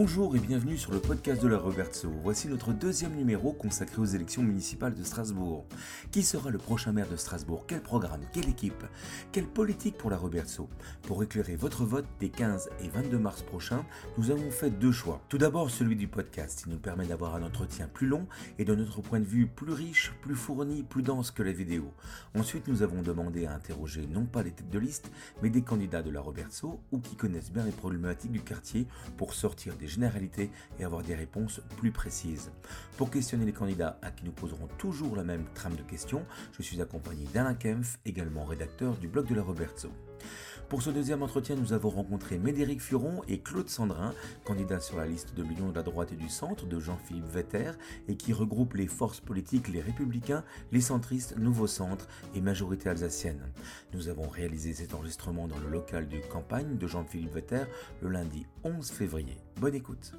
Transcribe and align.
Bonjour 0.00 0.36
et 0.36 0.38
bienvenue 0.38 0.78
sur 0.78 0.92
le 0.92 1.00
podcast 1.00 1.42
de 1.42 1.48
la 1.48 1.58
Robertso. 1.58 2.08
Voici 2.22 2.46
notre 2.46 2.72
deuxième 2.72 3.16
numéro 3.16 3.52
consacré 3.52 4.00
aux 4.00 4.04
élections 4.04 4.44
municipales 4.44 4.94
de 4.94 5.02
Strasbourg. 5.02 5.66
Qui 6.12 6.22
sera 6.22 6.50
le 6.50 6.58
prochain 6.58 6.92
maire 6.92 7.08
de 7.08 7.16
Strasbourg? 7.16 7.64
Quel 7.66 7.80
programme? 7.80 8.20
Quelle 8.32 8.48
équipe? 8.48 8.84
Quelle 9.32 9.48
politique 9.48 9.98
pour 9.98 10.10
la 10.10 10.16
Robertso? 10.16 10.68
Pour 11.02 11.20
éclairer 11.24 11.56
votre 11.56 11.84
vote 11.84 12.06
des 12.20 12.28
15 12.28 12.70
et 12.80 12.88
22 12.88 13.18
mars 13.18 13.42
prochains, 13.42 13.84
nous 14.18 14.30
avons 14.30 14.52
fait 14.52 14.70
deux 14.70 14.92
choix. 14.92 15.20
Tout 15.28 15.38
d'abord 15.38 15.68
celui 15.68 15.96
du 15.96 16.06
podcast, 16.06 16.62
qui 16.62 16.70
nous 16.70 16.78
permet 16.78 17.06
d'avoir 17.06 17.34
un 17.34 17.42
entretien 17.42 17.88
plus 17.92 18.06
long 18.06 18.28
et 18.60 18.64
de 18.64 18.76
notre 18.76 19.00
point 19.00 19.18
de 19.18 19.24
vue 19.24 19.48
plus 19.48 19.72
riche, 19.72 20.12
plus 20.22 20.36
fourni, 20.36 20.84
plus 20.84 21.02
dense 21.02 21.32
que 21.32 21.42
la 21.42 21.50
vidéo. 21.50 21.92
Ensuite, 22.36 22.68
nous 22.68 22.84
avons 22.84 23.02
demandé 23.02 23.46
à 23.46 23.54
interroger 23.54 24.06
non 24.06 24.26
pas 24.26 24.44
les 24.44 24.52
têtes 24.52 24.70
de 24.70 24.78
liste, 24.78 25.10
mais 25.42 25.50
des 25.50 25.62
candidats 25.62 26.02
de 26.02 26.10
la 26.10 26.20
Robertso 26.20 26.78
ou 26.92 27.00
qui 27.00 27.16
connaissent 27.16 27.50
bien 27.50 27.64
les 27.64 27.72
problématiques 27.72 28.30
du 28.30 28.42
quartier 28.42 28.86
pour 29.16 29.34
sortir 29.34 29.74
des 29.74 29.87
généralités 29.88 30.50
et 30.78 30.84
avoir 30.84 31.02
des 31.02 31.14
réponses 31.14 31.60
plus 31.76 31.90
précises. 31.90 32.50
Pour 32.96 33.10
questionner 33.10 33.44
les 33.44 33.52
candidats 33.52 33.98
à 34.02 34.10
qui 34.10 34.24
nous 34.24 34.32
poserons 34.32 34.68
toujours 34.78 35.16
la 35.16 35.24
même 35.24 35.46
trame 35.54 35.76
de 35.76 35.82
questions, 35.82 36.24
je 36.52 36.62
suis 36.62 36.80
accompagné 36.80 37.26
d'Alain 37.34 37.54
Kempf, 37.54 37.98
également 38.04 38.44
rédacteur 38.44 38.96
du 38.96 39.08
blog 39.08 39.26
de 39.26 39.34
la 39.34 39.42
Robertso. 39.42 39.90
Pour 40.68 40.82
ce 40.82 40.90
deuxième 40.90 41.22
entretien, 41.22 41.56
nous 41.56 41.72
avons 41.72 41.88
rencontré 41.88 42.36
Médéric 42.36 42.82
Furon 42.82 43.22
et 43.26 43.40
Claude 43.40 43.70
Sandrin, 43.70 44.12
candidats 44.44 44.80
sur 44.80 44.98
la 44.98 45.06
liste 45.06 45.34
de 45.34 45.42
l'Union 45.42 45.70
de 45.70 45.74
la 45.74 45.82
droite 45.82 46.12
et 46.12 46.16
du 46.16 46.28
centre 46.28 46.66
de 46.66 46.78
Jean-Philippe 46.78 47.24
Vetter 47.24 47.70
et 48.06 48.16
qui 48.16 48.34
regroupe 48.34 48.74
les 48.74 48.86
forces 48.86 49.20
politiques 49.20 49.68
les 49.68 49.80
républicains, 49.80 50.44
les 50.70 50.82
centristes, 50.82 51.38
Nouveau 51.38 51.66
Centre 51.66 52.06
et 52.34 52.42
Majorité 52.42 52.90
alsacienne. 52.90 53.50
Nous 53.94 54.08
avons 54.10 54.28
réalisé 54.28 54.74
cet 54.74 54.92
enregistrement 54.92 55.48
dans 55.48 55.58
le 55.58 55.70
local 55.70 56.06
du 56.06 56.20
campagne 56.20 56.76
de 56.76 56.86
Jean-Philippe 56.86 57.32
Vetter 57.32 57.64
le 58.02 58.10
lundi 58.10 58.44
11 58.62 58.90
février. 58.90 59.38
Bonne 59.56 59.74
écoute. 59.74 60.12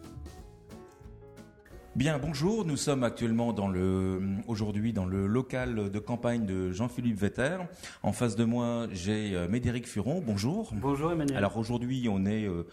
Bien, 2.00 2.17
bonjour. 2.17 2.64
Nous 2.64 2.78
sommes 2.78 3.03
actuellement 3.03 3.52
dans 3.52 3.67
le, 3.67 4.22
aujourd'hui 4.47 4.94
dans 4.94 5.03
le 5.03 5.28
local 5.28 5.92
de 5.92 6.00
campagne 6.00 6.45
de 6.45 6.72
Jean-Philippe 6.72 7.17
Vetter. 7.17 7.58
En 8.03 8.14
face 8.14 8.38
de 8.38 8.45
moi, 8.45 8.88
j'ai 8.94 9.36
euh, 9.36 9.50
Médéric 9.50 9.86
Furon. 9.86 10.23
Bonjour. 10.25 10.72
Bonjour 10.75 11.11
Emmanuel. 11.11 11.36
Alors 11.36 11.58
aujourd'hui, 11.58 12.08
on 12.09 12.25
est 12.25 12.45
euh, 12.45 12.66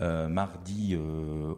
euh, 0.00 0.26
mardi 0.26 0.98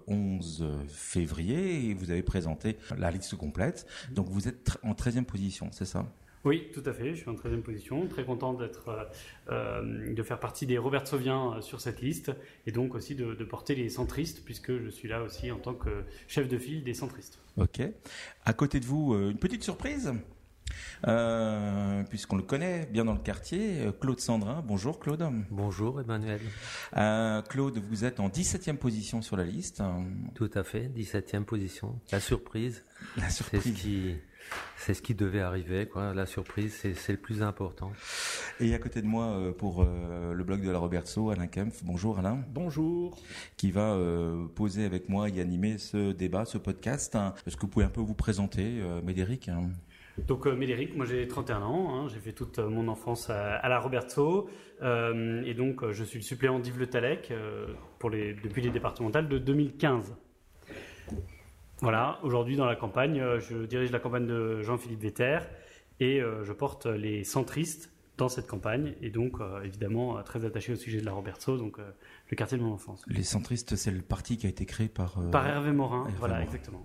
11 0.06 0.67
février 0.86 1.89
et 1.89 1.95
vous 1.95 2.11
avez 2.11 2.22
présenté 2.22 2.77
la 2.98 3.11
liste 3.11 3.36
complète. 3.36 3.86
Donc 4.12 4.28
vous 4.28 4.47
êtes 4.47 4.77
en 4.83 4.92
13e 4.92 5.25
position, 5.25 5.70
c'est 5.72 5.86
ça? 5.86 6.05
Oui, 6.45 6.69
tout 6.73 6.83
à 6.87 6.92
fait. 6.92 7.14
Je 7.14 7.20
suis 7.20 7.31
en 7.31 7.34
13e 7.34 7.62
position. 7.62 8.06
Très 8.06 8.25
content 8.25 8.55
d'être, 8.55 8.89
euh, 8.89 9.05
euh, 9.50 10.14
de 10.14 10.23
faire 10.23 10.39
partie 10.39 10.67
des 10.67 10.78
Robert 10.78 11.06
Sauviens 11.06 11.55
euh, 11.55 11.61
sur 11.61 11.81
cette 11.81 12.01
liste 12.03 12.33
et 12.67 12.73
donc 12.73 12.95
aussi 12.95 13.14
de, 13.14 13.34
de, 13.34 13.45
porter 13.45 13.75
les 13.75 13.89
centristes 13.89 14.45
puisque 14.45 14.77
je 14.78 14.89
suis 14.89 15.09
là 15.09 15.23
aussi 15.23 15.51
en 15.51 15.59
tant 15.59 15.75
que 15.75 16.05
chef 16.28 16.48
de 16.48 16.59
file 16.59 16.84
des 16.84 16.95
centristes. 16.95 17.39
Ok. 17.56 17.81
À 18.45 18.53
côté 18.53 18.81
de 18.81 18.84
vous, 18.84 19.14
une 19.14 19.39
petite 19.39 19.62
surprise 19.62 20.12
euh, 21.06 22.03
puisqu'on 22.05 22.36
le 22.36 22.42
connaît 22.42 22.86
bien 22.86 23.05
dans 23.05 23.12
le 23.12 23.19
quartier, 23.19 23.86
Claude 24.01 24.20
Sandrin. 24.20 24.62
Bonjour 24.67 24.98
Claude. 24.98 25.25
Bonjour 25.51 26.01
Emmanuel. 26.01 26.41
Euh, 26.97 27.42
Claude, 27.42 27.79
vous 27.79 28.05
êtes 28.05 28.20
en 28.20 28.29
17e 28.29 28.77
position 28.77 29.23
sur 29.23 29.36
la 29.36 29.45
liste. 29.45 29.83
Tout 30.34 30.51
à 30.55 30.64
fait, 30.64 30.89
17e 30.89 31.45
position. 31.45 32.01
La 32.12 32.20
surprise. 32.20 32.84
La 33.17 33.31
surprise. 33.31 33.62
C'est 33.62 33.69
ce 33.69 33.75
qui, 33.75 34.17
c'est 34.77 34.95
ce 34.95 35.03
qui 35.03 35.14
devait 35.14 35.41
arriver, 35.41 35.87
quoi. 35.87 36.14
La 36.14 36.27
surprise, 36.27 36.75
c'est 36.95 37.12
le 37.12 37.19
plus 37.19 37.42
important. 37.42 37.92
Et 38.61 38.75
à 38.75 38.78
côté 38.78 39.03
de 39.03 39.06
moi, 39.06 39.27
euh, 39.27 39.53
pour 39.53 39.83
euh, 39.83 40.33
le 40.33 40.45
blog 40.45 40.62
de 40.62 40.70
la 40.70 40.78
Robertso, 40.78 41.31
Alain 41.31 41.47
Kempf. 41.47 41.83
Bonjour 41.84 42.19
Alain. 42.19 42.45
Bonjour. 42.51 43.19
Qui 43.56 43.70
va 43.70 43.95
euh, 43.95 44.47
poser 44.55 44.84
avec 44.84 45.09
moi 45.09 45.28
et 45.28 45.41
animer 45.41 45.78
ce 45.78 46.12
débat, 46.12 46.45
ce 46.45 46.59
podcast. 46.59 47.17
Est-ce 47.47 47.56
que 47.56 47.62
vous 47.62 47.69
pouvez 47.69 47.84
un 47.84 47.91
peu 47.91 48.01
vous 48.01 48.14
présenter, 48.14 48.83
Médéric 49.02 49.51
donc 50.19 50.46
euh, 50.46 50.55
Médéric, 50.55 50.96
moi 50.96 51.07
j'ai 51.07 51.27
31 51.27 51.63
ans, 51.63 51.95
hein, 51.95 52.08
j'ai 52.08 52.20
fait 52.20 52.33
toute 52.33 52.58
mon 52.58 52.86
enfance 52.89 53.30
à, 53.30 53.57
à 53.57 53.69
la 53.69 53.80
Roberto, 53.80 54.48
euh, 54.83 55.42
et 55.45 55.55
donc 55.55 55.83
euh, 55.83 55.92
je 55.92 56.05
suis 56.05 56.19
le 56.19 56.24
suppléant 56.24 56.58
d'Yves 56.61 56.79
Le 56.79 56.86
Talec 56.86 57.30
euh, 57.30 57.67
pour 57.98 58.11
les, 58.11 58.35
depuis 58.35 58.63
les 58.63 58.70
départementales 58.70 59.29
de 59.29 59.39
2015. 59.39 60.14
Voilà, 61.84 62.18
aujourd'hui 62.22 62.56
dans 62.56 62.64
la 62.64 62.77
campagne, 62.77 63.20
euh, 63.20 63.40
je 63.40 63.67
dirige 63.67 63.90
la 63.90 63.98
campagne 63.98 64.27
de 64.27 64.62
Jean-Philippe 64.62 65.02
Vetter 65.02 65.39
et 66.00 66.20
je 66.20 66.52
porte 66.52 66.86
les 66.86 67.22
centristes 67.22 67.92
dans 68.17 68.28
cette 68.28 68.48
campagne 68.48 68.95
et 69.00 69.11
donc 69.11 69.36
évidemment 69.62 70.20
très 70.24 70.45
attaché 70.45 70.72
au 70.72 70.77
sujet 70.77 70.98
de 70.98 71.05
la 71.05 71.12
Roberto, 71.12 71.56
donc 71.56 71.78
le 71.78 72.36
quartier 72.36 72.58
de 72.58 72.62
mon 72.64 72.72
enfance. 72.72 73.05
Les 73.06 73.22
centristes, 73.22 73.77
c'est 73.77 73.92
le 73.92 74.02
parti 74.02 74.36
qui 74.36 74.46
a 74.46 74.50
été 74.50 74.67
créé 74.67 74.89
par... 74.89 75.20
Par 75.30 75.46
Hervé 75.46 75.70
Morin, 75.70 76.06
Hervé 76.06 76.17
voilà, 76.18 76.34
Morin. 76.34 76.46
exactement. 76.46 76.84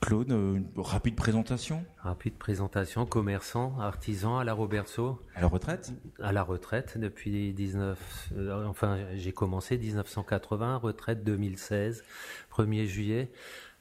Claude, 0.00 0.30
une 0.30 0.66
rapide 0.76 1.14
présentation 1.14 1.84
Rapide 1.98 2.34
présentation, 2.34 3.04
commerçant, 3.04 3.78
artisan 3.78 4.38
à 4.38 4.44
la 4.44 4.54
Roberto. 4.54 5.20
À 5.34 5.42
la 5.42 5.46
retraite? 5.46 5.92
À 6.22 6.32
la 6.32 6.42
retraite 6.42 6.96
depuis 6.96 7.52
19... 7.52 8.32
Euh, 8.36 8.64
enfin, 8.64 8.98
j'ai 9.14 9.32
commencé 9.32 9.76
1980, 9.76 10.78
retraite 10.78 11.22
2016, 11.22 12.02
1er 12.50 12.86
juillet. 12.86 13.30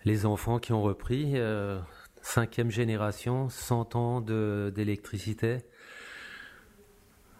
Les 0.03 0.25
enfants 0.25 0.59
qui 0.59 0.73
ont 0.73 0.81
repris, 0.81 1.33
euh, 1.35 1.79
cinquième 2.21 2.69
génération, 2.69 3.47
100 3.47 3.95
ans 3.95 4.21
d'électricité. 4.21 5.59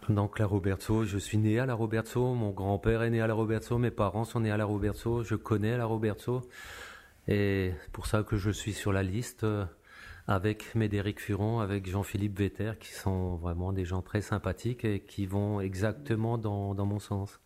Donc 0.07 0.39
la 0.39 0.45
Roberto, 0.45 1.03
je 1.03 1.17
suis 1.17 1.37
né 1.37 1.59
à 1.59 1.65
la 1.65 1.73
Roberto, 1.75 2.33
mon 2.33 2.49
grand-père 2.51 3.03
est 3.03 3.09
né 3.09 3.21
à 3.21 3.27
la 3.27 3.33
Roberto, 3.33 3.77
mes 3.77 3.91
parents 3.91 4.23
sont 4.23 4.39
nés 4.39 4.51
à 4.51 4.57
la 4.57 4.65
Roberto, 4.65 5.23
je 5.23 5.35
connais 5.35 5.77
la 5.77 5.85
Roberto. 5.85 6.41
Et 7.29 7.73
c'est 7.83 7.91
pour 7.91 8.07
ça 8.07 8.23
que 8.23 8.37
je 8.37 8.49
suis 8.49 8.73
sur 8.73 8.91
la 8.91 9.03
liste 9.03 9.43
euh, 9.43 9.65
avec 10.29 10.75
Médéric 10.75 11.19
Furon, 11.19 11.59
avec 11.59 11.89
Jean-Philippe 11.89 12.37
Vetter, 12.37 12.73
qui 12.79 12.93
sont 12.93 13.37
vraiment 13.37 13.73
des 13.73 13.83
gens 13.83 14.03
très 14.03 14.21
sympathiques 14.21 14.85
et 14.85 14.99
qui 14.99 15.25
vont 15.25 15.59
exactement 15.59 16.37
dans, 16.37 16.75
dans 16.75 16.85
mon 16.85 16.99
sens. 16.99 17.39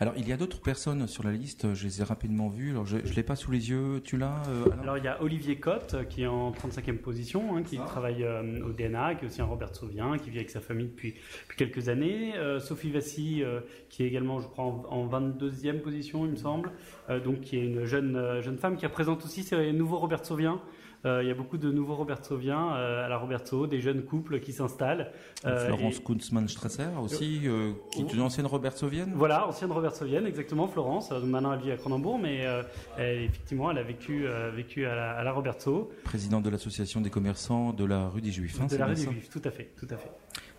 Alors, 0.00 0.14
il 0.16 0.26
y 0.26 0.32
a 0.32 0.36
d'autres 0.36 0.60
personnes 0.60 1.06
sur 1.06 1.22
la 1.22 1.32
liste, 1.32 1.74
je 1.74 1.84
les 1.84 2.00
ai 2.00 2.04
rapidement 2.04 2.48
vues. 2.48 2.70
Alors, 2.70 2.86
je 2.86 2.96
ne 2.96 3.14
l'ai 3.14 3.22
pas 3.22 3.36
sous 3.36 3.50
les 3.50 3.68
yeux, 3.70 4.00
tu 4.02 4.16
l'as 4.16 4.42
euh, 4.48 4.64
Alors, 4.82 4.96
il 4.96 5.04
y 5.04 5.08
a 5.08 5.22
Olivier 5.22 5.56
Cotte, 5.60 6.08
qui 6.08 6.22
est 6.22 6.26
en 6.26 6.50
35e 6.52 6.96
position, 6.96 7.56
hein, 7.56 7.62
qui 7.62 7.78
ah. 7.78 7.84
travaille 7.86 8.24
euh, 8.24 8.64
au 8.64 8.72
DNA, 8.72 9.16
qui 9.16 9.24
est 9.24 9.28
aussi 9.28 9.42
un 9.42 9.44
Robert 9.44 9.74
Sauvien, 9.74 10.16
qui 10.18 10.30
vit 10.30 10.38
avec 10.38 10.50
sa 10.50 10.60
famille 10.60 10.88
depuis, 10.88 11.12
depuis 11.42 11.56
quelques 11.56 11.90
années. 11.90 12.34
Euh, 12.36 12.58
Sophie 12.58 12.90
Vassy, 12.90 13.42
euh, 13.42 13.60
qui 13.90 14.02
est 14.02 14.06
également, 14.06 14.40
je 14.40 14.48
crois, 14.48 14.64
en, 14.64 14.84
en 14.88 15.08
22e 15.08 15.80
position, 15.80 16.24
il 16.24 16.32
me 16.32 16.36
semble. 16.36 16.72
Euh, 17.10 17.20
donc, 17.20 17.42
qui 17.42 17.58
est 17.58 17.64
une 17.64 17.84
jeune, 17.84 18.40
jeune 18.40 18.56
femme 18.56 18.76
qui 18.76 18.86
représente 18.86 19.24
aussi 19.24 19.42
ces 19.42 19.72
nouveaux 19.72 19.98
Robert 19.98 20.24
Sauviens. 20.24 20.60
Euh, 21.06 21.22
il 21.22 21.28
y 21.28 21.30
a 21.30 21.34
beaucoup 21.34 21.56
de 21.56 21.70
nouveaux 21.70 21.94
Robertoviens 21.94 22.74
euh, 22.74 23.04
à 23.04 23.08
la 23.08 23.16
Roberto, 23.16 23.66
des 23.66 23.80
jeunes 23.80 24.02
couples 24.02 24.40
qui 24.40 24.52
s'installent. 24.52 25.10
Euh, 25.46 25.66
Florence 25.66 25.98
et... 25.98 26.02
Kunzmann-Strasser 26.02 26.88
aussi, 27.00 27.42
qui 27.90 28.00
est 28.00 28.12
une 28.12 28.20
ancienne 28.20 28.46
Robertovienne 28.46 29.12
Voilà, 29.14 29.46
ancienne 29.46 29.72
Robertovienne, 29.72 30.26
exactement, 30.26 30.68
Florence. 30.68 31.10
maintenant, 31.10 31.54
elle 31.54 31.60
vit 31.60 31.72
à 31.72 31.76
Cronenbourg, 31.76 32.18
mais 32.18 32.44
elle, 32.98 33.22
effectivement, 33.22 33.70
elle 33.70 33.78
a 33.78 33.82
vécu, 33.82 34.26
vécu 34.54 34.84
à 34.86 34.94
la, 34.94 35.12
à 35.12 35.24
la 35.24 35.32
Roberto. 35.32 35.90
Présidente 36.04 36.42
de 36.42 36.50
l'association 36.50 37.00
des 37.00 37.10
commerçants 37.10 37.72
de 37.72 37.84
la 37.84 38.08
rue 38.08 38.20
des 38.20 38.30
Juifs. 38.30 38.60
Hein, 38.60 38.66
de 38.66 38.76
la 38.76 38.86
rue 38.86 38.94
des 38.94 39.02
Juifs, 39.02 39.30
tout 39.30 39.42
à 39.44 39.50
fait, 39.50 39.70
tout 39.78 39.88
à 39.90 39.96
fait. 39.96 40.10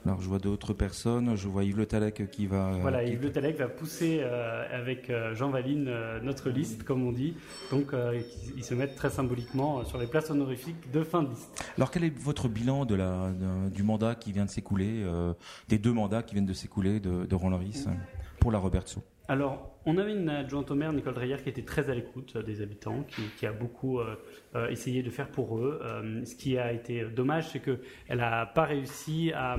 Alors 0.05 0.19
je 0.19 0.27
vois 0.27 0.39
d'autres 0.39 0.73
personnes, 0.73 1.35
je 1.35 1.47
vois 1.47 1.63
Yves 1.63 1.77
Le 1.77 1.85
Talec 1.85 2.29
qui 2.31 2.47
va... 2.47 2.71
Voilà, 2.81 3.03
qui... 3.03 3.11
Yves 3.11 3.21
Le 3.21 3.31
Talec 3.31 3.57
va 3.57 3.67
pousser 3.67 4.21
euh, 4.21 4.65
avec 4.71 5.11
Jean 5.33 5.49
Valine 5.49 5.87
euh, 5.87 6.19
notre 6.21 6.49
liste, 6.49 6.83
comme 6.83 7.05
on 7.05 7.11
dit. 7.11 7.35
Donc 7.69 7.93
euh, 7.93 8.19
ils 8.57 8.63
se 8.63 8.73
mettent 8.73 8.95
très 8.95 9.11
symboliquement 9.11 9.85
sur 9.85 9.99
les 9.99 10.07
places 10.07 10.31
honorifiques 10.31 10.91
de 10.91 11.03
fin 11.03 11.21
de 11.21 11.29
liste. 11.29 11.63
Alors 11.77 11.91
quel 11.91 12.03
est 12.03 12.17
votre 12.17 12.49
bilan 12.49 12.85
de 12.85 12.95
la, 12.95 13.31
de, 13.31 13.69
du 13.69 13.83
mandat 13.83 14.15
qui 14.15 14.31
vient 14.31 14.45
de 14.45 14.49
s'écouler, 14.49 15.05
des 15.67 15.77
deux 15.77 15.93
mandats 15.93 16.23
qui 16.23 16.33
viennent 16.33 16.45
de 16.45 16.53
s'écouler 16.53 16.99
de, 16.99 17.25
de 17.25 17.35
Roland 17.35 17.51
Loris 17.57 17.87
pour 18.39 18.51
la 18.51 18.57
Robertso 18.57 19.03
alors, 19.27 19.71
on 19.85 19.97
avait 19.97 20.13
une 20.13 20.29
adjointe 20.29 20.69
au 20.71 20.75
maire, 20.75 20.93
Nicole 20.93 21.13
Dreyer, 21.13 21.37
qui 21.41 21.49
était 21.49 21.61
très 21.61 21.89
à 21.89 21.95
l'écoute 21.95 22.37
des 22.37 22.61
habitants, 22.61 23.05
qui, 23.37 23.45
a 23.45 23.51
beaucoup 23.51 23.99
euh, 23.99 24.15
essayé 24.69 25.03
de 25.03 25.09
faire 25.09 25.29
pour 25.29 25.57
eux. 25.57 25.79
Euh, 25.83 26.25
ce 26.25 26.35
qui 26.35 26.57
a 26.57 26.71
été 26.71 27.05
dommage, 27.05 27.49
c'est 27.49 27.59
qu'elle 27.59 28.17
n'a 28.17 28.45
pas 28.45 28.65
réussi 28.65 29.31
à, 29.33 29.57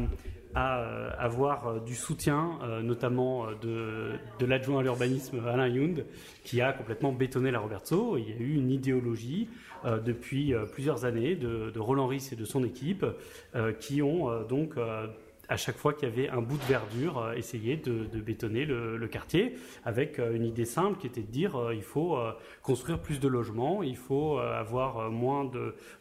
euh, 0.56 1.10
avoir 1.18 1.80
du 1.80 1.94
soutien, 1.94 2.58
notamment 2.82 3.46
de, 3.62 4.18
l'adjoint 4.46 4.80
à 4.80 4.82
l'urbanisme 4.82 5.40
Alain 5.46 5.68
Yound, 5.68 6.04
qui 6.44 6.60
a 6.60 6.72
complètement 6.72 7.12
bétonné 7.12 7.50
la 7.50 7.60
Roberto. 7.60 8.16
Il 8.18 8.28
y 8.28 8.32
a 8.32 8.36
eu 8.36 8.54
une 8.54 8.70
idéologie 8.70 9.48
depuis 10.04 10.54
plusieurs 10.72 11.04
années 11.04 11.34
de, 11.34 11.78
Roland 11.78 12.06
Ris 12.06 12.28
et 12.32 12.36
de 12.36 12.44
son 12.44 12.64
équipe 12.64 13.06
qui 13.80 14.02
ont 14.02 14.44
donc 14.46 14.76
à 15.52 15.56
chaque 15.58 15.76
fois 15.76 15.92
qu'il 15.92 16.08
y 16.08 16.12
avait 16.12 16.30
un 16.30 16.40
bout 16.40 16.56
de 16.56 16.64
verdure, 16.64 17.18
euh, 17.18 17.34
essayer 17.34 17.76
de, 17.76 18.06
bétonner 18.20 18.64
le, 18.64 19.06
quartier 19.06 19.56
avec 19.84 20.18
euh, 20.18 20.34
une 20.34 20.44
idée 20.44 20.64
simple 20.64 20.98
qui 20.98 21.06
était 21.06 21.20
de 21.20 21.30
dire 21.30 21.56
euh, 21.56 21.74
il 21.74 21.82
faut 21.82 22.16
construire 22.62 23.00
plus 23.00 23.20
de 23.20 23.28
logements, 23.28 23.82
il 23.82 23.96
faut 23.96 24.38
avoir 24.38 25.10
moins 25.10 25.50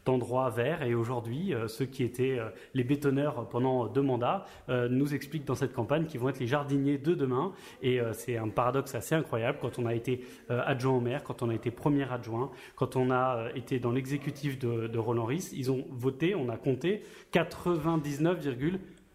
d'endroits 0.05 0.49
verts. 0.49 0.83
Et 0.83 0.93
aujourd'hui, 0.93 1.53
ceux 1.67 1.85
qui 1.85 2.03
étaient 2.03 2.39
les 2.73 2.83
bétonneurs 2.83 3.49
pendant 3.49 3.87
deux 3.87 4.01
mandats 4.01 4.45
nous 4.69 5.13
expliquent 5.13 5.45
dans 5.45 5.55
cette 5.55 5.73
campagne 5.73 6.05
qu'ils 6.05 6.19
vont 6.19 6.29
être 6.29 6.39
les 6.39 6.47
jardiniers 6.47 6.97
de 6.97 7.13
demain. 7.13 7.51
Et 7.81 7.99
c'est 8.13 8.37
un 8.37 8.49
paradoxe 8.49 8.95
assez 8.95 9.15
incroyable 9.15 9.57
quand 9.61 9.79
on 9.79 9.85
a 9.85 9.93
été 9.93 10.23
adjoint 10.49 10.93
au 10.93 11.01
maire, 11.01 11.23
quand 11.23 11.41
on 11.41 11.49
a 11.49 11.55
été 11.55 11.71
premier 11.71 12.09
adjoint, 12.11 12.51
quand 12.75 12.95
on 12.95 13.11
a 13.11 13.49
été 13.55 13.79
dans 13.79 13.91
l'exécutif 13.91 14.59
de, 14.59 14.97
Roland 14.97 15.25
Ris, 15.25 15.49
ils 15.53 15.71
ont 15.71 15.85
voté, 15.89 16.35
on 16.35 16.49
a 16.49 16.57
compté 16.57 17.03
99, 17.31 18.39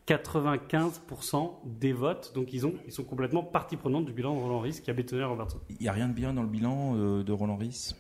95% 0.06 1.50
des 1.64 1.93
votes. 1.93 2.32
Donc 2.35 2.53
ils, 2.53 2.67
ont, 2.67 2.75
ils 2.87 2.93
sont 2.93 3.05
complètement 3.05 3.43
partie 3.43 3.76
prenante 3.76 4.06
du 4.06 4.12
bilan 4.12 4.35
de 4.35 4.41
Roland 4.41 4.61
Ries 4.61 4.81
qui 4.82 4.91
a 4.91 4.94
bétonné 4.94 5.25
Roberto. 5.25 5.61
Il 5.69 5.76
n'y 5.81 5.88
a 5.88 5.93
rien 5.93 6.08
de 6.08 6.14
bien 6.14 6.32
dans 6.32 6.43
le 6.43 6.49
bilan 6.49 6.94
euh, 6.97 7.23
de 7.23 7.32
Roland 7.32 7.56
Ries? 7.56 7.94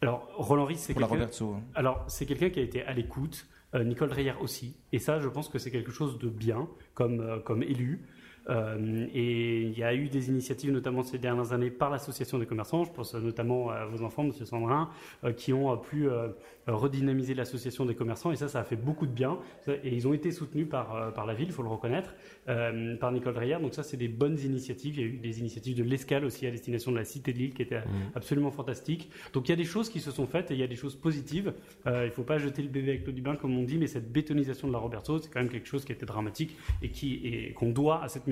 Alors 0.00 0.28
Roland 0.36 0.64
Ries, 0.64 0.78
c'est 0.78 0.94
quelqu'un. 0.94 1.28
Hein. 1.42 1.60
Alors 1.74 2.04
c'est 2.08 2.26
quelqu'un 2.26 2.50
qui 2.50 2.58
a 2.58 2.62
été 2.62 2.82
à 2.82 2.92
l'écoute. 2.92 3.46
Euh, 3.74 3.84
Nicole 3.84 4.10
Dreyer 4.10 4.34
aussi. 4.40 4.76
Et 4.92 4.98
ça, 4.98 5.18
je 5.18 5.28
pense 5.28 5.48
que 5.48 5.58
c'est 5.58 5.70
quelque 5.70 5.92
chose 5.92 6.18
de 6.18 6.28
bien 6.28 6.68
comme, 6.92 7.20
euh, 7.20 7.38
comme 7.38 7.62
élu. 7.62 8.04
Euh, 8.48 9.06
et 9.14 9.62
il 9.62 9.78
y 9.78 9.82
a 9.82 9.94
eu 9.94 10.08
des 10.08 10.28
initiatives, 10.28 10.72
notamment 10.72 11.02
ces 11.02 11.18
dernières 11.18 11.52
années, 11.52 11.70
par 11.70 11.90
l'association 11.90 12.38
des 12.38 12.46
commerçants. 12.46 12.84
Je 12.84 12.92
pense 12.92 13.14
notamment 13.14 13.70
à 13.70 13.84
vos 13.84 14.02
enfants, 14.02 14.24
Monsieur 14.24 14.44
Sandrin, 14.44 14.90
euh, 15.24 15.32
qui 15.32 15.52
ont 15.52 15.76
pu 15.76 16.08
euh, 16.08 16.28
redynamiser 16.66 17.34
l'association 17.34 17.84
des 17.84 17.94
commerçants. 17.94 18.32
Et 18.32 18.36
ça, 18.36 18.48
ça 18.48 18.60
a 18.60 18.64
fait 18.64 18.76
beaucoup 18.76 19.06
de 19.06 19.12
bien. 19.12 19.38
Et 19.68 19.94
ils 19.94 20.06
ont 20.08 20.14
été 20.14 20.30
soutenus 20.30 20.68
par, 20.68 21.12
par 21.14 21.26
la 21.26 21.34
ville, 21.34 21.48
il 21.48 21.52
faut 21.52 21.62
le 21.62 21.68
reconnaître, 21.68 22.14
par 22.46 23.12
Nicole 23.12 23.34
Dreyer. 23.34 23.58
Donc 23.60 23.74
ça, 23.74 23.82
c'est 23.82 23.96
des 23.96 24.08
bonnes 24.08 24.38
initiatives. 24.38 24.96
Il 24.96 25.00
y 25.00 25.04
a 25.04 25.06
eu 25.06 25.18
des 25.18 25.40
initiatives 25.40 25.76
de 25.76 25.82
l'escale 25.82 26.24
aussi 26.24 26.46
à 26.46 26.50
destination 26.50 26.92
de 26.92 26.96
la 26.96 27.04
cité 27.04 27.32
de 27.32 27.38
Lille, 27.38 27.54
qui 27.54 27.62
était 27.62 27.80
mmh. 27.80 28.12
absolument 28.14 28.50
fantastique. 28.50 29.10
Donc 29.32 29.48
il 29.48 29.50
y 29.50 29.54
a 29.54 29.56
des 29.56 29.64
choses 29.64 29.88
qui 29.88 30.00
se 30.00 30.10
sont 30.10 30.26
faites 30.26 30.50
et 30.50 30.54
il 30.54 30.60
y 30.60 30.62
a 30.62 30.66
des 30.66 30.76
choses 30.76 30.96
positives. 30.96 31.52
il 31.86 31.92
ne 31.92 32.10
faut 32.10 32.22
pas 32.22 32.38
jeter 32.38 32.62
le 32.62 32.68
bébé 32.68 32.90
avec 32.90 33.06
l'eau 33.06 33.12
du 33.12 33.22
bain, 33.22 33.36
comme 33.36 33.56
on 33.56 33.62
dit, 33.62 33.78
mais 33.78 33.86
cette 33.86 34.10
bétonisation 34.10 34.68
de 34.68 34.72
la 34.72 34.78
Roberto, 34.78 35.18
c'est 35.18 35.30
quand 35.32 35.40
même 35.40 35.50
quelque 35.50 35.68
chose 35.68 35.84
qui 35.84 35.92
a 35.92 35.94
été 35.94 36.06
dramatique 36.06 36.56
et 36.82 36.88
qui 36.88 37.52
qu'on 37.54 37.70
doit 37.70 38.02
à 38.02 38.08
cette 38.08 38.26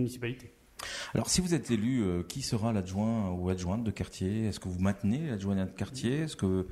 Alors, 1.14 1.28
si 1.28 1.40
vous 1.40 1.54
êtes 1.54 1.70
élu, 1.70 2.02
euh, 2.02 2.22
qui 2.22 2.42
sera 2.42 2.72
l'adjoint 2.72 3.30
ou 3.30 3.48
adjointe 3.48 3.84
de 3.84 3.90
quartier? 3.90 4.46
Est-ce 4.46 4.60
que 4.60 4.68
vous 4.68 4.80
maintenez 4.80 5.28
l'adjoint 5.28 5.54
de 5.56 5.64
quartier? 5.70 6.20
Est-ce 6.20 6.36
que 6.36 6.66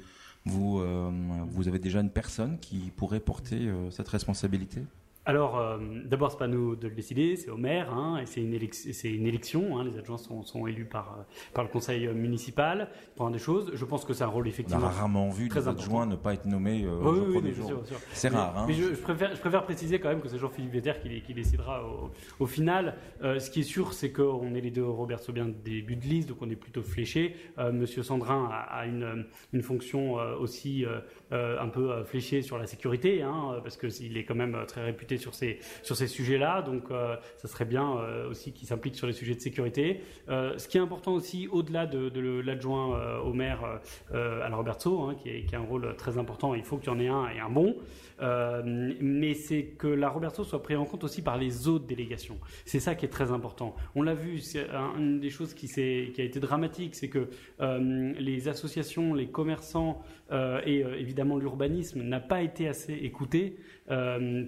vous, 0.45 0.81
euh, 0.81 1.11
vous 1.51 1.69
avez 1.69 1.79
déjà 1.79 2.01
une 2.01 2.11
personne 2.11 2.59
qui 2.59 2.91
pourrait 2.97 3.21
porter 3.21 3.69
euh, 3.69 3.91
cette 3.91 4.09
responsabilité? 4.09 4.83
Alors, 5.29 5.59
euh, 5.59 5.77
d'abord, 6.07 6.31
c'est 6.31 6.39
pas 6.39 6.47
nous 6.47 6.75
de 6.75 6.89
le 6.89 6.95
décider, 6.95 7.37
c'est 7.37 7.51
au 7.51 7.59
maire, 7.59 7.93
hein, 7.93 8.19
et 8.19 8.25
c'est 8.25 8.41
une, 8.41 8.55
une, 8.55 9.27
élection. 9.27 9.79
Hein, 9.79 9.85
les 9.85 9.99
adjoints 9.99 10.17
sont, 10.17 10.43
sont 10.43 10.67
élus 10.67 10.87
par, 10.87 11.19
euh, 11.19 11.23
par 11.53 11.65
le 11.65 11.69
conseil 11.69 12.09
municipal 12.09 12.89
pour 13.15 13.31
des 13.31 13.39
choses. 13.39 13.71
Je 13.75 13.85
pense 13.85 14.07
que 14.07 14.15
c'est 14.15 14.25
un 14.25 14.29
rôle 14.29 14.49
effectivement. 14.49 14.85
On 14.85 14.87
a 14.87 14.91
rarement 14.91 15.29
vu 15.29 15.49
des 15.49 15.69
adjoints 15.69 16.07
ne 16.07 16.17
pas 16.17 16.33
être 16.33 16.47
nommés 16.47 16.85
euh, 16.85 16.97
oui, 17.03 17.41
oui, 17.43 17.55
oui, 17.59 17.75
C'est 18.13 18.29
rare. 18.29 18.57
Hein. 18.57 18.65
Mais 18.67 18.73
je, 18.73 18.95
préfère, 18.95 19.35
je, 19.35 19.41
préfère, 19.41 19.65
préciser 19.65 20.01
quand 20.01 20.09
même 20.09 20.23
que 20.23 20.29
c'est 20.29 20.39
Jean-Philippe 20.39 20.73
Véter 20.73 20.93
qui, 21.03 21.21
qui, 21.21 21.35
décidera 21.35 21.85
au, 21.85 22.11
au 22.39 22.47
final. 22.47 22.97
Euh, 23.23 23.39
ce 23.39 23.51
qui 23.51 23.61
est 23.61 23.65
sûr, 23.65 23.93
c'est 23.93 24.13
qu'on 24.13 24.55
est 24.55 24.63
les 24.63 24.71
deux 24.71 24.85
Robert 24.85 25.21
Sobien 25.21 25.47
début 25.63 25.97
de 25.97 26.07
liste, 26.07 26.31
donc 26.31 26.39
on 26.41 26.49
est 26.49 26.57
plutôt 26.57 26.83
fléché. 26.83 27.37
Euh, 27.59 27.71
Monsieur 27.71 28.03
Sandrin 28.03 28.49
a, 28.51 28.61
a 28.61 28.87
une, 28.87 29.27
une, 29.53 29.63
fonction 29.63 30.15
aussi 30.41 30.87
un 31.31 31.69
peu 31.69 32.03
fléchée 32.05 32.41
sur 32.41 32.57
la 32.57 32.67
sécurité, 32.67 33.23
hein, 33.23 33.61
parce 33.63 33.77
qu'il 33.77 34.17
est 34.17 34.25
quand 34.25 34.35
même 34.35 34.57
très 34.67 34.83
réputé 34.83 35.18
sur 35.19 35.35
ces, 35.35 35.59
sur 35.83 35.97
ces 35.97 36.07
sujets-là. 36.07 36.63
Donc, 36.63 36.91
euh, 36.91 37.17
ça 37.37 37.49
serait 37.49 37.65
bien 37.65 37.97
euh, 37.99 38.31
aussi 38.31 38.53
qu'ils 38.53 38.69
s'impliquent 38.69 38.97
sur 38.97 39.07
les 39.07 39.13
sujets 39.13 39.35
de 39.35 39.41
sécurité. 39.41 40.01
Euh, 40.29 40.57
ce 40.59 40.69
qui 40.69 40.79
est 40.79 40.81
important 40.81 41.13
aussi, 41.13 41.49
au-delà 41.49 41.87
de, 41.87 42.09
l'adjoint 42.41 43.19
au 43.21 43.33
maire 43.33 43.81
Alain 44.13 44.57
Roberto, 44.57 45.03
hein, 45.03 45.17
qui, 45.23 45.55
a 45.55 45.59
un 45.59 45.63
rôle 45.63 45.95
très 45.97 46.19
important, 46.19 46.55
il 46.55 46.63
faut 46.63 46.77
qu'il 46.77 46.89
y 46.89 46.95
en 46.95 47.01
ait 47.01 47.09
un 47.09 47.29
et 47.29 47.41
un 47.41 47.49
bon. 47.49 47.77
mais 48.21 49.35
c'est 49.35 49.65
que 49.79 49.87
la 49.87 50.09
Roberto 50.09 50.45
soit 50.45 50.63
prise 50.63 50.79
en 50.79 50.85
compte 50.85 51.05
aussi 51.05 51.23
par 51.23 51.37
les 51.37 51.69
autres 51.69 51.87
délégations. 51.87 52.39
C'est 52.65 52.81
ça 52.81 52.95
qui 52.95 53.07
est 53.07 53.11
très 53.11 53.31
important. 53.31 53.75
On 53.95 54.03
l'a 54.03 54.15
vu, 54.15 54.39
c'est 54.39 54.67
une 54.99 55.21
des 55.21 55.31
choses 55.31 55.55
qui, 55.55 55.69
qui 55.69 56.21
a 56.21 56.25
été 56.25 56.41
dramatique, 56.41 56.95
c'est 56.95 57.09
que 57.09 57.29
les 57.61 58.49
associations, 58.49 59.15
les 59.15 59.29
commerçants 59.29 60.03
et 60.31 60.81
évidemment 60.81 61.39
l'urbanisme 61.39 62.03
n'a 62.03 62.21
pas 62.21 62.43
été 62.43 62.69
assez 62.69 62.95
écoutés 62.95 63.19
euh, 63.39 63.78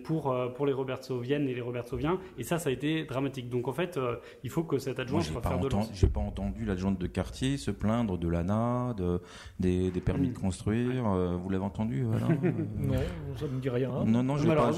pour, 0.04 0.30
euh, 0.30 0.48
pour 0.48 0.66
les 0.66 0.72
Robertsoviennes 0.72 1.48
et 1.48 1.54
les 1.54 1.60
Robertsoviens. 1.60 2.18
Et 2.38 2.44
ça, 2.44 2.58
ça 2.58 2.68
a 2.68 2.72
été 2.72 3.04
dramatique. 3.04 3.48
Donc 3.48 3.68
en 3.68 3.72
fait, 3.72 3.96
euh, 3.96 4.16
il 4.44 4.50
faut 4.50 4.64
que 4.64 4.78
cet 4.78 4.98
adjoint 4.98 5.22
soit 5.22 5.40
faire 5.40 5.58
de 5.58 5.68
J'ai 5.92 6.08
pas 6.08 6.20
entendu 6.20 6.64
l'adjointe 6.64 6.98
de 6.98 7.06
quartier 7.06 7.56
se 7.56 7.70
plaindre 7.70 8.18
de 8.18 8.28
l'ANA, 8.28 8.94
de, 8.96 9.20
des, 9.58 9.90
des 9.90 10.00
permis 10.00 10.28
de 10.28 10.38
hmm. 10.38 10.42
construire. 10.42 11.04
vous 11.04 11.48
l'avez 11.48 11.64
entendu 11.64 12.04
Non, 12.78 12.94
ça 13.36 13.46
ne 13.46 13.52
me 13.52 13.60
dit 13.60 13.70
rien. 13.70 13.90
Non, 14.04 14.22
non, 14.22 14.36
j'ai 14.36 14.48
pas, 14.48 14.70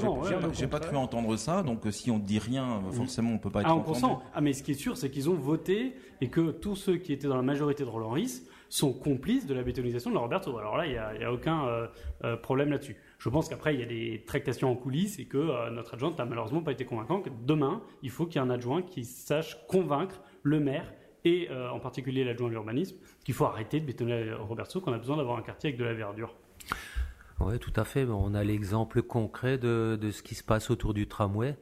j'ai 0.53 0.67
pas 0.67 0.79
cru 0.79 0.95
entendre 0.95 1.35
ça. 1.35 1.63
Donc 1.63 1.81
si 1.89 2.11
on 2.11 2.19
dit 2.19 2.39
rien, 2.39 2.79
hmm. 2.79 2.91
forcément, 2.93 3.31
on 3.33 3.37
peut 3.37 3.51
pas 3.51 3.61
être 3.61 3.69
ah, 3.69 3.75
entendu. 3.75 3.99
Ah, 4.33 4.41
mais 4.41 4.53
ce 4.53 4.63
qui 4.63 4.71
est 4.71 4.75
sûr, 4.75 4.97
c'est 4.97 5.09
qu'ils 5.09 5.29
ont 5.29 5.35
voté 5.35 5.93
et 6.21 6.29
que 6.29 6.51
tous 6.51 6.75
ceux 6.75 6.97
qui 6.97 7.11
étaient 7.11 7.27
dans 7.27 7.35
la 7.35 7.41
majorité 7.41 7.83
de 7.83 7.89
Roland 7.89 8.11
Ris 8.11 8.43
sont 8.69 8.93
complices 8.93 9.45
de 9.45 9.53
la 9.53 9.61
bétonisation 9.61 10.09
de 10.09 10.15
la 10.15 10.21
Roberto. 10.21 10.57
Alors 10.57 10.77
là, 10.77 10.85
il 10.87 10.91
n'y 10.91 10.97
a, 10.97 11.27
a, 11.27 11.31
aucun 11.31 11.87
problème 12.41 12.71
là-dessus. 12.71 12.95
Je 13.23 13.29
pense 13.29 13.47
qu'après, 13.47 13.73
il 13.73 13.79
y 13.79 13.83
a 13.83 13.85
des 13.85 14.21
tractations 14.27 14.69
en 14.69 14.75
coulisses 14.75 15.17
et 15.17 15.23
que 15.23 15.37
euh, 15.37 15.69
notre 15.69 15.93
adjointe 15.93 16.17
n'a 16.17 16.25
malheureusement 16.25 16.61
pas 16.61 16.73
été 16.73 16.83
convaincante. 16.83 17.29
Demain, 17.45 17.81
il 18.01 18.09
faut 18.09 18.25
qu'il 18.25 18.35
y 18.35 18.43
ait 18.43 18.45
un 18.45 18.49
adjoint 18.49 18.81
qui 18.81 19.05
sache 19.05 19.65
convaincre 19.69 20.21
le 20.41 20.59
maire 20.59 20.93
et 21.23 21.47
euh, 21.49 21.71
en 21.71 21.79
particulier 21.79 22.25
l'adjoint 22.25 22.49
à 22.49 22.51
l'urbanisme 22.51 22.97
qu'il 23.23 23.33
faut 23.33 23.45
arrêter 23.45 23.79
de 23.79 23.85
bétonner 23.85 24.33
Roberto, 24.33 24.81
qu'on 24.81 24.91
a 24.91 24.97
besoin 24.97 25.15
d'avoir 25.15 25.37
un 25.37 25.41
quartier 25.41 25.69
avec 25.69 25.79
de 25.79 25.85
la 25.85 25.93
verdure. 25.93 26.35
Oui, 27.39 27.57
tout 27.59 27.71
à 27.77 27.85
fait. 27.85 28.03
On 28.03 28.33
a 28.33 28.43
l'exemple 28.43 29.01
concret 29.01 29.57
de, 29.57 29.97
ce 30.11 30.21
qui 30.21 30.35
se 30.35 30.43
passe 30.43 30.69
autour 30.69 30.93
du 30.93 31.07
tramway. 31.07 31.55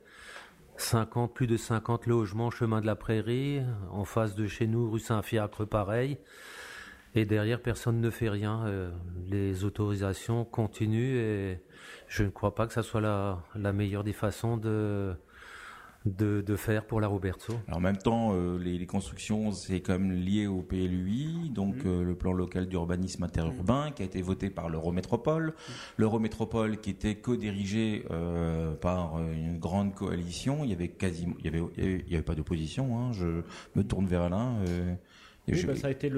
50, 0.78 1.31
plus 1.31 1.46
de 1.46 1.58
50 1.58 2.08
logements 2.08 2.50
chemin 2.50 2.81
de 2.81 2.88
la 2.88 2.96
Prairie, 2.96 3.62
en 3.92 4.04
face 4.04 4.34
de 4.34 4.48
chez 4.48 4.66
nous, 4.66 4.90
rue 4.90 5.00
Saint-Fiacre, 5.00 5.66
pareil. 5.66 6.18
Et 7.13 7.25
derrière, 7.25 7.62
personne 7.62 8.00
ne 8.00 8.10
fait 8.10 8.30
rien. 8.30 8.66
Euh, 8.66 8.92
les 9.28 9.63
autorisations 9.63 10.46
continuent 10.46 11.18
et 11.18 11.60
je 12.08 12.24
ne 12.24 12.30
crois 12.30 12.56
pas 12.56 12.68
que 12.68 12.74
ça 12.74 12.84
soit 12.84 13.02
la, 13.02 13.44
la 13.56 13.74
meilleure 13.74 14.04
des 14.04 14.13
façons 14.13 14.58
de, 14.58 15.13
de, 16.06 16.42
de, 16.42 16.56
faire 16.56 16.86
pour 16.86 17.00
la 17.00 17.08
Roberto. 17.08 17.54
Alors 17.68 17.78
en 17.78 17.81
même 17.81 17.98
temps, 17.98 18.34
euh, 18.34 18.58
les, 18.58 18.78
les, 18.78 18.86
constructions, 18.86 19.52
c'est 19.52 19.81
quand 19.81 19.94
même 19.94 20.12
lié 20.12 20.48
au 20.48 20.62
PLUI, 20.62 21.52
donc 21.52 21.84
mmh. 21.84 21.88
euh, 21.88 22.04
le 22.04 22.16
plan 22.16 22.34
local 22.34 22.68
d'urbanisme 22.68 23.24
interurbain, 23.24 23.90
mmh. 23.90 23.94
qui 23.94 24.02
a 24.02 24.06
été 24.06 24.22
voté 24.22 24.50
par 24.50 24.69
l'Eurométropole. 24.69 25.48
Mmh. 25.48 25.72
L'Eurométropole 25.98 26.78
qui 26.78 26.90
était 26.90 27.16
co-dirigé 27.16 28.06
euh, 28.10 28.74
par 28.74 29.22
une 29.22 29.60
grande 29.60 29.94
coalition. 29.94 30.63
Il 30.63 30.72
y 30.72 30.74
avait 30.74 30.90
quasiment, 30.90 31.36
il 31.40 31.46
y 31.46 31.48
avait, 31.50 31.63
il 31.78 32.12
y 32.12 32.16
avait 32.16 32.24
pas 32.24 32.36
d'opposition. 32.36 32.98
Hein. 32.98 33.12
Je 33.13 33.44
me 33.75 33.84
tourne 33.84 34.08
vers 34.08 34.24
Alain. 34.24 34.58
Oui, 35.48 35.63
bah, 35.65 35.75
ça 35.75 35.88
a 35.88 35.89
été 35.89 36.12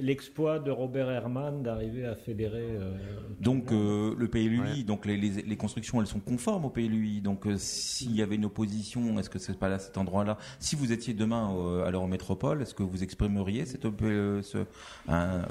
l'exploit 0.00 0.60
de 0.60 0.70
Robert 0.70 1.10
Herman 1.10 1.62
d'arriver 1.62 2.04
à 2.04 2.14
fédérer. 2.14 2.62
Euh, 2.62 2.94
donc 3.40 3.72
euh, 3.72 4.14
le 4.16 4.28
PLUI, 4.28 4.84
donc 4.84 5.04
les, 5.04 5.16
les, 5.16 5.42
les, 5.42 5.56
constructions, 5.56 6.00
elles 6.00 6.06
sont 6.06 6.20
conformes 6.20 6.64
au 6.64 6.70
PLUI. 6.70 7.20
Donc 7.20 7.46
euh, 7.46 7.56
s'il 7.56 8.14
y 8.14 8.22
avait 8.22 8.36
une 8.36 8.44
opposition, 8.44 9.18
est-ce 9.18 9.30
que 9.30 9.40
c'est 9.40 9.58
pas 9.58 9.68
là 9.68 9.80
cet 9.80 9.98
endroit-là? 9.98 10.38
Si 10.60 10.76
vous 10.76 10.92
étiez 10.92 11.12
demain 11.12 11.82
à 11.84 11.90
l'Eurométropole, 11.90 12.62
est-ce 12.62 12.74
que 12.74 12.84
vous 12.84 13.02
exprimeriez 13.02 13.66
cette 13.66 13.82
ce, 13.82 14.64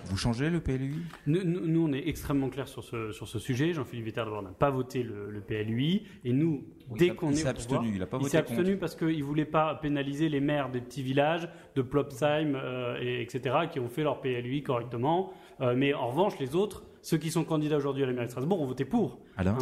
vous 0.06 0.18
changez 0.18 0.50
le 0.50 0.62
PLUI 0.62 1.02
nous, 1.26 1.44
nous, 1.44 1.88
on 1.88 1.92
est 1.92 2.08
extrêmement 2.08 2.50
clair 2.50 2.68
sur 2.68 2.84
ce 2.84 3.12
sur 3.12 3.28
ce 3.28 3.40
sujet. 3.40 3.74
Jean-Philippe 3.74 4.06
Vittard 4.06 4.42
n'a 4.42 4.50
pas 4.50 4.70
voté 4.70 5.04
le, 5.04 5.30
le, 5.30 5.42
PLUI 5.42 6.04
et 6.24 6.32
nous, 6.32 6.64
dès 6.98 7.10
qu'on 7.10 7.32
est, 7.32 7.34
il 7.34 7.38
s'est 7.40 7.48
abstenu, 7.48 7.92
il 7.96 8.02
a 8.02 8.06
pas 8.06 8.18
voté 8.18 8.30
Il 8.30 8.32
s'est 8.32 8.38
abstenu 8.38 8.78
parce 8.78 8.96
qu'il 8.96 9.24
voulait 9.24 9.46
pas 9.46 9.76
pénaliser 9.76 10.30
les 10.30 10.40
maires 10.40 10.70
des 10.70 10.80
petits 10.80 11.04
villages 11.04 11.50
de 11.76 11.82
Plopsheim 11.82 12.56
et 13.02 13.17
etc., 13.22 13.56
qui 13.72 13.80
ont 13.80 13.90
fait 13.90 14.04
leur 14.04 14.22
PLUI 14.22 14.64
correctement. 14.64 15.34
Euh, 15.62 15.76
mais 15.76 15.94
en 15.94 16.10
revanche, 16.10 16.40
les 16.40 16.56
autres, 16.56 16.84
ceux 17.02 17.18
qui 17.18 17.32
sont 17.32 17.44
candidats 17.44 17.78
aujourd'hui 17.78 18.04
à 18.04 18.08
la 18.08 18.14
mairie 18.14 18.28
de 18.28 18.32
Strasbourg, 18.32 18.62
ont 18.62 18.66
voté 18.66 18.86
pour. 18.86 19.20
Hein 19.38 19.58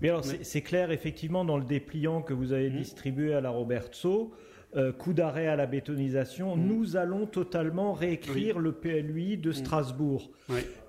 mais 0.00 0.08
alors, 0.08 0.24
c'est 0.24 0.62
clair, 0.62 0.90
effectivement, 0.90 1.44
dans 1.44 1.56
le 1.56 1.64
dépliant 1.64 2.22
que 2.22 2.34
vous 2.34 2.52
avez 2.52 2.70
mmh. 2.70 2.76
distribué 2.76 3.34
à 3.34 3.40
la 3.40 3.50
Robertso, 3.50 4.32
euh, 4.74 4.92
coup 4.92 5.12
d'arrêt 5.12 5.46
à 5.46 5.54
la 5.54 5.66
bétonisation, 5.66 6.56
mmh. 6.56 6.60
nous 6.60 6.96
allons 6.96 7.26
totalement 7.26 7.92
réécrire 7.92 8.58
le 8.58 8.72
PLUI 8.72 9.36
de 9.36 9.50
mmh. 9.50 9.54
Strasbourg. 9.54 10.30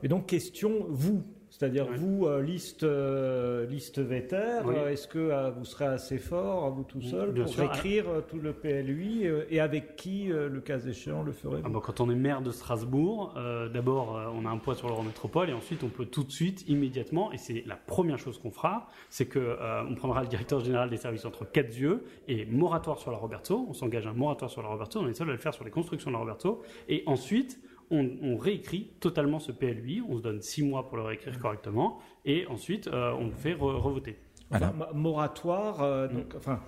Et 0.01 0.07
donc, 0.07 0.25
question, 0.25 0.87
vous, 0.89 1.23
C'est-à-dire 1.57 1.85
vous, 1.95 2.25
euh, 2.25 2.41
liste, 2.41 2.81
euh, 2.83 3.67
liste 3.67 3.99
Oui. 3.99 4.05
euh, 4.33 4.89
est-ce 4.89 5.07
que 5.07 5.51
vous 5.51 5.65
serez 5.65 5.85
assez 5.85 6.17
fort, 6.17 6.65
à 6.65 6.69
vous 6.71 6.83
tout 6.83 6.99
seul, 7.01 7.31
Bien 7.31 7.43
pour 7.43 7.53
sûr. 7.53 7.63
écrire 7.65 8.09
euh, 8.09 8.21
tout 8.27 8.39
le 8.39 8.53
PLUI 8.53 9.27
euh, 9.27 9.43
et 9.51 9.59
avec 9.59 9.95
qui, 9.95 10.31
euh, 10.31 10.49
le 10.49 10.61
cas 10.61 10.79
échéant, 10.79 11.21
le 11.21 11.31
ferez 11.31 11.61
Ah 11.63 11.69
bah, 11.69 11.79
quand 11.83 12.01
on 12.01 12.09
est 12.09 12.15
maire 12.15 12.41
de 12.41 12.49
Strasbourg, 12.49 13.35
euh, 13.37 13.69
d'abord 13.69 14.17
euh, 14.17 14.25
on 14.33 14.47
a 14.47 14.49
un 14.49 14.57
poids 14.57 14.73
sur 14.73 14.87
l'Eurométropole 14.87 15.51
et 15.51 15.53
ensuite 15.53 15.83
on 15.83 15.89
peut 15.89 16.05
tout 16.07 16.23
de 16.23 16.31
suite, 16.31 16.67
immédiatement, 16.67 17.31
et 17.31 17.37
c'est 17.37 17.63
la 17.67 17.75
première 17.75 18.17
chose 18.17 18.39
qu'on 18.39 18.49
fera, 18.51 18.87
c'est 19.11 19.27
que 19.27 19.37
euh, 19.37 19.83
on 19.87 19.93
prendra 19.93 20.21
le 20.23 20.27
directeur 20.29 20.59
général 20.59 20.89
des 20.89 20.97
services 20.97 21.25
entre 21.25 21.45
quatre 21.45 21.77
yeux 21.77 22.03
et 22.27 22.47
moratoire 22.47 22.97
sur 22.97 23.11
la 23.11 23.17
Roberto. 23.17 23.67
On 23.69 23.73
s'engage 23.73 24.07
à 24.07 24.09
un 24.09 24.13
moratoire 24.13 24.49
sur 24.49 24.63
la 24.63 24.69
Roberto. 24.69 24.99
On 25.01 25.07
est 25.07 25.13
seul 25.13 25.29
à 25.29 25.33
le 25.33 25.37
faire 25.37 25.53
sur 25.53 25.63
les 25.63 25.71
constructions 25.71 26.09
de 26.09 26.13
la 26.15 26.19
Roberto. 26.19 26.63
Et 26.89 27.03
ensuite, 27.05 27.59
on, 27.93 28.09
on 28.21 28.37
réécrit 28.37 28.89
totalement 28.99 29.39
ce 29.39 29.51
PLUI. 29.51 30.01
On 30.09 30.17
se 30.17 30.21
donne 30.23 30.41
six 30.41 30.63
mois 30.63 30.87
pour 30.87 30.97
le 30.97 31.03
réécrire 31.03 31.37
correctement 31.39 31.99
et 32.25 32.45
ensuite 32.47 32.87
euh, 32.87 33.11
on 33.19 33.25
le 33.27 33.31
fait 33.33 33.53
re- 33.53 33.77
revoter. 33.79 34.17
Voilà. 34.49 34.73
moratoire, 34.93 35.81
euh, 35.81 36.07
Mm. 36.07 36.13
donc, 36.13 36.33
enfin, 36.37 36.59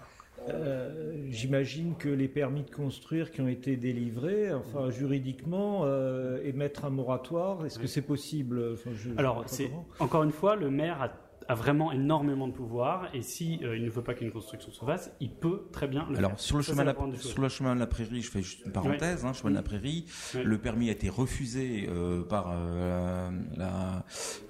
euh, 0.49 1.25
j'imagine 1.29 1.95
que 1.97 2.09
les 2.09 2.27
permis 2.27 2.63
de 2.63 2.69
construire 2.71 3.31
qui 3.31 3.41
ont 3.41 3.47
été 3.47 3.77
délivrés, 3.77 4.53
enfin, 4.53 4.89
juridiquement, 4.89 5.81
euh, 5.83 6.39
émettre 6.43 6.85
un 6.85 6.89
moratoire, 6.91 7.65
est-ce 7.65 7.79
que 7.79 7.87
c'est 7.87 8.01
possible? 8.01 8.61
Enfin, 8.73 8.91
je- 8.93 9.09
Alors, 9.17 9.43
c'est 9.47 9.69
encore 9.99 10.23
une 10.23 10.31
fois, 10.31 10.55
le 10.55 10.69
maire 10.69 11.01
a, 11.01 11.09
a 11.47 11.53
vraiment 11.53 11.91
énormément 11.91 12.47
de 12.47 12.53
pouvoir 12.53 13.07
et 13.13 13.21
si 13.21 13.59
euh, 13.63 13.77
il 13.77 13.85
ne 13.85 13.89
veut 13.91 14.01
pas 14.01 14.15
qu'une 14.15 14.31
construction 14.31 14.71
se 14.71 14.83
fasse, 14.83 15.11
il 15.19 15.29
peut 15.29 15.67
très 15.71 15.87
bien 15.87 16.07
le 16.09 16.17
Alors 16.17 16.31
faire. 16.31 16.39
sur 16.39 16.57
le 16.57 16.63
Ça, 16.63 16.71
chemin 16.71 16.83
la 16.83 16.93
la, 16.93 17.17
sur 17.19 17.39
le 17.41 17.49
chemin 17.49 17.75
de 17.75 17.79
la 17.79 17.85
prairie, 17.85 18.21
je 18.23 18.31
fais 18.31 18.41
juste 18.41 18.65
une 18.65 18.71
parenthèse, 18.71 19.25
hein, 19.25 19.33
chemin 19.33 19.51
de 19.51 19.55
la 19.55 19.61
prairie, 19.61 20.05
Oui. 20.33 20.41
le 20.43 20.57
permis 20.57 20.89
a 20.89 20.93
été 20.93 21.07
refusé 21.07 21.87
euh, 21.87 22.23
par 22.23 22.47
euh, 22.51 23.29
la, 23.57 24.05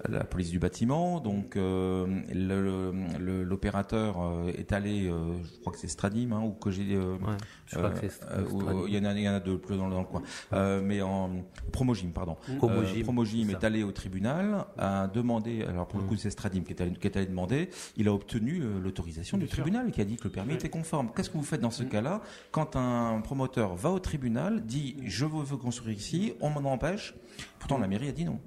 la 0.08 0.24
police 0.24 0.50
du 0.50 0.58
bâtiment, 0.58 1.20
donc 1.20 1.56
euh, 1.56 2.06
le- 2.32 2.92
le- 3.18 3.42
l'opérateur 3.44 4.16
est 4.56 4.72
allé, 4.72 5.06
euh, 5.06 5.34
je 5.44 5.60
crois 5.60 5.72
que 5.74 5.78
c'est 5.78 5.88
Stradim 5.88 6.32
hein, 6.32 6.40
ou 6.42 6.52
que 6.52 6.70
j'ai, 6.70 6.94
euh, 6.94 7.16
Ouais, 7.16 7.36
je 7.66 7.76
crois 7.76 7.90
euh, 7.90 8.00
que 8.00 8.06
euh, 8.06 8.84
il 8.88 8.94
y 8.94 8.98
en 8.98 9.04
a, 9.04 9.12
il 9.12 9.20
y 9.20 9.28
en 9.28 9.34
a 9.34 9.40
deux 9.40 9.58
plus 9.58 9.76
dans, 9.76 9.86
le- 9.86 9.92
dans 9.92 10.00
le 10.00 10.06
coin, 10.06 10.22
Euh, 10.54 10.80
mais 10.82 11.02
en 11.02 11.44
Promogym, 11.72 12.12
pardon. 12.12 12.36
Promogym, 12.58 13.50
Euh, 13.50 13.52
est 13.52 13.64
allé 13.64 13.82
au 13.82 13.92
tribunal, 13.92 14.64
a 14.78 15.08
demandé, 15.08 15.62
alors 15.64 15.86
pour 15.88 15.98
le 16.00 16.06
Mm. 16.06 16.08
coup 16.08 16.16
c'est 16.16 16.30
Stradim 16.30 16.62
qui 16.62 16.72
est 16.72 16.80
allé, 16.80 16.85
est 17.02 17.16
allé 17.16 17.26
demander, 17.26 17.68
il 17.96 18.08
a 18.08 18.12
obtenu 18.14 18.60
euh, 18.62 18.80
l'autorisation 18.80 19.38
du 19.38 19.46
tribunal 19.46 19.90
qui 19.92 20.00
a 20.00 20.04
dit 20.04 20.16
que 20.16 20.24
le 20.24 20.30
permis 20.30 20.54
était 20.54 20.68
conforme. 20.68 21.10
Qu'est-ce 21.14 21.30
que 21.30 21.36
vous 21.36 21.44
faites 21.44 21.60
dans 21.60 21.70
ce 21.70 21.82
Mm. 21.84 21.88
cas-là? 21.88 22.22
Quand 22.50 22.76
un 22.76 23.20
promoteur 23.20 23.74
va 23.74 23.90
au 23.90 23.98
tribunal, 23.98 24.64
dit 24.64 24.96
je 25.04 25.24
veux 25.26 25.56
construire 25.56 25.96
ici, 25.96 26.34
on 26.40 26.50
m'en 26.50 26.72
empêche, 26.72 27.14
pourtant 27.58 27.78
la 27.78 27.88
mairie 27.88 28.08
a 28.08 28.12
dit 28.12 28.24
non. 28.24 28.40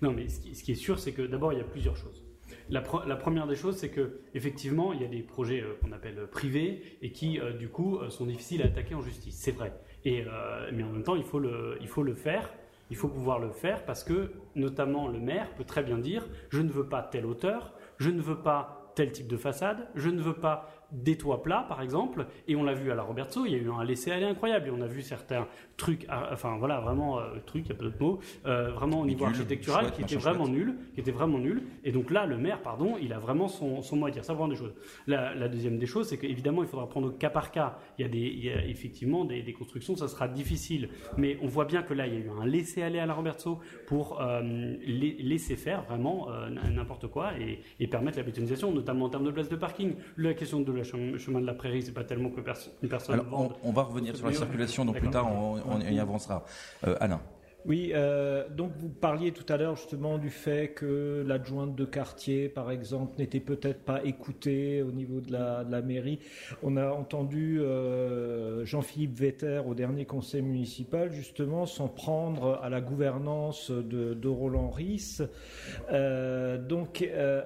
Non, 0.00 0.12
mais 0.12 0.28
ce 0.28 0.40
qui, 0.40 0.54
ce 0.54 0.64
qui 0.64 0.72
est 0.72 0.76
sûr, 0.76 0.98
c'est 0.98 1.12
que 1.12 1.22
d'abord, 1.22 1.52
il 1.52 1.58
y 1.58 1.62
a 1.62 1.64
plusieurs 1.64 1.96
choses. 1.96 2.24
La, 2.70 2.80
pre- 2.80 3.06
la 3.06 3.16
première 3.16 3.46
des 3.46 3.54
choses, 3.56 3.76
c'est 3.76 3.88
que 3.90 4.20
effectivement, 4.34 4.92
il 4.92 5.00
y 5.02 5.04
a 5.04 5.08
des 5.08 5.22
projets 5.22 5.60
euh, 5.60 5.74
qu'on 5.80 5.92
appelle 5.92 6.18
euh, 6.18 6.26
privés 6.26 6.82
et 7.02 7.12
qui, 7.12 7.38
euh, 7.38 7.52
du 7.52 7.68
coup, 7.68 7.98
euh, 7.98 8.08
sont 8.10 8.26
difficiles 8.26 8.62
à 8.62 8.66
attaquer 8.66 8.94
en 8.94 9.02
justice. 9.02 9.36
C'est 9.36 9.52
vrai. 9.52 9.72
Et, 10.04 10.24
mais 10.72 10.82
en 10.82 10.90
même 10.90 11.04
temps, 11.04 11.14
il 11.14 11.22
faut, 11.22 11.38
le, 11.38 11.78
il 11.80 11.86
faut 11.86 12.02
le 12.02 12.14
faire. 12.14 12.52
Il 12.92 12.96
faut 12.96 13.08
pouvoir 13.08 13.38
le 13.38 13.48
faire 13.48 13.86
parce 13.86 14.04
que, 14.04 14.32
notamment, 14.54 15.08
le 15.08 15.18
maire 15.18 15.54
peut 15.54 15.64
très 15.64 15.82
bien 15.82 15.96
dire 15.96 16.28
je 16.50 16.60
ne 16.60 16.68
veux 16.68 16.90
pas 16.90 17.02
telle 17.02 17.24
hauteur, 17.24 17.72
je 17.96 18.10
ne 18.10 18.20
veux 18.20 18.42
pas 18.42 18.92
tel 18.94 19.10
type 19.12 19.28
de 19.28 19.38
façade, 19.38 19.88
je 19.94 20.10
ne 20.10 20.20
veux 20.20 20.34
pas 20.34 20.68
des 20.92 21.16
toits 21.16 21.42
plats, 21.42 21.64
par 21.68 21.80
exemple, 21.82 22.26
et 22.46 22.54
on 22.54 22.62
l'a 22.62 22.74
vu 22.74 22.90
à 22.90 22.94
la 22.94 23.02
Roberto, 23.02 23.46
il 23.46 23.52
y 23.52 23.54
a 23.54 23.58
eu 23.58 23.70
un 23.70 23.82
laisser-aller 23.82 24.26
incroyable, 24.26 24.68
et 24.68 24.70
on 24.70 24.80
a 24.82 24.86
vu 24.86 25.02
certains 25.02 25.46
trucs, 25.76 26.06
enfin 26.30 26.56
voilà, 26.58 26.80
vraiment, 26.80 27.18
euh, 27.18 27.22
trucs, 27.46 27.64
il 27.66 27.70
y 27.70 27.72
a 27.72 27.74
pas 27.76 27.84
d'autre 27.84 27.96
mot, 28.00 28.18
euh, 28.46 28.70
vraiment 28.72 29.00
au 29.00 29.06
niveau 29.06 29.24
architectural, 29.24 29.84
chouette, 29.86 29.94
qui 29.94 30.02
était 30.02 30.16
vraiment 30.16 30.44
chouette. 30.44 30.54
nul, 30.56 30.74
qui 30.94 31.00
était 31.00 31.10
vraiment 31.10 31.38
nul, 31.38 31.62
et 31.84 31.92
donc 31.92 32.10
là, 32.10 32.26
le 32.26 32.36
maire, 32.36 32.60
pardon, 32.62 32.96
il 33.00 33.12
a 33.12 33.18
vraiment 33.18 33.48
son, 33.48 33.82
son 33.82 33.96
mot 33.96 34.06
à 34.06 34.10
dire, 34.10 34.24
ça 34.24 34.34
vraiment 34.34 34.48
des 34.48 34.56
choses. 34.56 34.74
La, 35.06 35.34
la 35.34 35.48
deuxième 35.48 35.78
des 35.78 35.86
choses, 35.86 36.08
c'est 36.08 36.18
qu'évidemment, 36.18 36.62
il 36.62 36.68
faudra 36.68 36.88
prendre 36.88 37.08
au 37.08 37.10
cas 37.12 37.30
par 37.30 37.50
cas, 37.50 37.78
il 37.98 38.02
y 38.02 38.04
a, 38.04 38.08
des, 38.08 38.18
il 38.18 38.44
y 38.44 38.50
a 38.50 38.64
effectivement 38.66 39.24
des, 39.24 39.42
des 39.42 39.52
constructions, 39.54 39.96
ça 39.96 40.08
sera 40.08 40.28
difficile, 40.28 40.90
mais 41.16 41.38
on 41.42 41.46
voit 41.46 41.64
bien 41.64 41.82
que 41.82 41.94
là, 41.94 42.06
il 42.06 42.12
y 42.14 42.16
a 42.16 42.20
eu 42.20 42.30
un 42.40 42.44
laisser-aller 42.46 42.98
à 42.98 43.06
la 43.06 43.14
Roberto 43.14 43.60
pour 43.86 44.20
euh, 44.20 44.40
la- 44.42 45.22
laisser 45.24 45.56
faire 45.56 45.82
vraiment 45.84 46.30
euh, 46.30 46.50
n'importe 46.50 47.06
quoi 47.08 47.32
et, 47.38 47.60
et 47.80 47.86
permettre 47.86 48.18
la 48.18 48.24
bétonisation, 48.24 48.72
notamment 48.72 49.06
en 49.06 49.08
termes 49.08 49.24
de 49.24 49.30
places 49.30 49.48
de 49.48 49.56
parking. 49.56 49.94
La 50.16 50.34
question 50.34 50.60
de 50.60 50.72
la 50.72 50.81
chem- 50.82 51.18
chemin 51.18 51.40
de 51.40 51.46
la 51.46 51.54
prairie, 51.54 51.82
c'est 51.82 51.92
pas 51.92 52.04
tellement 52.04 52.30
que 52.30 52.40
une 52.82 52.88
personne 52.88 53.14
Alors 53.14 53.26
vende. 53.26 53.52
on, 53.62 53.68
on 53.68 53.72
va 53.72 53.82
revenir 53.82 54.16
sur 54.16 54.26
la 54.26 54.32
circulation, 54.32 54.84
donc 54.84 54.98
plus 54.98 55.10
tard 55.10 55.30
on, 55.32 55.60
on 55.66 55.80
y 55.80 55.98
avancera. 55.98 56.44
Euh, 56.86 56.96
Alain. 57.00 57.20
Oui, 57.64 57.92
euh, 57.94 58.48
donc 58.48 58.72
vous 58.76 58.88
parliez 58.88 59.30
tout 59.30 59.44
à 59.48 59.56
l'heure 59.56 59.76
justement 59.76 60.18
du 60.18 60.30
fait 60.30 60.72
que 60.74 61.22
l'adjointe 61.24 61.76
de 61.76 61.84
quartier, 61.84 62.48
par 62.48 62.72
exemple, 62.72 63.16
n'était 63.20 63.38
peut-être 63.38 63.84
pas 63.84 64.02
écoutée 64.04 64.82
au 64.82 64.90
niveau 64.90 65.20
de 65.20 65.30
la, 65.30 65.62
de 65.62 65.70
la 65.70 65.80
mairie. 65.80 66.18
On 66.64 66.76
a 66.76 66.88
entendu 66.90 67.60
euh, 67.60 68.64
Jean-Philippe 68.64 69.14
Vetter 69.16 69.62
au 69.64 69.74
dernier 69.76 70.06
conseil 70.06 70.42
municipal 70.42 71.12
justement 71.12 71.64
s'en 71.64 71.86
prendre 71.86 72.58
à 72.64 72.68
la 72.68 72.80
gouvernance 72.80 73.70
de, 73.70 74.14
de 74.14 74.28
Roland 74.28 74.70
Ris. 74.70 75.18
Euh, 75.92 76.58
donc, 76.58 77.02
euh, 77.02 77.42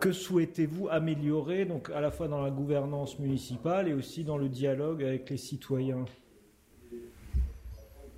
que 0.00 0.12
souhaitez-vous 0.12 0.88
améliorer 0.88 1.66
donc 1.66 1.90
à 1.90 2.00
la 2.00 2.10
fois 2.10 2.26
dans 2.26 2.40
la 2.40 2.50
gouvernance 2.50 3.18
municipale 3.18 3.86
et 3.86 3.92
aussi 3.92 4.24
dans 4.24 4.38
le 4.38 4.48
dialogue 4.48 5.04
avec 5.04 5.28
les 5.28 5.36
citoyens? 5.36 6.06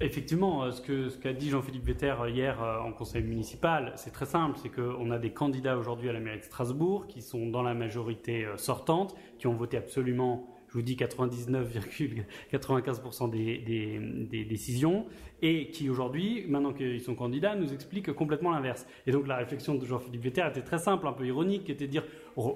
Effectivement, 0.00 0.64
euh, 0.64 0.70
ce 0.70 0.80
que 0.80 1.08
ce 1.10 1.18
qu'a 1.18 1.32
dit 1.32 1.50
Jean-Philippe 1.50 1.84
Vetter 1.84 2.14
euh, 2.20 2.30
hier 2.30 2.62
euh, 2.62 2.78
en 2.78 2.92
conseil 2.92 3.22
municipal, 3.22 3.92
c'est 3.96 4.12
très 4.12 4.26
simple, 4.26 4.58
c'est 4.60 4.68
qu'on 4.68 5.10
a 5.10 5.18
des 5.18 5.32
candidats 5.32 5.76
aujourd'hui 5.76 6.08
à 6.08 6.12
la 6.12 6.20
mairie 6.20 6.38
de 6.38 6.44
Strasbourg 6.44 7.06
qui 7.06 7.20
sont 7.20 7.46
dans 7.46 7.62
la 7.62 7.74
majorité 7.74 8.46
sortante, 8.56 9.14
qui 9.38 9.46
ont 9.48 9.54
voté 9.54 9.76
absolument, 9.76 10.48
je 10.72 10.78
vous 10.78 10.82
dis 10.82 10.96
99,95% 10.96 13.30
des, 13.30 14.44
décisions, 14.48 15.04
et 15.42 15.68
qui 15.68 15.90
aujourd'hui, 15.90 16.46
maintenant 16.48 16.72
qu'ils 16.72 17.02
sont 17.02 17.14
candidats, 17.14 17.54
nous 17.54 17.74
expliquent 17.74 18.14
complètement 18.14 18.52
l'inverse. 18.52 18.86
Et 19.06 19.12
donc 19.12 19.26
la 19.26 19.36
réflexion 19.36 19.74
de 19.74 19.84
Jean-Philippe 19.84 20.22
Vetter 20.22 20.46
était 20.48 20.62
très 20.62 20.78
simple, 20.78 21.06
un 21.06 21.12
peu 21.12 21.26
ironique, 21.26 21.64
qui 21.64 21.72
était 21.72 21.86
de 21.86 21.90
dire, 21.90 22.04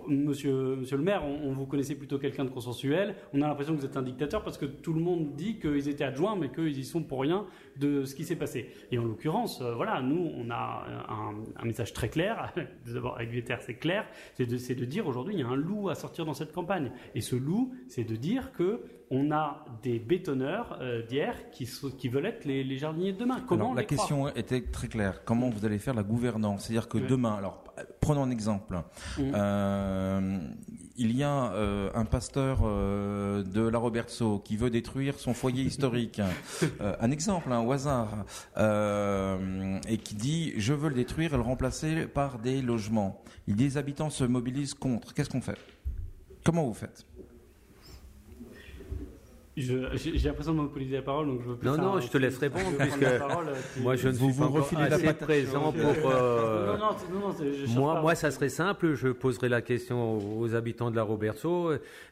monsieur, 0.09 0.77
le 0.91 1.03
maire, 1.03 1.25
on, 1.25 1.53
vous 1.53 1.67
connaissait 1.67 1.95
plutôt 1.95 2.19
quelqu'un 2.19 2.45
de 2.45 2.51
consensuel, 2.51 3.17
on 3.33 3.43
a 3.43 3.49
l'impression 3.49 3.75
que 3.75 3.81
vous 3.81 3.87
êtes 3.87 3.97
un 3.97 4.03
dictateur 4.03 4.43
parce 4.43 4.59
que 4.59 4.67
tout 4.67 4.93
le 4.93 5.01
monde 5.01 5.35
dit 5.35 5.59
qu'ils 5.59 5.89
étaient 5.89 6.05
adjoints, 6.05 6.37
mais 6.37 6.51
qu'ils 6.51 6.79
y 6.79 6.85
sont 6.85 7.03
pour 7.03 7.21
rien 7.21 7.47
de 7.77 8.05
ce 8.05 8.15
qui 8.15 8.25
s'est 8.25 8.37
passé. 8.37 8.71
Et 8.91 8.99
en 8.99 9.05
l'occurrence, 9.05 9.61
euh, 9.61 9.75
voilà, 9.75 10.01
nous, 10.01 10.31
on 10.37 10.51
a 10.51 10.87
un, 11.09 11.35
un 11.61 11.65
message 11.65 11.93
très 11.93 12.09
clair, 12.09 12.53
d'abord 12.87 13.17
avec 13.17 13.31
Vetter 13.31 13.57
c'est 13.61 13.75
clair, 13.75 14.07
c'est 14.35 14.47
de, 14.47 14.57
de 14.57 14.85
dire 14.85 15.07
aujourd'hui, 15.07 15.35
il 15.35 15.41
y 15.41 15.43
a 15.43 15.49
un 15.49 15.57
loup 15.57 15.89
à 15.89 15.95
sortir 15.95 16.25
dans 16.25 16.35
cette 16.35 16.53
campagne. 16.53 16.93
Et 17.15 17.21
ce 17.21 17.37
loup, 17.37 17.75
c'est 17.89 18.05
de 18.05 18.17
dire 18.17 18.53
que 18.53 18.83
on 19.11 19.31
a 19.31 19.65
des 19.83 19.99
bétonneurs 19.99 20.79
euh, 20.81 21.03
d'hier 21.03 21.51
qui, 21.51 22.09
veulent 22.09 22.27
être 22.27 22.45
les, 22.45 22.65
les 22.65 22.79
jardiniers 22.79 23.13
de 23.13 23.19
demain. 23.19 23.41
Comment 23.47 23.67
Alors, 23.67 23.75
la 23.75 23.85
question 23.85 24.29
était 24.29 24.63
très 24.63 24.89
claire. 24.89 25.25
Comment 25.25 25.49
vous 25.49 25.65
allez 25.65 25.79
faire 25.79 25.95
la 25.95 26.03
gouvernance? 26.03 26.65
C'est-à-dire 26.65 26.89
que 26.89 26.99
demain, 26.99 27.37
alors 27.37 27.63
prenons 28.01 28.25
un 28.25 28.31
exemple. 28.31 28.83
Mhm. 29.19 29.33
Euh, 29.35 30.39
il 30.97 31.17
y 31.17 31.23
a 31.23 31.53
euh, 31.53 31.91
un 31.95 32.05
pasteur 32.05 32.63
de 32.63 33.69
la 33.69 33.79
Robertso 33.79 34.41
qui 34.41 34.57
veut 34.57 34.71
détruire 34.71 35.19
son 35.19 35.35
foyer 35.35 35.63
historique. 35.71 36.21
Un 36.81 37.11
exemple, 37.11 37.53
hein, 37.53 37.61
au 37.61 37.73
hasard, 37.73 38.25
et 38.57 39.99
qui 39.99 40.15
dit 40.15 40.55
je 40.57 40.73
veux 40.73 40.89
le 40.89 40.95
détruire 40.95 41.35
et 41.35 41.37
le 41.37 41.43
remplacer 41.43 42.07
par 42.07 42.39
des 42.39 42.61
logements. 42.63 43.23
Les 43.47 43.77
habitants 43.77 44.11
se 44.11 44.25
mobilisent 44.25 44.75
contre. 44.75 45.15
Qu'est-ce 45.15 45.31
qu'on 45.31 45.41
fait? 45.41 45.59
Comment 46.45 46.65
vous 46.65 46.75
faites? 46.75 47.05
J'ai 49.57 49.75
l'impression 50.29 50.53
de 50.53 50.59
monopoliser 50.59 50.97
la 50.97 51.03
parole, 51.03 51.29
donc 51.29 51.41
je 51.43 51.49
veux 51.49 51.57
plus 51.57 51.67
Non, 51.67 51.79
non, 51.79 51.99
je 52.01 52.09
te 52.09 52.19
veux 52.19 52.29
répondre, 52.39 52.77
puisque 52.79 53.01
la 53.01 53.19
parole, 53.19 53.49
euh, 53.49 53.55
Moi, 53.81 53.97
je 53.97 54.09
ne 54.09 54.13
Vous 54.13 54.27
suis 54.27 54.33
vous 54.35 54.41
pas 54.43 54.47
encore 54.49 54.83
assez 54.93 55.13
présent 55.15 55.73
pour. 55.73 56.11
euh, 56.11 56.77
Non, 56.77 56.79
non, 57.11 57.29
non, 57.29 57.35
je 57.41 57.75
Moi, 57.75 57.95
pas. 57.95 58.03
moi, 58.03 58.15
ça 58.15 58.31
serait 58.31 58.51
simple. 58.51 58.93
Je 58.95 59.09
poserai 59.09 59.49
la 59.49 59.63
question 59.63 60.19
aux 60.39 60.55
habitants 60.55 60.91
de 60.91 60.97
la 60.97 61.05
Roberto 61.05 61.71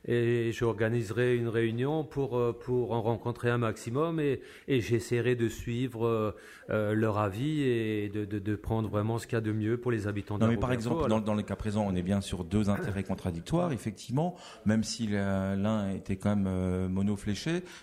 et 0.08 0.52
j'organiserai 0.52 1.36
une 1.36 1.48
réunion 1.48 2.02
pour 2.04 2.38
euh, 2.38 2.52
pour 2.58 2.92
en 2.92 3.02
rencontrer 3.02 3.50
un 3.50 3.58
maximum 3.58 4.20
et, 4.20 4.40
et 4.66 4.80
j'essaierai 4.80 5.34
de 5.36 5.48
suivre 5.48 6.34
euh, 6.70 6.94
leur 6.94 7.18
avis 7.18 7.60
et 7.62 8.08
de, 8.08 8.24
de, 8.24 8.38
de 8.38 8.56
prendre 8.56 8.88
vraiment 8.88 9.18
ce 9.18 9.26
qu'il 9.26 9.36
y 9.36 9.38
a 9.38 9.42
de 9.42 9.52
mieux 9.52 9.76
pour 9.76 9.90
les 9.92 10.06
habitants 10.06 10.36
de 10.36 10.40
Non, 10.40 10.46
la 10.46 10.54
mais 10.54 10.58
par 10.58 10.72
exemple, 10.72 11.08
dans, 11.10 11.20
dans 11.20 11.34
le 11.34 11.42
cas 11.42 11.56
présent, 11.56 11.84
on 11.86 11.94
est 11.94 12.02
bien 12.02 12.22
sur 12.22 12.42
deux 12.42 12.70
intérêts 12.70 13.04
contradictoires, 13.04 13.70
effectivement, 13.72 14.34
même 14.64 14.82
si 14.82 15.08
l'un 15.08 15.90
était 15.90 16.16
quand 16.16 16.36
même 16.36 16.46
euh, 16.48 16.88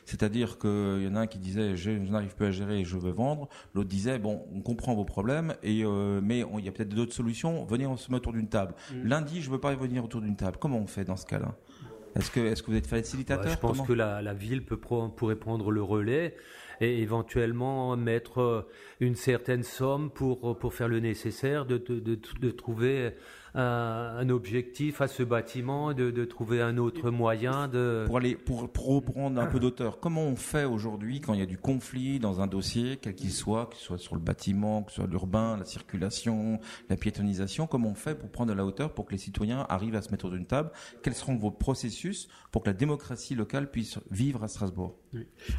c'est-à-dire 0.06 0.58
qu'il 0.58 1.04
y 1.04 1.08
en 1.08 1.16
a 1.16 1.22
un 1.22 1.28
qui 1.28 1.40
disait 1.40 1.76
je, 1.76 1.92
je 1.92 2.12
n'arrive 2.12 2.36
plus 2.36 2.48
à 2.48 2.52
gérer 2.52 2.80
et 2.80 2.86
je 2.86 2.98
veux 2.98 3.12
vendre, 3.12 3.50
l'autre 3.74 3.90
disait 3.90 4.20
bon, 4.20 4.46
on 4.54 4.62
comprend 4.62 4.96
vos 4.96 5.06
problèmes, 5.06 5.56
et 5.64 5.84
euh, 5.84 6.22
mais 6.24 6.44
il 6.58 6.66
y 6.66 6.68
a 6.68 6.72
peut-être 6.72 6.90
d'autres 6.90 7.14
solutions, 7.14 7.66
venez 7.66 7.86
on 7.86 7.98
se 7.98 8.12
met 8.12 8.18
autour 8.18 8.34
d'une 8.34 8.50
table. 8.50 8.74
Mm. 8.94 9.08
Lundi, 9.08 9.42
je 9.42 9.50
veux 9.50 9.60
pas 9.60 9.76
venir 9.76 10.04
autour 10.04 10.22
d'une 10.22 10.36
table. 10.36 10.58
Comment 10.60 10.78
on 10.78 10.88
fait 10.88 11.04
dans 11.06 11.18
ce 11.18 11.26
cas-là? 11.26 11.56
Est-ce 12.16 12.30
que, 12.30 12.42
est-ce 12.42 12.62
que 12.62 12.72
vous 12.72 12.78
êtes 12.78 12.88
facilitateur? 12.88 13.52
Je 13.52 13.58
pense 13.58 13.82
que 13.82 13.94
la, 13.94 14.22
la 14.22 14.34
ville 14.34 14.66
peut 14.66 14.78
pourrait 14.78 15.38
prendre 15.38 15.72
le 15.72 15.82
relais 15.82 16.36
et 16.82 17.02
éventuellement 17.02 17.96
mettre 17.96 18.42
euh, 18.42 18.68
une 19.00 19.16
certaine 19.16 19.64
somme 19.64 20.10
pour, 20.10 20.58
pour 20.58 20.74
faire 20.74 20.88
le 20.88 21.00
nécessaire, 21.00 21.66
de, 21.66 21.78
de, 21.78 22.00
de, 22.00 22.20
de 22.40 22.52
trouver 22.52 23.12
un, 23.56 24.30
objectif 24.30 25.02
à 25.02 25.08
ce 25.08 25.24
bâtiment, 25.24 25.94
de, 25.94 26.12
de, 26.12 26.26
trouver 26.26 26.62
un 26.62 26.78
autre 26.78 27.10
moyen 27.12 27.68
de... 27.68 28.04
Pour, 28.06 28.18
aller, 28.18 28.36
pour, 28.36 28.70
pour 28.72 28.88
reprendre 28.88 29.40
un 29.40 29.46
peu 29.48 29.60
d'auteur, 29.60 30.00
comment 30.00 30.24
on 30.24 30.36
fait 30.36 30.66
aujourd'hui 30.66 31.20
quand 31.20 31.34
il 31.34 31.40
y 31.40 31.44
a 31.44 31.48
du 31.48 31.58
conflit 31.58 32.20
dans 32.20 32.42
un 32.42 32.48
dossier, 32.48 32.98
quel 33.02 33.16
qu'il 33.16 33.32
soit, 33.32 33.68
que 33.68 33.76
ce 33.76 33.84
soit 33.84 33.98
sur 33.98 34.16
le 34.16 34.22
bâtiment, 34.22 34.84
que 34.84 34.92
ce 34.92 34.98
soit 34.98 35.08
l'urbain, 35.08 35.58
la 35.58 35.66
circulation, 35.66 36.60
la 36.90 36.96
piétonisation, 36.96 37.68
comment 37.68 37.90
on 37.90 37.96
fait 37.96 38.16
pour 38.16 38.30
prendre 38.30 38.52
de 38.52 38.58
la 38.58 38.66
hauteur, 38.66 38.94
pour 38.94 39.06
que 39.06 39.12
les 39.12 39.18
citoyens 39.18 39.66
arrivent 39.70 39.96
à 39.96 40.02
se 40.02 40.12
mettre 40.12 40.26
autour 40.26 40.38
d'une 40.38 40.48
table? 40.48 40.72
Quels 41.04 41.16
seront 41.16 41.36
vos 41.36 41.52
processus 41.52 42.28
pour 42.52 42.64
que 42.64 42.70
la 42.70 42.74
démocratie 42.74 43.36
locale 43.36 43.70
puisse 43.70 44.00
vivre 44.10 44.44
à 44.44 44.48
Strasbourg? 44.48 45.01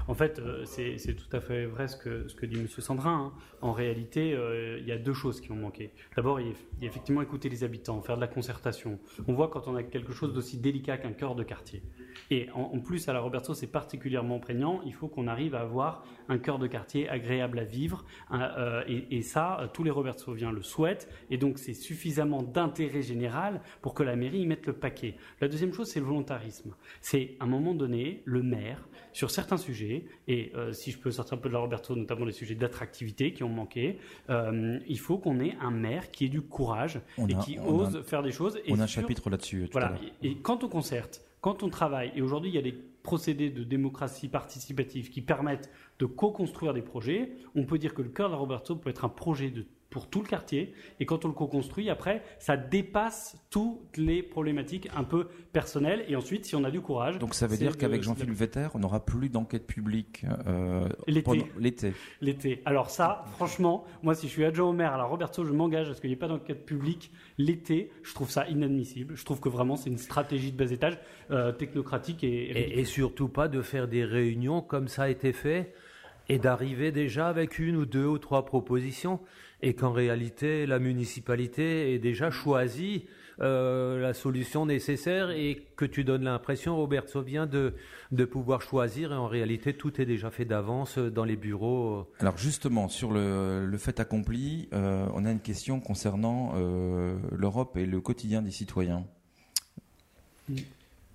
En 0.09 0.15
fait, 0.15 0.39
euh, 0.39 0.65
c'est 0.65 1.15
tout 1.15 1.37
à 1.37 1.41
fait 1.41 1.67
vrai 1.67 1.89
ce 1.89 1.97
que, 1.97 2.47
dit 2.47 2.59
M. 2.59 2.67
Sandrin. 2.69 3.33
Hein. 3.33 3.33
En 3.61 3.73
réalité, 3.73 4.35
euh, 4.35 4.79
il 4.81 4.87
y 4.87 4.93
a 4.93 4.99
deux 4.99 5.13
choses 5.13 5.41
qui 5.41 5.53
ont 5.53 5.57
manqué. 5.57 5.93
D'abord, 6.17 6.41
il, 6.41 6.55
il 6.79 6.85
y 6.85 6.87
a 6.87 6.91
effectivement 6.91 7.23
écouter 7.23 7.49
les 7.49 7.65
habitants 7.65 8.01
faire 8.03 8.17
de 8.17 8.21
la 8.21 8.29
concertation. 8.29 8.99
On 9.27 9.35
voit 9.35 9.49
quand 9.49 9.69
on 9.69 9.77
a 9.77 9.83
quelque 9.83 10.13
chose 10.13 10.33
d'aussi 10.33 10.59
délicat 10.59 10.99
qu'un 10.99 11.13
cœur 11.13 11.35
de 11.35 11.43
quartier. 11.43 11.83
Et 12.31 12.49
en, 12.55 12.79
plus, 12.79 13.09
à 13.09 13.13
la 13.13 13.21
Roberto, 13.21 13.55
c'est 13.55 13.67
particulièrement 13.67 14.39
prégnant. 14.39 14.81
Il 14.85 14.95
faut 14.95 15.09
qu'on 15.09 15.27
arrive 15.27 15.55
à 15.55 15.61
avoir 15.61 16.05
un 16.29 16.39
cœur 16.39 16.59
de 16.59 16.67
quartier 16.67 17.09
agréable 17.09 17.59
à 17.59 17.65
vivre. 17.65 18.05
Euh, 18.33 18.83
et, 18.87 19.23
ça, 19.23 19.61
euh, 19.61 19.67
tous 19.73 19.85
les 19.85 19.91
Robertsoviens 19.91 20.53
le 20.53 20.63
souhaitent. 20.63 21.09
Et 21.31 21.37
donc, 21.37 21.59
c'est 21.59 21.75
suffisamment 21.75 22.43
d'intérêt 22.43 23.03
général 23.03 23.61
pour 23.81 23.95
que 23.95 24.03
la 24.03 24.17
mairie 24.17 24.41
y 24.41 24.47
mette 24.47 24.67
le 24.67 24.73
paquet. 24.73 25.17
La 25.41 25.49
deuxième 25.49 25.73
chose, 25.73 25.89
c'est 25.89 26.01
le 26.01 26.07
volontarisme. 26.07 26.75
C'est, 27.01 27.37
à 27.41 27.45
un 27.45 27.49
moment 27.49 27.75
donné, 27.75 28.23
le 28.25 28.43
maire, 28.43 28.89
sur 29.13 29.31
certains 29.31 29.59
sujets, 29.59 30.07
et 30.27 30.53
euh, 30.55 30.73
si 30.73 30.91
je 30.91 30.99
peux 30.99 31.11
sortir 31.11 31.35
un 31.35 31.41
peu 31.41 31.49
de 31.49 31.55
la 31.55 31.61
Roberto, 31.61 31.95
notamment 31.95 32.25
les 32.25 32.33
sujets 32.33 32.55
d'attractivité 32.55 33.33
qui 33.33 33.43
ont 33.43 33.49
manqué, 33.49 33.99
il 34.29 34.99
faut 34.99 35.19
qu'on 35.19 35.41
ait 35.41 35.55
un 35.61 35.71
maire 35.71 36.11
qui 36.11 36.27
ait 36.27 36.29
du 36.29 36.41
courage 36.41 37.01
et 37.19 37.35
qui 37.45 37.59
ose 37.59 38.03
faire 38.05 38.23
des 38.23 38.33
choses. 38.33 38.59
Et 38.65 38.73
on 38.73 38.81
a 38.81 38.85
un 38.85 38.87
chapitre 38.87 39.29
là-dessus. 39.31 39.69
Voilà. 39.73 39.95
Et, 40.23 40.37
quand 40.37 40.65
on 40.65 40.69
concerte, 40.69 41.23
quand 41.43 41.63
on 41.65 41.69
travaille, 41.69 42.13
et 42.15 42.23
aujourd'hui 42.23 42.51
il 42.51 42.55
y 42.55 42.59
a 42.59 42.63
des 42.63 42.73
procédés 43.03 43.51
de 43.51 43.65
démocratie 43.65 44.29
participative 44.29 45.11
qui 45.11 45.21
permettent 45.21 45.71
de 45.99 46.07
co-construire 46.07 46.73
des 46.73 46.83
projets, 46.83 47.33
on 47.57 47.67
peut 47.67 47.79
dire 47.79 47.95
que 47.95 48.01
le 48.01 48.09
cœur 48.09 48.29
de 48.29 48.33
la 48.33 48.39
Roberto 48.39 48.77
peut 48.77 48.89
être 48.89 49.05
un 49.05 49.11
projet 49.11 49.51
de 49.51 49.67
pour 49.93 50.09
tout 50.09 50.23
le 50.23 50.27
quartier. 50.27 50.75
Et 50.99 51.07
quand 51.07 51.25
on 51.25 51.29
le 51.29 51.35
co-construit, 51.35 51.91
après, 51.91 52.23
ça 52.39 52.57
dépasse 52.57 53.37
toutes 53.51 53.97
les 53.97 54.23
problématiques 54.23 54.89
un 54.97 55.05
peu 55.05 55.29
personnelles. 55.53 56.05
Et 56.09 56.17
ensuite, 56.17 56.47
si 56.47 56.57
on 56.57 56.65
a 56.65 56.71
du 56.71 56.81
courage. 56.81 57.19
Donc 57.19 57.35
ça 57.35 57.47
veut 57.47 57.59
dire 57.59 57.77
qu'avec 57.77 58.03
Jean-Philippe 58.03 58.35
Vetter, 58.35 58.69
on 58.75 58.79
n'aura 58.81 59.05
plus 59.05 59.29
d'enquête 59.29 59.67
publique 59.67 60.25
euh, 60.47 60.89
l'été. 61.07 61.93
L'été. 62.21 62.63
Alors 62.65 62.91
ça, 62.91 63.25
franchement, 63.35 63.85
moi, 64.03 64.15
si 64.15 64.27
je 64.27 64.33
suis 64.33 64.45
adjoint 64.45 64.71
au 64.71 64.73
maire, 64.73 64.95
alors 64.95 65.11
Roberto, 65.11 65.45
je 65.45 65.53
m'engage 65.53 65.91
à 65.91 65.95
ce 65.95 66.01
qu'il 66.01 66.09
n'y 66.09 66.15
ait 66.15 66.19
pas 66.19 66.29
d'enquête 66.29 66.65
publique 66.65 67.13
l'été. 67.37 67.93
Je 68.03 68.15
trouve 68.15 68.31
ça 68.31 68.49
inadmissible. 68.49 69.15
Je 69.15 69.25
trouve 69.25 69.41
que 69.41 69.51
vraiment, 69.51 69.77
c'est 69.77 69.91
une 69.91 69.99
stratégie 69.99 70.53
de 70.53 70.57
bas 70.57 70.73
étage 70.73 70.99
euh, 71.31 71.53
technocratique 71.53 72.25
et, 72.25 72.29
et, 72.29 72.81
et 72.81 72.85
surtout 72.87 73.29
pas 73.29 73.49
de 73.49 73.61
faire 73.61 73.89
des 73.89 74.05
réunions 74.05 74.63
comme 74.63 74.89
ça 74.89 75.03
a 75.03 75.09
été 75.11 75.33
fait 75.33 75.75
et 76.29 76.39
d'arriver 76.39 76.93
déjà 76.93 77.29
avec 77.29 77.59
une 77.59 77.77
ou 77.77 77.87
deux 77.87 78.07
ou 78.07 78.19
trois 78.19 78.45
propositions 78.45 79.21
et 79.63 79.75
qu'en 79.75 79.93
réalité 79.93 80.67
la 80.67 80.79
municipalité 80.79 81.95
ait 81.95 81.99
déjà 81.99 82.31
choisi 82.31 83.07
euh, 83.41 84.01
la 84.01 84.13
solution 84.13 84.67
nécessaire 84.67 85.31
et 85.31 85.67
que 85.77 85.85
tu 85.85 86.05
donnes 86.05 86.25
l'impression, 86.25 86.77
Robert 86.77 87.09
Sauvien, 87.09 87.47
de, 87.47 87.75
de 88.13 88.25
pouvoir 88.25 88.61
choisir 88.61 89.13
et 89.13 89.17
en 89.17 89.27
réalité 89.27 89.73
tout 89.73 90.01
est 90.01 90.05
déjà 90.05 90.31
fait 90.31 90.45
d'avance 90.45 90.99
dans 90.99 91.25
les 91.25 91.37
bureaux. 91.37 92.07
Alors 92.21 92.37
justement, 92.37 92.89
sur 92.89 93.11
le, 93.11 93.67
le 93.67 93.79
fait 93.79 94.01
accompli, 94.01 94.69
euh, 94.75 95.07
on 95.15 95.25
a 95.25 95.31
une 95.31 95.41
question 95.41 95.81
concernant 95.81 96.53
euh, 96.57 97.17
l'Europe 97.33 97.77
et 97.77 97.87
le 97.87 98.01
quotidien 98.01 98.43
des 98.43 98.51
citoyens. 98.51 99.05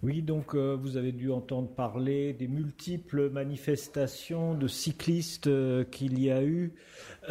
Oui, 0.04 0.22
donc 0.22 0.54
euh, 0.54 0.78
vous 0.80 0.96
avez 0.96 1.12
dû 1.12 1.32
entendre 1.32 1.70
parler 1.70 2.32
des 2.32 2.48
multiples 2.48 3.32
manifestations 3.32 4.54
de 4.54 4.68
cyclistes 4.68 5.48
euh, 5.48 5.84
qu'il 5.86 6.22
y 6.22 6.30
a 6.30 6.44
eu 6.44 6.72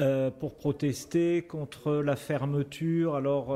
euh, 0.01 0.33
pour 0.33 0.57
protester 0.57 1.43
contre 1.43 1.93
la 1.93 2.17
fermeture, 2.17 3.15
alors 3.15 3.51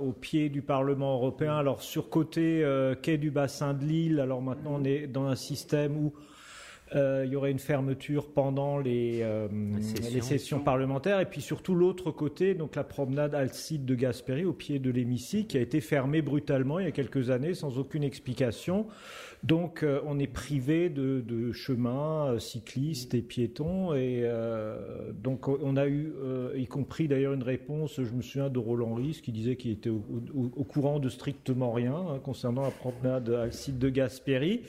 au 0.00 0.12
pied 0.12 0.48
du 0.48 0.62
Parlement 0.62 1.14
européen, 1.14 1.56
alors 1.56 1.82
sur 1.82 2.08
côté 2.08 2.64
quai 3.02 3.18
du 3.18 3.32
bassin 3.32 3.74
de 3.74 3.84
Lille. 3.84 4.20
Alors 4.20 4.40
maintenant, 4.40 4.76
on 4.76 4.84
est 4.84 5.08
dans 5.08 5.24
un 5.24 5.34
système 5.34 5.96
où 5.96 6.12
euh, 6.14 6.31
il 6.94 7.30
y 7.30 7.36
aurait 7.36 7.50
une 7.50 7.58
fermeture 7.58 8.32
pendant 8.32 8.78
les, 8.78 9.20
euh, 9.22 9.48
les, 10.12 10.20
sessions. 10.20 10.60
parlementaires. 10.60 11.20
Et 11.20 11.26
puis 11.26 11.40
surtout 11.40 11.74
l'autre 11.74 12.10
côté, 12.10 12.54
donc 12.54 12.76
la 12.76 12.84
promenade 12.84 13.34
Alcide 13.34 13.84
de 13.84 13.94
Gasperi 13.94 14.44
au 14.44 14.52
pied 14.52 14.78
de 14.78 14.90
l'hémicycle 14.90 15.46
qui 15.46 15.58
a 15.58 15.60
été 15.60 15.80
fermée 15.80 16.22
brutalement 16.22 16.78
il 16.78 16.84
y 16.84 16.88
a 16.88 16.92
quelques 16.92 17.30
années 17.30 17.54
sans 17.54 17.78
aucune 17.78 18.04
explication. 18.04 18.86
Donc 19.42 19.82
euh, 19.82 20.00
on 20.06 20.18
est 20.18 20.26
privé 20.26 20.88
de, 20.88 21.20
de 21.20 21.52
chemins 21.52 22.38
cyclistes 22.38 23.14
et 23.14 23.22
piétons. 23.22 23.94
Et 23.94 24.28
donc 25.22 25.48
on 25.48 25.76
a 25.76 25.86
eu, 25.86 26.12
y 26.56 26.66
compris 26.66 27.08
d'ailleurs 27.08 27.32
une 27.32 27.42
réponse, 27.42 28.00
je 28.02 28.12
me 28.12 28.22
souviens 28.22 28.50
de 28.50 28.58
Roland 28.58 28.94
Ries 28.94 29.20
qui 29.22 29.32
disait 29.32 29.56
qu'il 29.56 29.72
était 29.72 29.90
au, 29.90 30.02
au, 30.34 30.64
courant 30.64 30.98
de 30.98 31.08
strictement 31.08 31.72
rien 31.72 31.94
hein, 31.94 32.20
concernant 32.22 32.62
la 32.62 32.70
promenade 32.70 33.28
Alcide 33.30 33.78
de 33.78 33.88
Gasperi. 33.88 34.62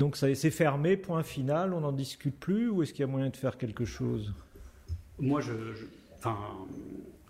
Donc 0.00 0.16
ça 0.16 0.34
c'est 0.34 0.50
fermé, 0.50 0.96
point 0.96 1.22
final, 1.22 1.74
on 1.74 1.80
n'en 1.82 1.92
discute 1.92 2.34
plus 2.34 2.70
ou 2.70 2.82
est-ce 2.82 2.94
qu'il 2.94 3.02
y 3.02 3.04
a 3.04 3.06
moyen 3.06 3.28
de 3.28 3.36
faire 3.36 3.58
quelque 3.58 3.84
chose? 3.84 4.32
Moi, 5.18 5.42
je, 5.42 5.52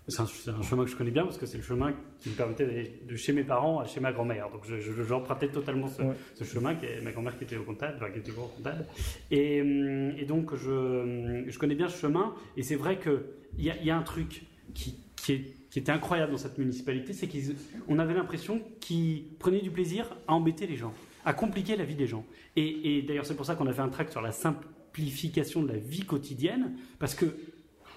c'est 0.07 0.21
un, 0.21 0.61
chemin 0.63 0.85
que 0.85 0.89
je 0.89 0.95
connais 0.95 1.11
bien 1.11 1.25
parce 1.25 1.37
que 1.37 1.45
c'est 1.45 1.57
le 1.57 1.63
chemin 1.63 1.91
qui 2.21 2.29
me 2.29 2.35
permettait 2.35 2.65
d'aller 2.65 3.01
de 3.09 3.15
chez 3.17 3.33
mes 3.33 3.43
parents 3.43 3.81
à 3.81 3.85
chez 3.85 3.99
ma 3.99 4.13
grand-mère. 4.13 4.49
Donc 4.51 4.61
j'empruntais 5.05 5.47
je, 5.47 5.51
totalement 5.51 5.87
ce, 5.89 6.45
chemin, 6.45 6.75
qui 6.75 6.85
est 6.85 7.01
ma 7.01 7.11
grand-mère 7.11 7.37
qui 7.37 7.43
était 7.43 7.57
au 7.57 7.63
comptable, 7.63 7.97
enfin, 7.97 8.09
qui 8.09 8.19
était 8.19 8.31
au 8.31 8.43
comptable. 8.43 8.85
Et, 9.31 9.59
hum, 9.59 10.13
et, 10.17 10.23
donc 10.23 10.55
je, 10.55 11.43
je 11.49 11.59
connais 11.59 11.75
bien 11.75 11.89
ce 11.89 11.97
chemin 11.97 12.33
et 12.55 12.63
c'est 12.63 12.77
vrai 12.77 12.99
qu'il 12.99 13.65
y 13.65 13.69
a, 13.69 13.75
y 13.83 13.91
a 13.91 13.97
un 13.97 14.03
truc 14.03 14.43
qui, 14.73 14.95
qui, 15.17 15.33
est, 15.33 15.53
qui 15.69 15.79
était 15.79 15.91
incroyable 15.91 16.31
dans 16.31 16.37
cette 16.37 16.57
municipalité, 16.57 17.11
c'est 17.11 17.27
qu'on 17.27 17.99
avait 17.99 18.13
l'impression 18.13 18.61
qu'ils 18.79 19.25
prenaient 19.39 19.61
du 19.61 19.71
plaisir 19.71 20.15
à 20.25 20.35
embêter 20.35 20.67
les 20.67 20.77
gens 20.77 20.93
à 21.25 21.33
compliquer 21.33 21.75
la 21.75 21.83
vie 21.83 21.95
des 21.95 22.07
gens. 22.07 22.25
Et, 22.55 23.03
d'ailleurs, 23.07 23.25
c'est 23.25 23.35
pour 23.35 23.45
ça 23.45 23.55
qu'on 23.55 23.67
a 23.67 23.73
fait 23.73 23.81
un 23.81 23.89
tract 23.89 24.11
sur 24.11 24.21
la 24.21 24.31
simplification 24.31 25.63
de 25.63 25.69
la 25.69 25.77
vie 25.77 26.05
quotidienne, 26.05 26.73
parce 26.99 27.15
que 27.15 27.25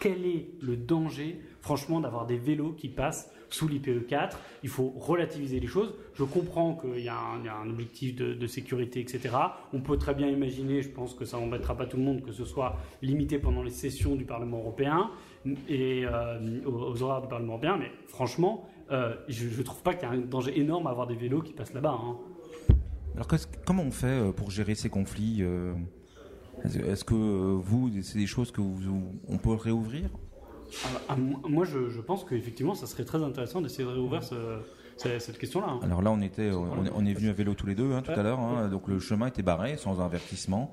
quel 0.00 0.26
est 0.26 0.48
le 0.60 0.76
danger, 0.76 1.40
franchement, 1.60 2.00
d'avoir 2.00 2.26
des 2.26 2.36
vélos 2.36 2.72
qui 2.72 2.88
passent 2.88 3.32
sous 3.48 3.68
l'IPE 3.68 4.06
4 4.06 4.38
Il 4.62 4.68
faut 4.68 4.90
relativiser 4.96 5.60
les 5.60 5.66
choses. 5.66 5.94
Je 6.14 6.24
comprends 6.24 6.74
qu'il 6.74 7.04
y, 7.04 7.08
a 7.08 7.16
un 7.16 7.70
objectif 7.70 8.14
de, 8.16 8.46
sécurité, 8.46 9.00
etc. 9.00 9.34
On 9.72 9.80
peut 9.80 9.96
très 9.96 10.14
bien 10.14 10.28
imaginer, 10.28 10.82
je 10.82 10.90
pense 10.90 11.14
que 11.14 11.24
ça 11.24 11.38
n'embêtera 11.38 11.76
pas 11.76 11.86
tout 11.86 11.96
le 11.96 12.02
monde, 12.02 12.22
que 12.22 12.32
ce 12.32 12.44
soit 12.44 12.76
limité 13.02 13.38
pendant 13.38 13.62
les 13.62 13.70
sessions 13.70 14.16
du 14.16 14.24
Parlement 14.24 14.58
européen 14.58 15.10
et 15.68 16.04
euh, 16.04 16.60
aux, 16.66 17.02
horaires 17.02 17.22
du 17.22 17.28
Parlement 17.28 17.54
européen, 17.54 17.76
mais 17.78 17.90
franchement, 18.08 18.68
euh, 18.90 19.14
je 19.28 19.46
ne 19.46 19.62
trouve 19.62 19.82
pas 19.82 19.94
qu'il 19.94 20.08
y 20.08 20.10
a 20.10 20.14
un 20.14 20.18
danger 20.18 20.58
énorme 20.58 20.86
à 20.86 20.90
avoir 20.90 21.06
des 21.06 21.14
vélos 21.14 21.42
qui 21.42 21.52
passent 21.52 21.74
là-bas. 21.74 21.98
Hein. 21.98 22.16
Alors 23.14 23.28
comment 23.64 23.82
on 23.82 23.90
fait 23.90 24.06
euh, 24.06 24.32
pour 24.32 24.50
gérer 24.50 24.74
ces 24.74 24.90
conflits 24.90 25.38
euh, 25.40 25.72
Est-ce 26.64 27.04
que 27.04 27.14
euh, 27.14 27.56
vous, 27.60 27.90
c'est 28.02 28.18
des 28.18 28.26
choses 28.26 28.50
que 28.50 28.60
on 28.60 29.38
peut 29.38 29.54
réouvrir? 29.54 30.10
Ah, 30.84 30.88
ah, 31.10 31.16
Moi, 31.16 31.64
je, 31.64 32.00
pense 32.00 32.24
qu'effectivement, 32.24 32.74
ça 32.74 32.86
serait 32.86 33.04
très 33.04 33.22
intéressant 33.22 33.60
d'essayer 33.60 33.84
de 33.84 33.90
réouvrir 33.90 34.22
cette 34.96 35.38
question-là. 35.38 35.68
Hein. 35.68 35.80
Alors 35.82 36.02
là, 36.02 36.10
on 36.10 36.20
était, 36.20 36.50
on, 36.50 37.06
est 37.06 37.14
venu 37.14 37.28
à 37.28 37.32
vélo 37.32 37.54
tous 37.54 37.66
les 37.66 37.76
deux 37.76 37.92
hein, 37.92 38.02
tout 38.02 38.10
à 38.10 38.22
l'heure, 38.22 38.40
hein, 38.40 38.68
donc 38.68 38.88
le 38.88 38.98
chemin 38.98 39.28
était 39.28 39.42
barré 39.42 39.76
sans 39.76 40.00
avertissement 40.00 40.72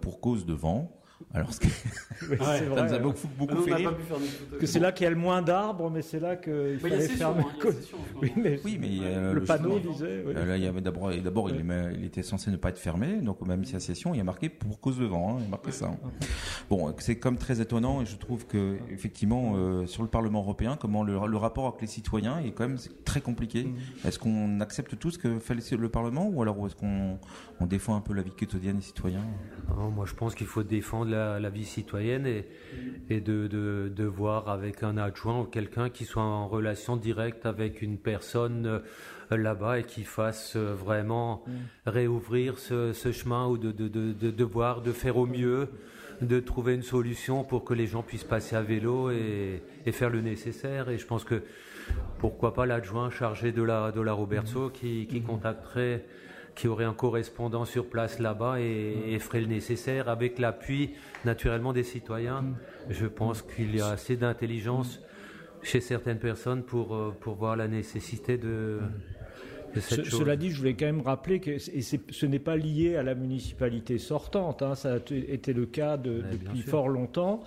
pour 0.00 0.20
cause 0.20 0.46
de 0.46 0.54
vent. 0.54 0.90
Alors, 1.34 1.52
ce 1.52 1.60
ça 2.38 2.82
nous 2.84 2.94
a 2.94 2.98
beaucoup, 2.98 3.28
beaucoup 3.38 3.62
fait 3.62 3.74
rire. 3.74 3.94
Que 4.58 4.66
c'est 4.66 4.80
là 4.80 4.92
qu'il 4.92 5.04
y 5.04 5.06
a 5.06 5.10
le 5.10 5.16
moins 5.16 5.42
d'arbres, 5.42 5.90
mais 5.90 6.02
c'est 6.02 6.20
là 6.20 6.36
qu'il 6.36 6.78
fallait 6.80 7.00
faire. 7.00 7.28
Hein, 7.28 7.44
oui, 8.22 8.32
mais, 8.36 8.60
oui, 8.64 8.78
mais 8.80 8.98
euh, 9.02 9.34
le, 9.34 9.42
panneau 9.42 9.78
disait. 9.78 10.24
Oui. 10.26 10.34
Là, 10.34 10.56
il 10.56 10.62
y 10.62 10.66
avait 10.66 10.80
d'abord, 10.80 11.10
d'abord, 11.22 11.50
il, 11.50 11.64
il, 11.96 12.04
était 12.04 12.22
censé 12.22 12.50
ne 12.50 12.56
pas 12.56 12.70
être 12.70 12.78
fermé, 12.78 13.20
donc 13.20 13.46
même 13.46 13.64
si 13.64 13.74
la 13.74 13.80
session, 13.80 14.14
il 14.14 14.18
y 14.18 14.20
a 14.20 14.24
marqué 14.24 14.48
pour 14.48 14.80
cause 14.80 14.98
de 14.98 15.04
vent. 15.04 15.30
Hein, 15.30 15.36
il 15.40 15.44
y 15.44 15.46
a 15.46 15.50
marqué 15.50 15.70
ça. 15.70 15.86
Hein. 15.86 16.10
Bon, 16.70 16.94
c'est 16.98 17.18
comme 17.18 17.36
très 17.36 17.60
étonnant, 17.60 18.00
et 18.00 18.06
je 18.06 18.16
trouve 18.16 18.46
que 18.46 18.78
effectivement, 18.90 19.52
euh, 19.56 19.86
sur 19.86 20.02
le 20.02 20.08
Parlement 20.08 20.40
européen, 20.40 20.76
comment 20.80 21.02
le, 21.02 21.18
le, 21.26 21.36
rapport 21.36 21.66
avec 21.66 21.80
les 21.80 21.86
citoyens 21.86 22.38
est 22.40 22.52
quand 22.52 22.66
même 22.66 22.78
très 23.04 23.20
compliqué. 23.20 23.64
Mm. 23.64 24.06
Est-ce 24.06 24.18
qu'on 24.18 24.60
accepte 24.60 24.98
tout 24.98 25.10
ce 25.10 25.18
que 25.18 25.38
fait 25.38 25.54
le 25.76 25.88
Parlement, 25.88 26.28
ou 26.28 26.42
alors 26.42 26.66
est-ce 26.66 26.76
qu'on 26.76 27.18
on 27.60 27.66
défend 27.66 27.96
un 27.96 28.00
peu 28.00 28.14
la 28.14 28.22
vie 28.22 28.30
quotidienne 28.30 28.76
des 28.76 28.82
citoyens? 28.82 29.24
Moi, 29.94 30.06
je 30.06 30.14
pense 30.14 30.34
qu'il 30.34 30.46
faut 30.46 30.62
défendre 30.62 31.07
de 31.08 31.42
la, 31.42 31.50
vie 31.50 31.64
citoyenne 31.64 32.26
et, 32.26 32.46
et 33.10 33.20
de, 33.20 33.46
de, 33.46 33.90
de, 33.94 34.04
voir 34.04 34.48
avec 34.48 34.82
un 34.82 34.96
adjoint 34.96 35.40
ou 35.40 35.44
quelqu'un 35.44 35.90
qui 35.90 36.04
soit 36.04 36.22
en 36.22 36.46
relation 36.48 36.96
directe 36.96 37.46
avec 37.46 37.82
une 37.82 37.98
personne 37.98 38.66
euh, 38.66 39.36
là-bas 39.36 39.80
et 39.80 39.84
qui 39.84 40.04
fasse 40.04 40.54
euh, 40.56 40.74
vraiment 40.74 41.42
mm. 41.46 41.52
réouvrir 41.86 42.58
ce, 42.58 42.92
ce, 42.92 43.12
chemin 43.12 43.46
ou 43.46 43.58
de, 43.58 43.72
de, 43.72 43.88
de, 43.88 44.12
de, 44.12 44.44
voir, 44.44 44.82
de 44.82 44.92
faire 44.92 45.16
au 45.16 45.26
mieux, 45.26 45.68
de 46.20 46.40
trouver 46.40 46.74
une 46.74 46.82
solution 46.82 47.44
pour 47.44 47.64
que 47.64 47.74
les 47.74 47.86
gens 47.86 48.02
puissent 48.02 48.24
passer 48.24 48.56
à 48.56 48.62
vélo 48.62 49.10
et, 49.10 49.62
et 49.86 49.92
faire 49.92 50.10
le 50.10 50.20
nécessaire. 50.20 50.88
Et 50.88 50.98
je 50.98 51.06
pense 51.06 51.24
que 51.24 51.42
pourquoi 52.18 52.54
pas 52.54 52.66
l'adjoint 52.66 53.10
chargé 53.10 53.52
de 53.52 53.62
la, 53.62 53.92
de 53.92 54.00
la 54.00 54.12
Roberto 54.12 54.70
qui, 54.70 55.06
qui 55.06 55.22
contacterait 55.22 56.04
qui 56.58 56.66
aurait 56.66 56.84
un 56.84 56.92
correspondant 56.92 57.64
sur 57.64 57.86
place 57.86 58.18
là-bas 58.18 58.60
et, 58.60 59.16
ferait 59.20 59.40
le 59.40 59.46
nécessaire 59.46 60.08
avec 60.08 60.40
l'appui 60.40 60.90
naturellement 61.24 61.72
des 61.72 61.84
citoyens. 61.84 62.44
Je 62.90 63.06
pense 63.06 63.42
qu'il 63.42 63.76
y 63.76 63.80
a 63.80 63.90
assez 63.90 64.16
d'intelligence 64.16 65.00
chez 65.62 65.80
certaines 65.80 66.18
personnes 66.18 66.64
pour, 66.64 66.96
euh, 66.96 67.14
pour 67.20 67.36
voir 67.36 67.54
la 67.54 67.68
nécessité 67.68 68.38
de, 68.38 68.80
cette 69.76 70.04
chose. 70.04 70.18
Cela 70.20 70.34
dit, 70.34 70.50
je 70.50 70.58
voulais 70.58 70.74
quand 70.74 70.86
même 70.86 71.00
rappeler 71.00 71.38
que 71.38 71.58
ce 71.58 72.26
n'est 72.26 72.38
pas 72.40 72.56
lié 72.56 72.96
à 72.96 73.04
la 73.04 73.14
municipalité 73.14 73.98
sortante. 73.98 74.62
Hein. 74.62 74.74
ça 74.74 74.94
a 74.94 74.96
été 75.12 75.52
le 75.52 75.66
cas 75.66 75.96
depuis 75.96 76.62
fort 76.62 76.88
longtemps. 76.88 77.44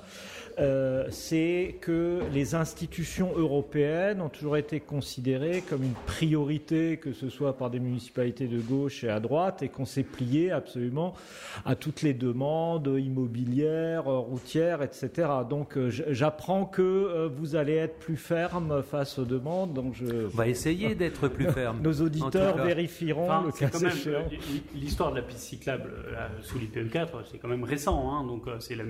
Euh, 0.60 1.06
c'est 1.10 1.76
que 1.82 2.22
les 2.34 2.56
institutions 2.56 3.32
européennes 3.36 4.22
ont 4.22 4.30
toujours 4.30 4.58
été 4.58 4.80
considérées 4.80 5.64
comme 5.68 5.84
une 5.84 5.94
priorité, 6.06 6.98
que 6.98 7.14
ce 7.14 7.30
soit 7.30 7.58
par 7.58 7.70
des 7.70 7.80
municipalités 7.80 8.48
de 8.48 8.60
gauche 8.60 9.04
et 9.04 9.10
à 9.10 9.20
droite, 9.20 9.62
et 9.64 9.70
qu'on 9.70 9.86
s'est 9.86 10.04
plié 10.04 10.52
absolument 10.52 11.14
à 11.66 11.76
toutes 11.76 12.02
les 12.02 12.14
demandes 12.14 12.88
immobilières, 12.98 14.06
routières, 14.06 14.82
etc. 14.82 15.30
Donc 15.50 15.78
euh, 15.78 15.90
j'apprends 15.90 16.66
que 16.66 16.82
euh, 16.82 17.30
vous 17.34 17.56
allez 17.56 17.76
être 17.76 17.98
plus 18.00 18.18
ferme 18.18 18.84
face 18.84 19.20
aux 19.20 19.26
demandes. 19.26 19.74
Donc 19.74 19.94
je... 19.94 20.26
On 20.26 20.38
va 20.38 20.48
essayer 20.48 20.96
d'être 21.02 21.28
plus 21.28 21.50
ferme. 21.52 21.82
Nos 21.82 22.02
auditeurs 22.02 22.58
vérifieront 22.64 23.46
le 23.46 23.52
cas 23.52 23.70
L'histoire 24.76 25.12
de 25.12 25.18
la 25.18 25.22
piste 25.22 25.40
cyclable 25.40 25.92
sous 26.42 26.58
l'IPM4, 26.58 27.08
c'est 27.32 27.38
quand 27.38 27.48
même 27.48 27.64
récent. 27.64 28.12
Hein, 28.12 28.26
donc 28.26 28.44
c'est 28.60 28.76
la 28.76 28.84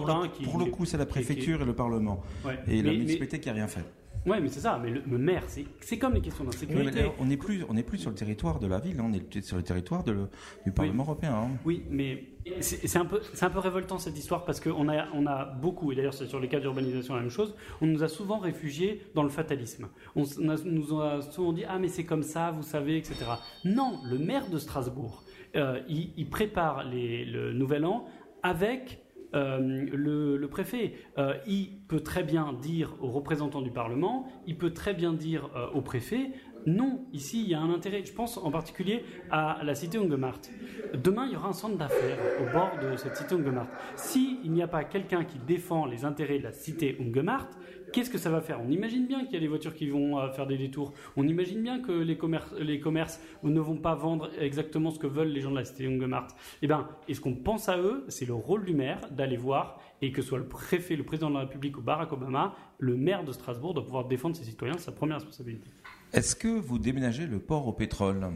Pour, 0.00 0.58
le, 0.58 0.66
coup, 0.66 0.84
c'est 0.84 0.96
la 0.96 1.06
préfecture 1.06 1.62
et 1.62 1.64
le 1.64 1.74
Parlement. 1.74 2.22
Et 2.68 2.82
la 2.82 2.92
municipalité 2.92 3.40
qui 3.40 3.48
n'a 3.48 3.54
rien 3.54 3.68
fait. 3.68 3.84
Oui, 4.26 4.38
mais 4.40 4.48
c'est 4.48 4.60
ça. 4.60 4.80
Mais 4.82 4.90
le, 4.90 5.18
maire, 5.18 5.44
c'est 5.80 5.98
comme 5.98 6.14
les 6.14 6.20
questions 6.20 6.44
d'insécurité. 6.44 7.10
on 7.18 7.26
n'est 7.26 7.36
plus, 7.36 7.64
on 7.68 7.74
plus 7.82 7.98
sur 7.98 8.10
le 8.10 8.16
territoire 8.16 8.58
de 8.58 8.66
la 8.66 8.78
ville, 8.78 8.98
hein. 8.98 9.06
on 9.06 9.12
est 9.12 9.42
sur 9.42 9.56
le 9.56 9.62
territoire 9.62 10.02
de 10.02 10.28
du 10.64 10.72
Parlement 10.72 11.04
européen. 11.04 11.34
Hein. 11.34 11.50
Oui, 11.64 11.84
mais 11.90 12.24
c'est 12.60 12.96
un 12.96 13.04
peu, 13.04 13.20
c'est 13.34 13.44
un 13.44 13.50
peu 13.50 13.58
révoltant 13.58 13.98
cette 13.98 14.16
histoire 14.16 14.44
parce 14.44 14.60
qu'on 14.60 14.88
a, 14.88 15.08
on 15.12 15.26
a 15.26 15.44
beaucoup, 15.44 15.92
et 15.92 15.94
d'ailleurs 15.94 16.14
c'est 16.14 16.26
sur 16.26 16.40
les 16.40 16.48
cas 16.48 16.60
d'urbanisation 16.60 17.14
la 17.14 17.20
même 17.20 17.30
chose. 17.30 17.54
On 17.82 17.86
nous 17.86 18.02
a 18.02 18.08
souvent 18.08 18.38
réfugiés 18.38 19.02
dans 19.14 19.22
le 19.22 19.28
fatalisme. 19.28 19.88
On, 20.16 20.24
nous 20.38 21.00
a 21.00 21.20
souvent 21.20 21.52
dit 21.52 21.64
ah 21.68 21.78
mais 21.78 21.88
c'est 21.88 22.04
comme 22.04 22.22
ça, 22.22 22.50
vous 22.50 22.62
savez, 22.62 22.96
etc. 22.96 23.16
Non, 23.64 24.00
le 24.10 24.18
maire 24.18 24.48
de 24.48 24.58
Strasbourg, 24.58 25.22
euh, 25.56 25.80
il, 25.88 26.28
prépare 26.30 26.84
les, 26.84 27.24
le 27.24 27.52
nouvel 27.52 27.84
an 27.84 28.06
avec 28.42 29.03
euh, 29.34 29.58
le, 29.92 30.46
préfet, 30.48 30.94
euh, 31.18 31.34
il 31.46 31.80
peut 31.88 32.00
très 32.00 32.22
bien 32.22 32.52
dire 32.52 32.94
aux 33.00 33.08
représentants 33.08 33.62
du 33.62 33.70
Parlement, 33.70 34.28
il 34.46 34.56
peut 34.56 34.72
très 34.72 34.94
bien 34.94 35.12
dire 35.12 35.50
euh, 35.56 35.66
au 35.74 35.80
préfet, 35.80 36.30
non, 36.66 37.04
ici 37.12 37.42
il 37.42 37.50
y 37.50 37.54
a 37.54 37.60
un 37.60 37.72
intérêt. 37.72 38.04
Je 38.04 38.12
pense 38.12 38.38
en 38.38 38.50
particulier 38.50 39.04
à 39.30 39.58
la 39.62 39.74
cité 39.74 39.98
Ungemart. 39.98 40.40
Demain, 40.94 41.26
il 41.26 41.32
y 41.32 41.36
aura 41.36 41.48
un 41.48 41.52
centre 41.52 41.76
d'affaires 41.76 42.18
au 42.40 42.52
bord 42.52 42.70
de 42.82 42.96
cette 42.96 43.16
cité 43.16 43.34
Ungemart. 43.34 43.68
S'il 43.96 44.50
n'y 44.50 44.62
a 44.62 44.68
pas 44.68 44.84
quelqu'un 44.84 45.24
qui 45.24 45.38
défend 45.38 45.84
les 45.84 46.04
intérêts 46.04 46.38
de 46.38 46.44
la 46.44 46.52
cité 46.52 46.96
Ungemart, 47.00 47.50
Qu'est-ce 47.94 48.10
que 48.10 48.18
ça 48.18 48.28
va 48.28 48.40
faire? 48.40 48.60
On 48.60 48.72
imagine 48.72 49.06
bien 49.06 49.24
qu'il 49.24 49.34
y 49.34 49.36
a 49.36 49.40
des 49.40 49.46
voitures 49.46 49.72
qui 49.72 49.88
vont 49.88 50.18
euh, 50.18 50.28
faire 50.32 50.48
des 50.48 50.58
détours. 50.58 50.92
On 51.16 51.28
imagine 51.28 51.62
bien 51.62 51.80
que 51.80 51.92
les, 51.92 52.16
commerces, 52.16 53.20
ne 53.44 53.60
vont 53.60 53.76
pas 53.76 53.94
vendre 53.94 54.30
exactement 54.36 54.90
ce 54.90 54.98
que 54.98 55.06
veulent 55.06 55.28
les 55.28 55.40
gens 55.40 55.52
de 55.52 55.54
la 55.54 55.64
cité 55.64 55.86
Ungemart. 55.86 56.26
Eh 56.60 56.66
bien, 56.66 56.88
est-ce 57.06 57.20
qu'on 57.20 57.36
pense 57.36 57.68
à 57.68 57.78
eux? 57.78 58.04
C'est 58.08 58.26
le 58.26 58.34
rôle 58.34 58.64
du 58.64 58.74
maire 58.74 58.98
d'aller 59.12 59.36
voir 59.36 59.80
et 60.02 60.10
que 60.10 60.22
soit 60.22 60.38
le 60.38 60.48
préfet, 60.48 60.96
le 60.96 61.04
président 61.04 61.28
de 61.28 61.34
la 61.34 61.42
République 61.42 61.78
ou 61.78 61.82
Barack 61.82 62.12
Obama, 62.12 62.56
le 62.80 62.96
maire 62.96 63.22
de 63.22 63.30
Strasbourg 63.30 63.74
doit 63.74 63.84
pouvoir 63.84 64.08
défendre 64.08 64.34
ses 64.34 64.42
citoyens, 64.42 64.74
c'est 64.76 64.86
sa 64.86 64.92
première 64.92 65.18
responsabilité. 65.18 65.70
Est-ce 66.12 66.34
que 66.34 66.48
vous 66.48 66.80
déménagez 66.80 67.28
le 67.28 67.38
port 67.38 67.68
au 67.68 67.72
pétrole? 67.72 68.26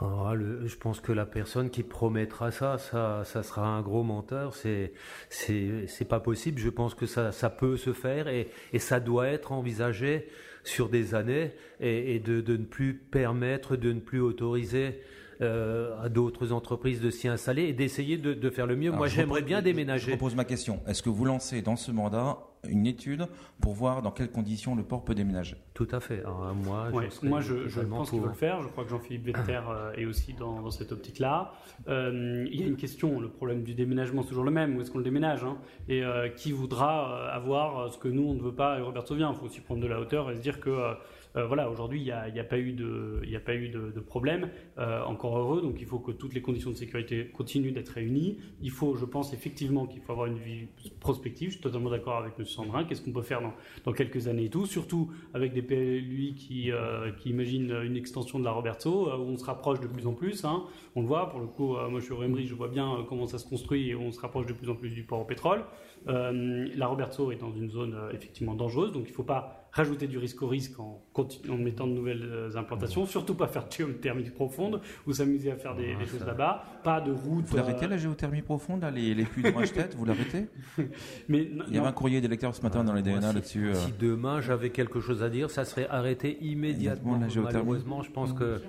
Ah, 0.00 0.32
je 0.64 0.76
pense 0.76 1.00
que 1.00 1.12
la 1.12 1.26
personne 1.26 1.68
qui 1.68 1.82
promettra 1.82 2.50
ça, 2.50 2.78
ça, 2.78 3.22
ça 3.24 3.42
sera 3.42 3.66
un 3.66 3.82
gros 3.82 4.02
menteur. 4.02 4.54
C'est, 4.54 4.92
c'est, 5.28 5.86
c'est 5.88 6.06
pas 6.06 6.20
possible. 6.20 6.58
Je 6.58 6.70
pense 6.70 6.94
que 6.94 7.06
ça, 7.06 7.32
ça 7.32 7.50
peut 7.50 7.76
se 7.76 7.92
faire 7.92 8.28
et, 8.28 8.48
et 8.72 8.78
ça 8.78 8.98
doit 8.98 9.28
être 9.28 9.52
envisagé 9.52 10.28
sur 10.64 10.88
des 10.88 11.14
années 11.14 11.52
et, 11.80 12.14
et 12.14 12.18
de, 12.18 12.40
de, 12.40 12.56
ne 12.56 12.64
plus 12.64 12.94
permettre, 12.94 13.76
de 13.76 13.92
ne 13.92 14.00
plus 14.00 14.20
autoriser 14.20 15.00
euh, 15.42 15.98
à 16.02 16.08
d'autres 16.08 16.52
entreprises 16.52 17.00
de 17.00 17.10
s'y 17.10 17.28
installer 17.28 17.64
et 17.64 17.72
d'essayer 17.72 18.16
de, 18.16 18.32
de, 18.34 18.50
faire 18.50 18.66
le 18.66 18.76
mieux. 18.76 18.90
Moi, 18.90 19.08
j'aimerais 19.08 19.42
bien 19.42 19.62
déménager. 19.62 20.12
Je 20.12 20.16
pose 20.16 20.34
ma 20.34 20.44
question. 20.44 20.80
Est-ce 20.86 21.02
que 21.02 21.10
vous 21.10 21.24
lancez 21.24 21.62
dans 21.62 21.76
ce 21.76 21.90
mandat 21.90 22.38
une 22.68 22.86
étude 22.86 23.26
pour 23.60 23.72
voir 23.72 24.02
dans 24.02 24.10
quelles 24.10 24.30
conditions 24.30 24.74
le 24.74 24.82
port 24.82 25.04
peut 25.04 25.14
déménager. 25.14 25.56
Tout 25.74 25.88
à 25.92 26.00
fait. 26.00 26.22
moi, 26.64 26.90
je, 26.92 27.26
moi, 27.26 27.40
je, 27.40 27.68
je 27.68 27.80
pense 27.80 28.10
qu'il 28.10 28.20
veut 28.20 28.28
le 28.28 28.34
faire. 28.34 28.62
Je 28.62 28.68
crois 28.68 28.84
que 28.84 28.90
Jean-Philippe 28.90 29.26
Vetter 29.26 29.60
euh, 29.68 29.92
est 29.94 30.04
aussi 30.04 30.34
dans, 30.34 30.70
cette 30.70 30.92
optique-là. 30.92 31.52
Euh, 31.88 32.46
il 32.50 32.60
y 32.60 32.62
a 32.62 32.66
une 32.66 32.76
question. 32.76 33.20
Le 33.20 33.28
problème 33.28 33.62
du 33.62 33.74
déménagement, 33.74 34.22
c'est 34.22 34.28
toujours 34.28 34.44
le 34.44 34.50
même. 34.50 34.76
Où 34.76 34.80
est-ce 34.80 34.90
qu'on 34.90 34.98
le 34.98 35.04
déménage 35.04 35.44
hein? 35.44 35.56
Et 35.88 36.04
euh, 36.04 36.28
qui 36.28 36.52
voudra 36.52 37.30
avoir 37.32 37.92
ce 37.92 37.98
que 37.98 38.08
nous, 38.08 38.22
on 38.22 38.34
ne 38.34 38.42
veut 38.42 38.54
pas 38.54 38.78
et 38.78 38.82
Robert 38.82 39.04
vient 39.10 39.32
Il 39.32 39.38
faut 39.38 39.46
aussi 39.46 39.60
prendre 39.60 39.80
de 39.80 39.86
la 39.86 40.00
hauteur 40.00 40.30
et 40.30 40.36
se 40.36 40.40
dire 40.40 40.60
que 40.60 40.70
euh, 40.70 40.94
voilà, 41.34 41.70
aujourd'hui, 41.70 42.00
il 42.00 42.04
n'y 42.04 42.40
a, 42.40 42.44
pas 42.44 42.58
eu 42.58 42.72
de, 42.72 44.00
problème, 44.00 44.48
euh, 44.78 45.02
encore 45.04 45.38
heureux. 45.38 45.62
Donc, 45.62 45.76
il 45.80 45.86
faut 45.86 45.98
que 45.98 46.10
toutes 46.10 46.34
les 46.34 46.42
conditions 46.42 46.70
de 46.70 46.76
sécurité 46.76 47.26
continuent 47.26 47.72
d'être 47.72 47.90
réunies. 47.90 48.38
Il 48.60 48.70
faut, 48.70 48.96
je 48.96 49.04
pense 49.04 49.32
effectivement 49.32 49.86
qu'il 49.86 50.00
faut 50.00 50.12
avoir 50.12 50.26
une 50.26 50.38
vie 50.38 50.68
prospective. 50.98 51.50
Je 51.50 51.54
suis 51.54 51.62
totalement 51.62 51.90
d'accord 51.90 52.18
avec 52.18 52.32
M. 52.38 52.44
Sandrin. 52.44 52.84
Qu'est-ce 52.84 53.02
qu'on 53.02 53.12
peut 53.12 53.22
faire 53.22 53.40
dans, 53.84 53.92
quelques 53.92 54.28
années 54.28 54.44
et 54.44 54.50
tout, 54.50 54.66
surtout 54.66 55.10
avec 55.34 55.52
des 55.52 55.62
PLUI 55.62 56.34
qui, 56.34 56.72
euh, 56.72 57.10
imaginent 57.24 57.74
une 57.84 57.96
extension 57.96 58.38
de 58.38 58.44
la 58.44 58.50
Roberto, 58.50 59.08
où 59.08 59.22
on 59.22 59.36
se 59.36 59.44
rapproche 59.44 59.80
de 59.80 59.86
plus 59.86 60.06
en 60.06 60.12
plus. 60.12 60.44
Hein. 60.44 60.64
On 60.96 61.02
le 61.02 61.06
voit. 61.06 61.30
Pour 61.30 61.40
le 61.40 61.46
coup, 61.46 61.76
moi, 61.90 62.00
je 62.00 62.04
suis 62.04 62.12
au 62.12 62.18
Rémery, 62.18 62.46
je 62.46 62.54
vois 62.54 62.68
bien 62.68 63.04
comment 63.08 63.26
ça 63.26 63.38
se 63.38 63.48
construit 63.48 63.90
et 63.90 63.94
on 63.94 64.10
se 64.10 64.20
rapproche 64.20 64.46
de 64.46 64.52
plus 64.52 64.68
en 64.68 64.74
plus 64.74 64.90
du 64.90 65.04
port 65.04 65.20
au 65.20 65.24
pétrole. 65.24 65.64
la 66.06 66.86
Roberto 66.86 67.30
est 67.30 67.36
dans 67.36 67.52
une 67.52 67.70
zone 67.70 67.96
effectivement 68.12 68.54
dangereuse, 68.54 68.92
donc 68.92 69.04
il 69.06 69.10
ne 69.10 69.14
faut 69.14 69.22
pas 69.22 69.59
rajouter 69.72 70.06
du 70.06 70.18
risque 70.18 70.42
au 70.42 70.48
risque 70.48 70.78
en, 70.80 71.02
en 71.16 71.56
mettant 71.56 71.86
de 71.86 71.92
nouvelles 71.92 72.24
euh, 72.24 72.56
implantations, 72.56 73.06
surtout 73.06 73.34
pas 73.34 73.46
faire 73.46 73.66
de 73.66 73.72
géothermie 73.72 74.30
profonde 74.30 74.80
ou 75.06 75.12
s'amuser 75.12 75.50
à 75.50 75.56
faire 75.56 75.76
des, 75.76 75.94
choses 76.06 76.24
là-bas, 76.24 76.64
pas 76.82 77.00
de 77.00 77.12
route. 77.12 77.46
Vous 77.46 77.56
l'arrêtez 77.56 77.86
euh, 77.86 77.90
la 77.90 77.96
géothermie 77.96 78.42
profonde, 78.42 78.84
les, 78.94 79.14
les 79.14 79.24
puits 79.24 79.42
de 79.42 79.50
Rachtet, 79.50 79.90
vous 79.96 80.04
l'arrêtez 80.04 80.46
Mais 81.28 81.48
Il 81.68 81.74
y 81.74 81.78
avait 81.78 81.86
un 81.86 81.92
courrier 81.92 82.20
des 82.20 82.28
lecteurs 82.28 82.54
ce 82.54 82.62
matin 82.62 82.84
dans 82.84 82.94
les 82.94 83.02
DNA 83.02 83.32
là-dessus. 83.32 83.68
Euh. 83.68 83.74
Si 83.74 83.92
demain 83.98 84.40
j'avais 84.40 84.70
quelque 84.70 85.00
chose 85.00 85.22
à 85.22 85.30
dire, 85.30 85.50
ça 85.50 85.64
serait 85.64 85.88
arrêté 85.88 86.38
immédiatement. 86.40 87.18
La 87.18 87.28
Malheureusement, 87.42 88.02
je 88.02 88.10
pense 88.10 88.32
que 88.32 88.60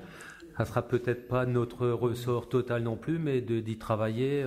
ça 0.58 0.66
sera 0.66 0.82
peut-être 0.84 1.28
pas 1.28 1.46
notre 1.46 1.88
ressort 1.88 2.48
total 2.50 2.84
non 2.84 2.96
plus, 2.96 3.18
mais 3.18 3.42
d'y 3.42 3.78
travailler. 3.78 4.46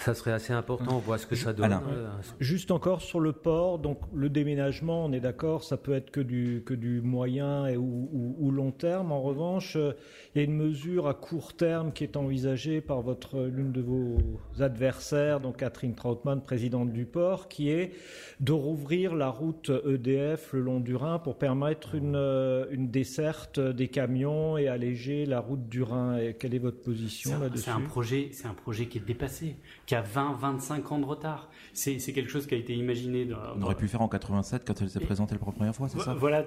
Ça 0.00 0.14
serait 0.14 0.32
assez 0.32 0.54
important, 0.54 0.96
on 0.96 0.98
voit 0.98 1.18
ce 1.18 1.26
que 1.26 1.36
ça 1.36 1.52
donne. 1.52 1.72
Euh, 1.72 2.08
Juste 2.38 2.70
encore 2.70 3.02
sur 3.02 3.20
le 3.20 3.32
port, 3.32 3.78
donc 3.78 3.98
le 4.14 4.30
déménagement, 4.30 5.04
on 5.04 5.12
est 5.12 5.20
d'accord, 5.20 5.62
ça 5.62 5.76
peut 5.76 5.92
être 5.92 6.10
que 6.10 6.20
du, 6.20 6.62
que 6.64 6.72
du 6.72 7.02
moyen 7.02 7.66
et, 7.66 7.76
ou, 7.76 8.50
long 8.50 8.72
terme. 8.72 9.12
En 9.12 9.20
revanche, 9.20 9.76
euh, 9.76 9.92
il 10.34 10.38
y 10.38 10.40
a 10.40 10.44
une 10.44 10.56
mesure 10.56 11.06
à 11.06 11.12
court 11.12 11.52
terme 11.52 11.92
qui 11.92 12.04
est 12.04 12.16
envisagée 12.16 12.80
par 12.80 13.02
votre 13.02 13.42
l'une 13.42 13.72
de 13.72 13.82
vos 13.82 14.16
adversaires, 14.58 15.38
donc 15.38 15.58
Catherine 15.58 15.94
Trautmann, 15.94 16.40
présidente 16.40 16.92
du 16.92 17.04
port, 17.04 17.48
qui 17.48 17.68
est 17.68 17.92
de 18.40 18.52
rouvrir 18.52 19.14
la 19.14 19.28
route 19.28 19.70
EDF 19.86 20.54
le 20.54 20.60
long 20.60 20.80
du 20.80 20.96
Rhin 20.96 21.18
pour 21.18 21.36
permettre 21.36 21.94
une, 21.94 22.16
euh, 22.16 22.64
une 22.70 22.90
desserte 22.90 23.60
des 23.60 23.88
camions 23.88 24.56
et 24.56 24.66
alléger 24.66 25.26
la 25.26 25.40
route 25.40 25.68
du 25.68 25.82
Rhin. 25.82 26.16
Et 26.16 26.32
quelle 26.32 26.54
est 26.54 26.58
votre 26.58 26.80
position 26.80 27.38
là-dessus? 27.38 27.64
C'est 27.64 27.70
un 27.70 27.80
projet, 27.80 28.30
c'est 28.32 28.46
un 28.46 28.54
projet 28.54 28.86
qui 28.86 28.96
est 28.96 29.06
dépassé 29.06 29.56
qui 29.90 29.96
a 29.96 30.02
20, 30.02 30.34
25 30.34 30.92
ans 30.92 30.98
de 31.00 31.04
retard. 31.04 31.48
C'est 31.72 31.98
quelque 31.98 32.30
chose 32.30 32.46
qui 32.46 32.54
a 32.54 32.56
été 32.56 32.76
imaginé. 32.76 33.26
On 33.56 33.62
aurait 33.62 33.74
pu 33.74 33.88
faire 33.88 34.00
en 34.00 34.06
87 34.06 34.62
quand 34.64 34.80
elle 34.80 34.88
s'est 34.88 35.00
présentée 35.00 35.34
la 35.34 35.40
première 35.40 35.74
fois, 35.74 35.88
c'est 35.88 35.98
ça? 35.98 36.14
Voilà, 36.14 36.44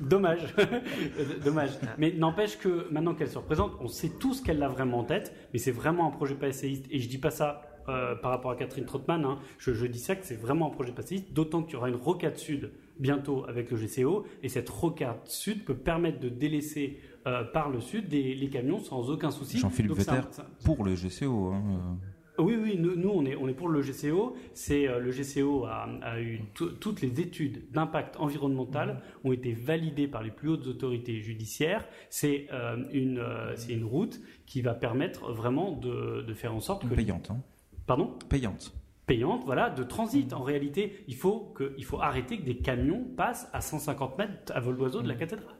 dommage. 0.00 0.52
dommage. 1.44 1.70
Mais 1.96 2.10
n'empêche 2.10 2.58
que 2.58 2.88
maintenant 2.90 3.14
qu'elle 3.14 3.30
se 3.30 3.38
représente, 3.38 3.70
on 3.78 3.86
sait 3.86 4.08
tout 4.08 4.34
ce 4.34 4.42
qu'elle 4.42 4.60
a 4.64 4.68
vraiment 4.68 4.98
en 4.98 5.04
tête, 5.04 5.32
mais 5.52 5.60
c'est 5.60 5.70
vraiment 5.70 6.08
un 6.08 6.10
projet 6.10 6.34
passéiste. 6.34 6.86
Et 6.90 6.98
je 6.98 7.08
dis 7.08 7.18
pas 7.18 7.30
ça 7.30 7.62
euh, 7.88 8.16
par 8.16 8.32
rapport 8.32 8.50
à 8.50 8.56
Catherine 8.56 8.84
Trottmann, 8.84 9.24
hein. 9.24 9.38
je, 9.58 9.86
dis 9.86 10.00
ça 10.00 10.16
que 10.16 10.26
c'est 10.26 10.34
vraiment 10.34 10.66
un 10.66 10.70
projet 10.70 10.90
passéiste, 10.90 11.32
d'autant 11.32 11.62
qu'il 11.62 11.74
y 11.74 11.76
aura 11.76 11.88
une 11.88 11.94
rocade 11.94 12.36
sud 12.36 12.72
bientôt 12.98 13.44
avec 13.48 13.70
le 13.70 13.76
GCO, 13.76 14.26
et 14.42 14.48
cette 14.48 14.68
rocade 14.68 15.20
sud 15.26 15.64
peut 15.64 15.76
permettre 15.76 16.18
de 16.18 16.28
délaisser 16.28 16.98
euh, 17.28 17.44
par 17.44 17.70
le 17.70 17.80
sud 17.80 18.10
les 18.10 18.50
camions 18.50 18.80
sans 18.80 19.08
aucun 19.08 19.30
souci. 19.30 19.58
Jean-Philippe 19.58 19.92
Vetter 19.92 20.20
pour 20.64 20.82
le 20.82 20.94
GCO. 20.96 21.52
Hein, 21.52 21.98
oui, 22.38 22.76
le 22.76 23.80
GCO, 23.82 24.36
c'est 24.54 24.86
le 24.86 25.10
GCO 25.10 25.66
a, 25.66 26.20
eu 26.20 26.40
toutes 26.54 27.00
les 27.00 27.20
études 27.20 27.70
d'impact 27.70 28.16
environnemental 28.18 29.02
mmh. 29.24 29.28
ont 29.28 29.32
été 29.32 29.52
validées 29.52 30.08
par 30.08 30.22
les 30.22 30.30
plus 30.30 30.48
hautes 30.48 30.66
autorités 30.66 31.20
judiciaires. 31.20 31.86
C'est 32.10 32.48
une, 32.92 33.24
c'est 33.56 33.72
une 33.72 33.84
route 33.84 34.20
qui 34.46 34.62
va 34.62 34.74
permettre 34.74 35.32
vraiment 35.32 35.72
de, 35.72 36.22
de 36.22 36.34
faire 36.34 36.54
en 36.54 36.60
sorte 36.60 36.88
que 36.88 36.94
payante. 36.94 37.30
Hein. 37.30 37.42
Pardon? 37.86 38.16
Payante 38.28 38.72
payante, 39.06 39.42
voilà, 39.44 39.70
de 39.70 39.82
transit. 39.82 40.32
En 40.32 40.42
réalité, 40.42 41.04
il 41.08 41.16
faut, 41.16 41.52
que, 41.54 41.74
il 41.76 41.84
faut 41.84 42.00
arrêter 42.00 42.38
que 42.38 42.44
des 42.44 42.56
camions 42.56 43.04
passent 43.16 43.48
à 43.52 43.60
150 43.60 44.18
mètres 44.18 44.52
à 44.54 44.60
vol 44.60 44.76
d'oiseau 44.76 45.02
de 45.02 45.08
la 45.08 45.14
cathédrale. 45.14 45.54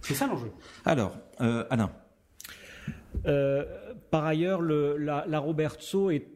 C'est 0.00 0.14
ça 0.14 0.26
l'enjeu. 0.26 0.52
Alors, 0.84 1.16
euh, 1.40 1.64
Alain. 1.70 1.90
Euh, 3.26 3.87
par 4.10 4.24
ailleurs, 4.24 4.60
le, 4.60 4.96
la, 4.96 5.24
la 5.28 5.38
Robertso 5.38 6.10
est 6.10 6.26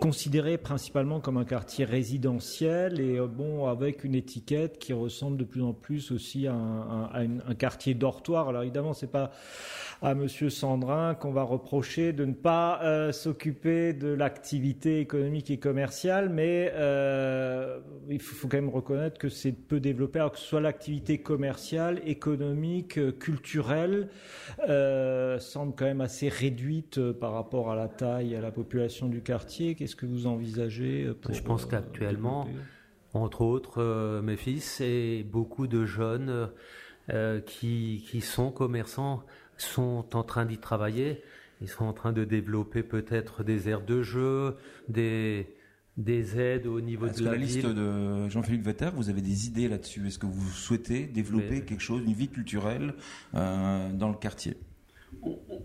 considéré 0.00 0.58
principalement 0.58 1.20
comme 1.20 1.36
un 1.36 1.44
quartier 1.44 1.84
résidentiel 1.84 2.98
et 3.00 3.18
euh, 3.18 3.28
bon 3.28 3.68
avec 3.68 4.02
une 4.02 4.16
étiquette 4.16 4.80
qui 4.80 4.92
ressemble 4.92 5.36
de 5.36 5.44
plus 5.44 5.62
en 5.62 5.72
plus 5.72 6.10
aussi 6.10 6.48
à 6.48 6.54
un, 6.54 7.04
à 7.04 7.20
un 7.20 7.54
quartier 7.54 7.94
dortoir. 7.94 8.48
Alors 8.48 8.62
évidemment, 8.62 8.94
c'est 8.94 9.12
pas 9.12 9.30
à 10.02 10.16
Monsieur 10.16 10.50
Sandrin 10.50 11.14
qu'on 11.14 11.30
va 11.30 11.44
reprocher 11.44 12.12
de 12.12 12.24
ne 12.24 12.32
pas 12.32 12.82
euh, 12.82 13.12
s'occuper 13.12 13.92
de 13.92 14.08
l'activité 14.08 14.98
économique 14.98 15.48
et 15.50 15.58
commerciale, 15.58 16.28
mais 16.28 16.72
euh, 16.74 17.78
il 18.10 18.20
faut 18.20 18.48
quand 18.48 18.56
même 18.56 18.68
reconnaître 18.68 19.16
que 19.18 19.28
c'est 19.28 19.52
peu 19.52 19.78
développé, 19.78 20.18
alors 20.18 20.32
que 20.32 20.38
ce 20.38 20.44
soit 20.44 20.60
l'activité 20.60 21.18
commerciale, 21.18 22.00
économique, 22.04 23.18
culturelle, 23.20 24.08
euh, 24.68 25.38
semble 25.38 25.72
quand 25.76 25.84
même 25.84 26.00
assez 26.00 26.28
réduite 26.28 27.12
par 27.12 27.32
rapport 27.32 27.70
à 27.70 27.76
la 27.76 27.86
taille 27.86 28.32
et 28.32 28.36
à 28.36 28.40
la 28.40 28.50
population 28.50 29.06
du 29.08 29.22
quartier. 29.22 29.76
Qu'est-ce 29.76 29.96
que 29.96 30.06
vous 30.06 30.26
envisagez 30.26 31.12
pour, 31.20 31.32
Je 31.32 31.42
pense 31.42 31.64
qu'actuellement, 31.64 32.48
entre 33.14 33.42
autres, 33.42 34.20
mes 34.20 34.36
fils 34.36 34.80
et 34.80 35.22
beaucoup 35.22 35.68
de 35.68 35.84
jeunes 35.84 36.50
qui, 37.46 38.04
qui 38.08 38.20
sont 38.20 38.50
commerçants 38.50 39.22
sont 39.56 40.04
en 40.14 40.22
train 40.22 40.44
d'y 40.44 40.58
travailler. 40.58 41.22
Ils 41.60 41.68
sont 41.68 41.84
en 41.84 41.92
train 41.92 42.12
de 42.12 42.24
développer 42.24 42.82
peut-être 42.82 43.44
des 43.44 43.68
aires 43.68 43.82
de 43.82 44.02
jeu, 44.02 44.56
des, 44.88 45.46
des 45.96 46.40
aides 46.40 46.66
au 46.66 46.80
niveau 46.80 47.06
de 47.06 47.24
la, 47.24 47.32
la 47.32 47.36
liste 47.36 47.66
de 47.66 48.28
Jean-Philippe 48.28 48.64
Vetter, 48.64 48.90
vous 48.94 49.10
avez 49.10 49.20
des 49.20 49.46
idées 49.46 49.68
là-dessus? 49.68 50.06
Est-ce 50.06 50.18
que 50.18 50.26
vous 50.26 50.48
souhaitez 50.50 51.04
développer 51.04 51.64
quelque 51.64 51.80
chose, 51.80 52.02
une 52.04 52.14
vie 52.14 52.28
culturelle 52.28 52.94
euh, 53.34 53.92
dans 53.92 54.08
le 54.08 54.16
quartier? 54.16 54.56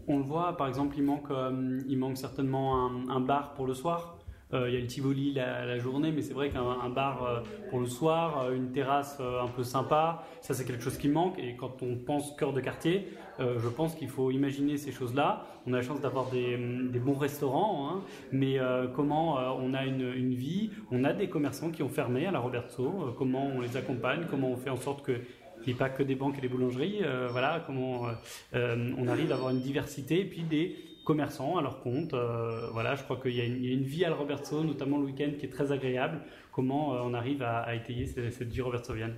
On, 0.08 0.17
le 0.17 0.23
voit, 0.23 0.58
par 0.58 0.67
exemple, 0.67 0.95
il 0.97 1.04
manque, 1.04 1.32
euh, 1.32 1.82
il 1.88 1.97
manque 1.97 2.17
certainement 2.17 2.86
un, 2.86 3.10
un, 3.10 3.21
bar 3.21 3.54
pour 3.54 3.65
le 3.65 3.73
soir. 3.73 4.16
Euh, 4.54 4.70
il 4.70 4.76
y 4.76 4.78
a 4.78 4.80
le 4.80 4.88
Tivoli 4.88 5.34
la, 5.34 5.78
journée, 5.78 6.12
mais 6.12 6.22
c'est 6.22 6.34
vrai 6.34 6.50
qu'un 6.50 6.90
bar 6.90 7.24
euh, 7.24 7.40
pour 7.70 7.80
le 7.80 7.86
soir, 7.86 8.44
euh, 8.44 8.56
une 8.56 8.72
terrasse 8.72 9.20
un 9.20 9.48
peu 9.48 9.64
sympa, 9.64 10.24
ça 10.42 10.54
c'est 10.54 10.66
quelque 10.66 10.84
chose 10.84 10.98
qui 10.98 11.10
manque. 11.10 11.38
Et 11.38 11.56
quand 11.56 11.84
on 11.84 11.96
pense 11.96 12.36
cœur 12.38 12.54
de 12.54 12.62
quartier, 12.62 13.08
je 13.40 13.68
pense 13.68 13.94
qu'il 13.94 14.10
faut 14.10 14.32
imaginer 14.32 14.78
ces 14.78 14.92
choses-là. 14.92 15.46
On 15.68 15.74
a 15.74 15.78
la 15.78 15.84
chance 15.84 16.02
d'avoir 16.02 16.30
des, 16.32 16.58
des, 16.58 17.00
bons 17.00 17.16
restaurants, 17.16 17.88
hein, 17.88 18.02
mais 18.32 18.58
comment 18.96 19.36
on 19.60 19.74
a 19.76 19.86
une, 19.86 20.34
vie, 20.34 20.72
on 20.92 21.04
a 21.04 21.14
des 21.14 21.30
commerçants 21.30 21.70
qui 21.70 21.84
ont 21.84 21.90
fermé 21.90 22.26
à 22.26 22.32
la 22.32 22.40
Roberto, 22.40 23.14
comment 23.18 23.46
on 23.46 23.62
les 23.62 23.78
accompagne, 23.78 24.26
comment 24.30 24.50
on 24.50 24.58
fait 24.58 24.72
en 24.72 24.78
sorte 24.78 25.04
que 25.04 25.20
ait 25.68 25.74
pas 25.74 25.90
que 25.90 26.02
des 26.02 26.16
banques 26.16 26.38
et 26.38 26.42
des 26.42 26.48
boulangeries, 26.48 27.02
voilà, 27.30 27.62
comment 27.66 28.08
on 28.54 29.08
arrive 29.08 29.32
à 29.32 29.36
avoir 29.36 29.52
une 29.52 29.62
diversité 29.62 30.22
et 30.22 30.26
puis 30.26 30.42
des 30.42 30.87
commerçants 31.08 31.58
à 31.58 31.62
leur 31.62 31.80
compte. 31.80 32.13
Euh, 32.13 32.67
voilà, 32.74 32.96
je 32.96 33.04
crois 33.04 33.15
qu'il 33.15 33.34
y, 33.34 33.39
a 33.39 33.46
une 33.46 33.84
vie 33.84 34.04
à 34.04 34.10
la 34.10 34.15
Roberto, 34.15 34.62
notamment 34.62 34.98
le 34.98 35.06
week-end, 35.06 35.32
qui 35.39 35.46
est 35.46 35.50
très 35.50 35.72
agréable. 35.72 36.20
Comment 36.52 36.96
euh, 36.96 37.00
on 37.02 37.13
arrive 37.13 37.41
à, 37.43 37.74
étayer 37.74 38.06
cette, 38.06 38.34
cette 38.34 38.50
vie 38.50 38.62
robertovienne 38.62 39.15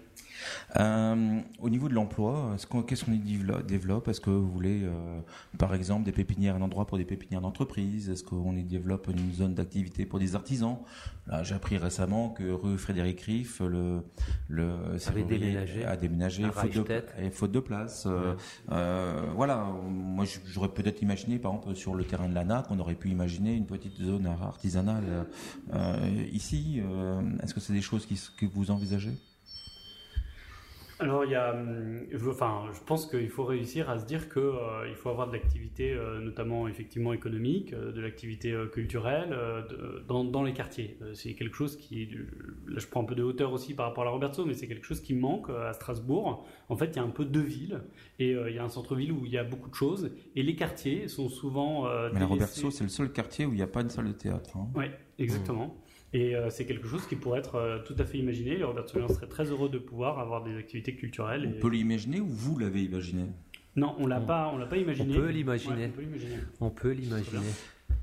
euh, 0.80 1.40
au 1.60 1.70
niveau 1.70 1.90
de 1.90 1.94
l'emploi, 1.94 2.56
qu'est-ce 2.88 3.06
qu'on 3.06 3.14
y 3.14 3.20
développe? 3.20 4.08
Est-ce 4.08 4.22
que 4.22 4.30
vous 4.30 4.50
voulez, 4.50 4.84
par 5.58 5.74
exemple, 5.74 6.04
des 6.04 6.12
pépinières, 6.12 6.56
un 6.56 6.62
endroit 6.62 6.86
pour 6.86 6.98
des 6.98 7.06
pépinières 7.06 7.42
d'entreprise? 7.42 8.10
Est-ce 8.10 8.24
qu'on 8.24 8.56
y 8.56 8.64
développe 8.64 9.08
une 9.08 9.34
zone 9.34 9.54
d'activité 9.54 10.06
pour 10.06 10.20
des 10.20 10.36
artisans? 10.36 10.78
J'ai 11.44 11.56
appris 11.56 11.78
récemment 11.78 12.30
que 12.30 12.52
rue 12.52 12.78
Frédéric 12.78 13.22
Riff, 13.22 13.60
le, 13.60 14.02
le 14.48 14.98
déménagé, 15.28 15.86
a 15.86 15.96
déménagé 15.96 16.44
faute 16.52 16.74
de, 16.74 17.30
faute 17.32 17.52
de, 17.52 17.60
place. 17.60 18.08
voilà, 18.68 19.68
moi 19.90 20.26
j'aurais 20.46 20.70
peut-être 20.70 21.02
imaginé, 21.02 21.40
par 21.40 21.54
exemple, 21.54 21.76
sur 21.76 21.96
le 21.96 22.04
terrain 22.04 22.28
de 22.28 22.34
l'ANA, 22.34 22.64
qu'on 22.68 22.80
aurait 22.80 22.96
pu 22.96 23.10
imaginer 23.10 23.54
une 23.54 23.66
petite 23.66 23.98
zone 23.98 24.26
artisanale 24.28 25.28
ici. 26.32 26.82
Est-ce 27.44 27.54
que 27.54 27.60
c'est 27.60 27.74
des 27.74 27.82
choses 27.82 28.06
que 28.06 28.46
vous 28.46 28.72
envisagez? 28.72 29.14
Alors, 31.02 31.24
il 31.24 31.32
y 31.32 31.36
a, 31.36 31.54
hum, 31.54 32.06
enfin, 32.28 32.66
je 32.74 32.80
pense 32.86 33.06
qu'il 33.06 33.30
faut 33.30 33.46
réussir 33.46 33.90
à 33.90 33.98
se 34.00 34.06
dire 34.06 34.28
qu'il 34.28 34.42
euh, 34.42 34.94
faut 34.96 35.10
avoir 35.10 35.30
de 35.30 35.34
l'activité, 35.34 35.94
euh, 35.94 36.20
notamment 36.20 36.68
effectivement 36.68 37.14
économique, 37.14 37.72
euh, 37.72 37.94
de 37.94 38.02
l'activité 38.02 38.54
culturelle 38.74 39.34
dans, 40.08 40.26
dans, 40.26 40.44
les 40.44 40.52
quartiers. 40.52 40.98
c'est 41.14 41.36
quelque 41.36 41.56
chose 41.56 41.78
qui, 41.78 42.10
là, 42.68 42.80
je 42.80 42.88
prends 42.88 43.02
un 43.02 43.06
peu 43.06 43.16
de 43.16 43.24
hauteur 43.24 43.54
aussi 43.54 43.74
par 43.74 43.88
rapport 43.88 44.04
à 44.04 44.06
la 44.06 44.12
Roberto, 44.12 44.46
mais 44.46 44.54
c'est 44.54 44.68
quelque 44.68 44.86
chose 44.86 45.00
qui 45.00 45.14
manque 45.14 45.50
à 45.50 45.72
Strasbourg. 45.72 46.46
En 46.68 46.76
fait, 46.76 46.88
il 46.88 46.96
y 46.98 47.00
a 47.00 47.04
un 47.04 47.10
peu 47.10 47.24
deux 47.24 47.42
villes 47.42 47.82
et 48.20 48.32
il 48.32 48.54
y 48.54 48.60
a 48.60 48.64
un 48.64 48.70
centre-ville 48.70 49.14
où 49.14 49.26
il 49.26 49.32
y 49.32 49.38
a 49.38 49.44
beaucoup 49.44 49.70
de 49.70 49.76
choses 49.76 50.12
et 50.36 50.44
les 50.44 50.56
quartiers 50.56 51.08
sont 51.08 51.30
souvent. 51.30 51.86
mais 52.14 52.20
la 52.20 52.26
Roberto, 52.26 52.72
c'est 52.72 52.84
le 52.84 52.90
seul 52.90 53.12
quartier 53.12 53.46
où 53.46 53.52
il 53.52 53.56
n'y 53.56 53.62
a 53.62 53.68
pas 53.68 53.82
une 53.82 53.90
salle 53.90 54.08
de 54.08 54.14
théâtre. 54.14 54.58
Hein. 54.58 54.68
Oui, 54.76 54.86
exactement. 55.18 55.78
Et 56.14 56.36
euh, 56.36 56.50
c'est 56.50 56.66
quelque 56.66 56.88
chose 56.88 57.06
qui 57.06 57.16
pourrait 57.16 57.40
être 57.40 57.56
euh, 57.56 57.80
tout 57.86 57.96
à 58.00 58.06
fait 58.06 58.18
imaginé. 58.18 58.64
Robert 58.64 58.90
Soulian 58.90 59.08
serait 59.08 59.28
très 59.28 59.46
heureux 59.46 59.70
de 59.70 59.78
pouvoir 59.78 60.20
avoir 60.20 60.44
des 60.44 60.58
activités 60.58 60.96
culturelles. 60.96 61.54
On 61.56 61.60
peut 61.60 61.70
l'imaginer 61.70 62.20
ou 62.20 62.28
vous 62.28 62.58
l'avez 62.58 62.84
imaginé? 62.84 63.26
Non, 63.76 63.96
on 64.00 64.08
l'a 64.08 64.20
pas, 64.20 64.52
on 64.54 64.58
l'a 64.58 64.66
pas 64.66 64.78
imaginé. 64.78 65.16
On 65.16 65.22
peut 65.22 65.30
l'imaginer. 65.30 65.92
on 66.60 66.70
peut 66.70 66.92
l'imaginer. 66.92 67.46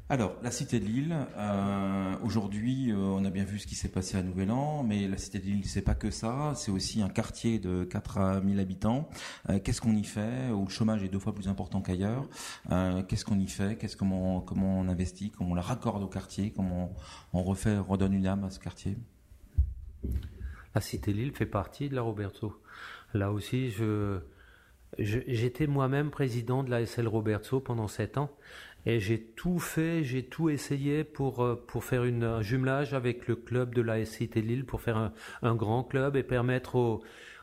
Alors, 0.08 0.36
la 0.40 0.52
cité 0.52 0.78
de 0.78 0.84
Lille, 0.84 1.16
euh, 1.36 2.14
aujourd'hui, 2.22 2.92
euh, 2.92 2.96
on 2.96 3.24
a 3.24 3.30
bien 3.30 3.42
vu 3.42 3.58
ce 3.58 3.66
qui 3.66 3.74
s'est 3.74 3.88
passé 3.88 4.16
à 4.16 4.22
Nouvel 4.22 4.52
An, 4.52 4.84
mais 4.84 5.08
la 5.08 5.18
cité 5.18 5.40
de 5.40 5.46
Lille, 5.46 5.66
c'est 5.66 5.82
pas 5.82 5.96
que 5.96 6.12
ça, 6.12 6.52
c'est 6.54 6.70
aussi 6.70 7.02
un 7.02 7.08
quartier 7.08 7.58
de 7.58 7.82
4 7.82 8.40
000 8.46 8.60
habitants. 8.60 9.08
Euh, 9.50 9.58
qu'est-ce 9.58 9.80
qu'on 9.80 9.96
y 9.96 10.04
fait 10.04 10.52
Où 10.52 10.62
le 10.62 10.70
chômage 10.70 11.02
est 11.02 11.08
deux 11.08 11.18
fois 11.18 11.34
plus 11.34 11.48
important 11.48 11.82
qu'ailleurs? 11.82 12.28
qu'est-ce 13.08 13.24
qu'on 13.24 13.40
y 13.40 13.48
fait? 13.48 13.76
Qu'est-ce 13.78 13.96
comment 13.96 14.44
on 14.46 14.88
investit? 14.88 15.32
Comment 15.32 15.50
on 15.50 15.54
la 15.56 15.62
raccorde 15.62 16.04
au 16.04 16.08
quartier? 16.08 16.52
Comment 16.54 16.94
on, 17.32 17.42
refait, 17.42 17.76
redonne 17.76 18.12
une 18.12 18.28
âme 18.28 18.44
à 18.44 18.50
ce 18.50 18.60
quartier? 18.60 18.96
La 20.76 20.80
cité 20.80 21.12
de 21.12 21.16
Lille 21.16 21.32
fait 21.32 21.46
partie 21.46 21.88
de 21.88 21.96
la 21.96 22.02
Roberto. 22.02 22.62
Là 23.12 23.32
aussi, 23.32 23.72
J'étais 24.98 25.66
moi-même 25.66 26.10
président 26.10 26.62
de 26.62 26.70
la 26.70 26.86
SL 26.86 27.08
Roberto 27.08 27.60
pendant 27.60 27.88
sept 27.88 28.16
ans 28.18 28.30
et 28.86 29.00
j'ai 29.00 29.20
tout 29.20 29.58
fait, 29.58 30.04
j'ai 30.04 30.24
tout 30.24 30.48
essayé 30.48 31.04
pour, 31.04 31.42
euh, 31.42 31.56
pour 31.66 31.84
faire 31.84 32.04
une, 32.04 32.24
un 32.24 32.40
jumelage 32.40 32.94
avec 32.94 33.26
le 33.26 33.36
club 33.36 33.74
de 33.74 33.82
la 33.82 34.04
Cité 34.04 34.40
Lille, 34.40 34.64
pour 34.64 34.80
faire 34.80 34.96
un, 34.96 35.12
un, 35.42 35.56
grand 35.56 35.82
club 35.82 36.16
et 36.16 36.22
permettre 36.22 36.76
aux, 36.76 37.02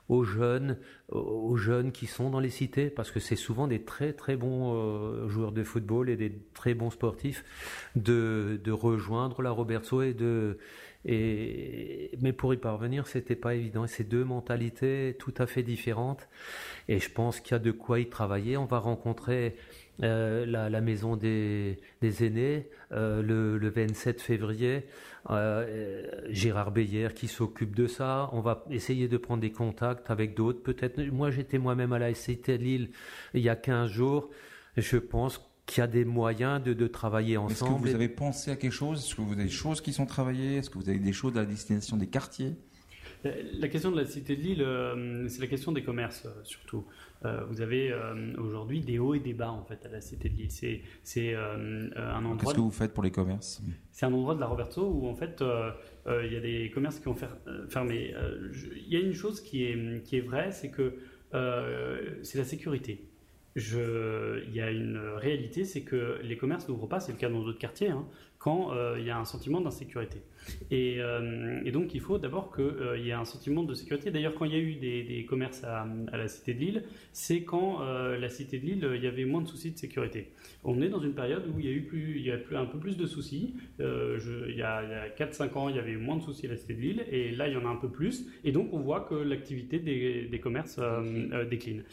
aux 0.10 0.23
jeunes, 0.23 0.77
aux 1.10 1.56
jeunes 1.56 1.91
qui 1.91 2.08
sont 2.08 2.29
dans 2.29 2.39
les 2.39 2.49
cités, 2.49 2.89
parce 2.89 3.12
que 3.12 3.19
c'est 3.19 3.36
souvent 3.36 3.67
des 3.67 3.84
très 3.84 4.13
très 4.13 4.36
bons 4.36 4.73
euh, 4.75 5.27
joueurs 5.27 5.51
de 5.51 5.63
football 5.63 6.10
et 6.10 6.15
des 6.15 6.34
très 6.53 6.73
bons 6.73 6.91
sportifs, 6.91 7.43
de, 7.95 8.60
de 8.63 8.71
rejoindre 8.71 9.41
la 9.41 9.51
Roberto 9.51 10.01
et 10.01 10.13
de 10.13 10.58
et 11.06 12.12
mais 12.21 12.32
pour 12.32 12.53
y 12.53 12.58
parvenir, 12.58 13.08
c'était 13.08 13.36
pas 13.36 13.56
évident. 13.56 13.86
C'est 13.88 14.06
deux 14.08 14.23
mentalités 14.23 15.17
tout 15.19 15.34
à 15.38 15.47
fait 15.47 15.63
différentes, 15.63 16.29
et 16.88 16.99
je 16.99 17.12
pense 17.12 17.41
qu'il 17.41 17.51
y 17.51 17.56
a 17.56 17.60
de 17.60 17.71
quoi 17.71 17.99
y 17.99 18.08
travailler. 18.08 18.56
On 18.56 18.65
va 18.65 18.79
rencontrer 18.79 19.56
euh, 20.01 20.45
la, 20.47 20.82
maison 20.82 21.15
des, 21.15 21.79
des 22.01 22.25
aînés 22.25 22.67
euh, 22.91 23.21
le, 23.21 23.60
le, 23.60 23.69
27 23.69 24.21
février. 24.21 24.86
Euh, 25.29 26.08
Gérard 26.29 26.71
Beyer 26.71 27.10
qui 27.13 27.27
s'occupe 27.27 27.75
de 27.75 27.86
ça. 27.86 28.29
On 28.34 28.41
va 28.41 28.65
essayer 28.71 29.08
de 29.08 29.17
prendre 29.17 29.41
des 29.41 29.51
contacts 29.51 30.10
avec 30.10 30.36
d'autres. 30.36 30.63
Peut-être. 30.63 30.99
Moi, 31.12 31.29
j'étais 31.29 31.60
moi-même 31.60 31.93
à 31.93 31.99
la 31.99 32.13
SCT 32.13 32.58
Lille 32.58 32.89
il 33.36 33.41
y 33.41 33.49
a 33.49 33.56
15 33.56 33.91
jours. 33.91 34.32
Je 34.77 34.97
pense 34.97 35.39
qu'il 35.67 35.82
y 35.82 35.84
a 35.84 35.88
des 35.88 36.06
moyens 36.06 36.62
de, 36.62 36.73
de 36.73 36.88
travailler 36.88 37.38
ensemble. 37.38 37.73
Est-ce 37.73 37.84
que 37.84 37.89
vous 37.89 37.95
avez 37.95 38.10
pensé 38.10 38.49
à 38.49 38.56
quelque 38.56 38.71
chose? 38.71 39.06
Est-ce 39.06 39.15
que 39.15 39.21
vous 39.21 39.34
avez 39.34 39.43
des 39.43 39.49
choses 39.49 39.79
qui 39.79 39.93
sont 39.93 40.08
travaillées? 40.08 40.58
Est-ce 40.58 40.71
que 40.71 40.79
vous 40.79 40.89
avez 40.89 40.99
des 40.99 41.13
choses 41.13 41.38
à 41.38 41.41
la 41.41 41.45
destination 41.45 41.97
des 41.97 42.08
quartiers? 42.08 42.56
La 43.23 43.69
question 43.69 43.91
de 43.91 43.97
la 43.97 44.06
cité 44.06 44.36
de 44.36 44.41
Lille, 44.41 45.29
c'est 45.29 45.39
la 45.39 45.47
question 45.47 45.71
des 45.71 45.84
commerces 45.84 46.27
surtout. 46.43 46.84
Euh, 47.25 47.45
vous 47.49 47.62
avez 47.62 47.91
euh, 47.91 48.33
aujourd'hui 48.38 48.81
des 48.81 48.99
hauts 48.99 49.13
et 49.13 49.19
des 49.19 49.33
bas 49.33 49.51
en 49.51 49.63
fait 49.63 49.86
à 49.86 49.89
la 49.89 50.01
Cité 50.01 50.29
de 50.29 50.36
Lille. 50.36 50.51
C'est, 50.51 50.81
c'est 51.03 51.33
euh, 51.33 51.89
un 51.95 52.25
endroit. 52.25 52.38
Qu'est-ce 52.38 52.55
que 52.55 52.62
vous 52.62 52.71
faites 52.71 52.93
pour 52.93 53.03
les 53.03 53.12
commerces? 53.12 53.62
C'est 53.91 54.05
un 54.05 54.13
endroit 54.13 54.36
de 54.36 54.39
la 54.39 54.47
Roberto 54.47 54.86
où 54.86 55.07
en 55.07 55.15
fait 55.15 55.43
il 56.07 56.33
y 56.33 56.36
a 56.36 56.41
des 56.41 56.71
commerces 56.73 56.99
qui 56.99 57.07
ont 57.07 57.15
fermé. 57.69 58.13
Il 58.75 58.93
y 58.93 58.97
a 58.97 58.99
une 58.99 59.13
chose 59.13 59.41
qui 59.41 59.63
est, 59.63 60.03
qui 60.03 60.17
est 60.17 60.21
vraie, 60.21 60.51
c'est 60.51 60.69
que 60.69 60.95
c'est 62.21 62.38
la 62.38 62.45
sécurité. 62.45 63.09
Je, 63.55 64.43
il 64.47 64.55
y 64.55 64.62
a 64.62 64.71
une 64.71 64.97
réalité, 64.97 65.63
c'est 65.63 65.83
que 65.83 66.19
les 66.23 66.38
commerces 66.38 66.67
n'ouvrent 66.67 66.88
pas, 66.88 66.99
c'est 66.99 67.12
le 67.12 67.19
cas 67.19 67.29
dans 67.29 67.43
d'autres 67.43 67.59
quartiers. 67.59 67.89
Hein. 67.89 68.07
Quand 68.43 68.73
il 68.97 69.06
y 69.06 69.10
a 69.10 69.17
un 69.17 69.23
sentiment 69.23 69.62
d'insécurité. 69.62 70.21
Et, 70.69 70.99
donc 71.71 71.95
il 71.95 72.01
faut 72.01 72.17
d'abord 72.17 72.53
qu'il 72.53 73.01
y 73.06 73.10
ait 73.10 73.13
un 73.13 73.23
sentiment 73.23 73.63
de 73.63 73.73
sécurité. 73.73 74.12
D'ailleurs, 74.12 74.36
quand 74.36 74.43
il 74.43 74.51
y 74.51 74.56
a 74.56 74.60
eu 74.60 74.75
des, 74.75 75.25
commerces 75.29 75.63
à, 75.63 75.88
la 76.12 76.27
Cité 76.27 76.53
de 76.53 76.60
Lille, 76.60 76.84
c'est 77.13 77.43
quand 77.43 77.79
la 77.79 78.29
Cité 78.29 78.60
de 78.60 78.65
Lille, 78.65 78.89
il 78.95 79.01
y 79.01 79.08
avait 79.08 79.23
moins 79.23 79.41
de 79.41 79.47
soucis 79.47 79.71
de 79.71 79.77
sécurité. 79.77 80.34
On 80.65 80.82
est 80.82 80.89
dans 80.89 80.99
une 80.99 81.13
période 81.13 81.45
où 81.47 81.60
il 81.60 81.65
y 81.65 81.69
a 81.69 81.71
eu 81.71 81.84
plus, 81.84 82.17
il 82.17 82.25
y 82.25 82.32
a 82.32 82.38
plus, 82.38 82.58
un 82.58 82.65
peu 82.65 82.79
plus 82.79 82.97
de 82.97 83.06
soucis. 83.06 83.56
Je, 83.79 84.49
il 84.49 84.58
y 84.58 84.62
a, 84.62 84.75
a 84.77 85.10
4-5 85.10 85.58
ans, 85.58 85.69
il 85.69 85.77
y 85.77 85.79
avait 85.79 85.95
moins 85.95 86.17
de 86.17 86.21
soucis 86.21 86.45
à 86.45 86.49
la 86.49 86.58
Cité 86.58 86.73
de 86.73 86.82
Lille, 86.82 87.06
et 87.10 87.32
là, 87.32 87.47
il 87.47 87.53
y 87.53 87.58
en 87.58 87.65
a 87.65 87.69
un 87.69 87.77
peu 87.77 87.89
plus. 87.89 88.27
Et 88.43 88.51
donc, 88.51 88.73
on 88.73 88.79
voit 88.79 89.01
que 89.01 89.15
l'activité 89.15 89.79
des, 89.79 90.25
des, 90.25 90.39
commerces 90.39 90.82
décline. 91.49 91.84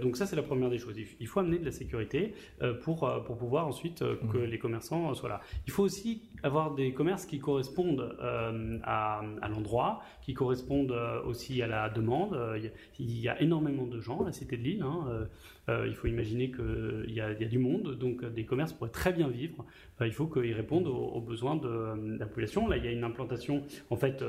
donc 0.00 0.16
ça, 0.16 0.26
c'est 0.26 0.36
la 0.36 0.44
première 0.44 0.70
des 0.70 0.78
choses. 0.78 0.94
Il 1.18 1.26
faut 1.26 1.40
amener 1.40 1.58
de 1.58 1.64
la 1.64 1.72
sécurité 1.72 2.34
pour, 2.82 3.10
pour 3.24 3.36
pouvoir 3.36 3.66
ensuite 3.66 3.98
que 3.98 4.38
mmh. 4.38 4.44
les 4.44 4.58
commerçants 4.58 5.12
soient 5.14 5.28
là. 5.28 5.40
Il 5.66 5.72
faut 5.72 5.82
aussi 5.82 5.95
avoir 6.42 6.74
des 6.74 6.92
commerces 6.92 7.26
qui 7.26 7.38
correspondent 7.38 8.16
euh, 8.20 8.78
à, 8.84 9.22
l'endroit, 9.48 10.02
qui 10.22 10.34
correspondent 10.34 10.92
euh, 10.92 11.22
aussi 11.24 11.62
à 11.62 11.66
la 11.66 11.88
demande. 11.88 12.34
Euh, 12.34 12.60
il 12.98 13.20
y 13.20 13.28
a 13.28 13.40
énormément 13.40 13.86
de 13.86 14.00
gens 14.00 14.22
à 14.22 14.26
la 14.26 14.32
Cité 14.32 14.56
de 14.56 14.62
Lille. 14.62 14.82
Hein, 14.82 15.28
il 15.68 15.94
faut 15.94 16.06
imaginer 16.06 16.50
qu'il 16.50 17.12
y, 17.12 17.20
a 17.20 17.34
du 17.34 17.58
monde, 17.58 17.98
donc 17.98 18.24
des 18.24 18.44
commerces 18.44 18.72
pourraient 18.72 18.90
très 18.90 19.12
bien 19.12 19.28
vivre. 19.28 19.64
il 20.00 20.12
faut 20.12 20.26
qu'ils 20.26 20.52
répondent 20.52 20.86
aux, 20.86 21.20
besoins 21.20 21.56
de, 21.56 22.18
la 22.18 22.26
population. 22.26 22.68
Là, 22.68 22.76
il 22.76 22.84
y 22.84 22.88
a 22.88 22.92
une 22.92 23.04
implantation. 23.04 23.62
En 23.90 23.96
fait, 23.96 24.22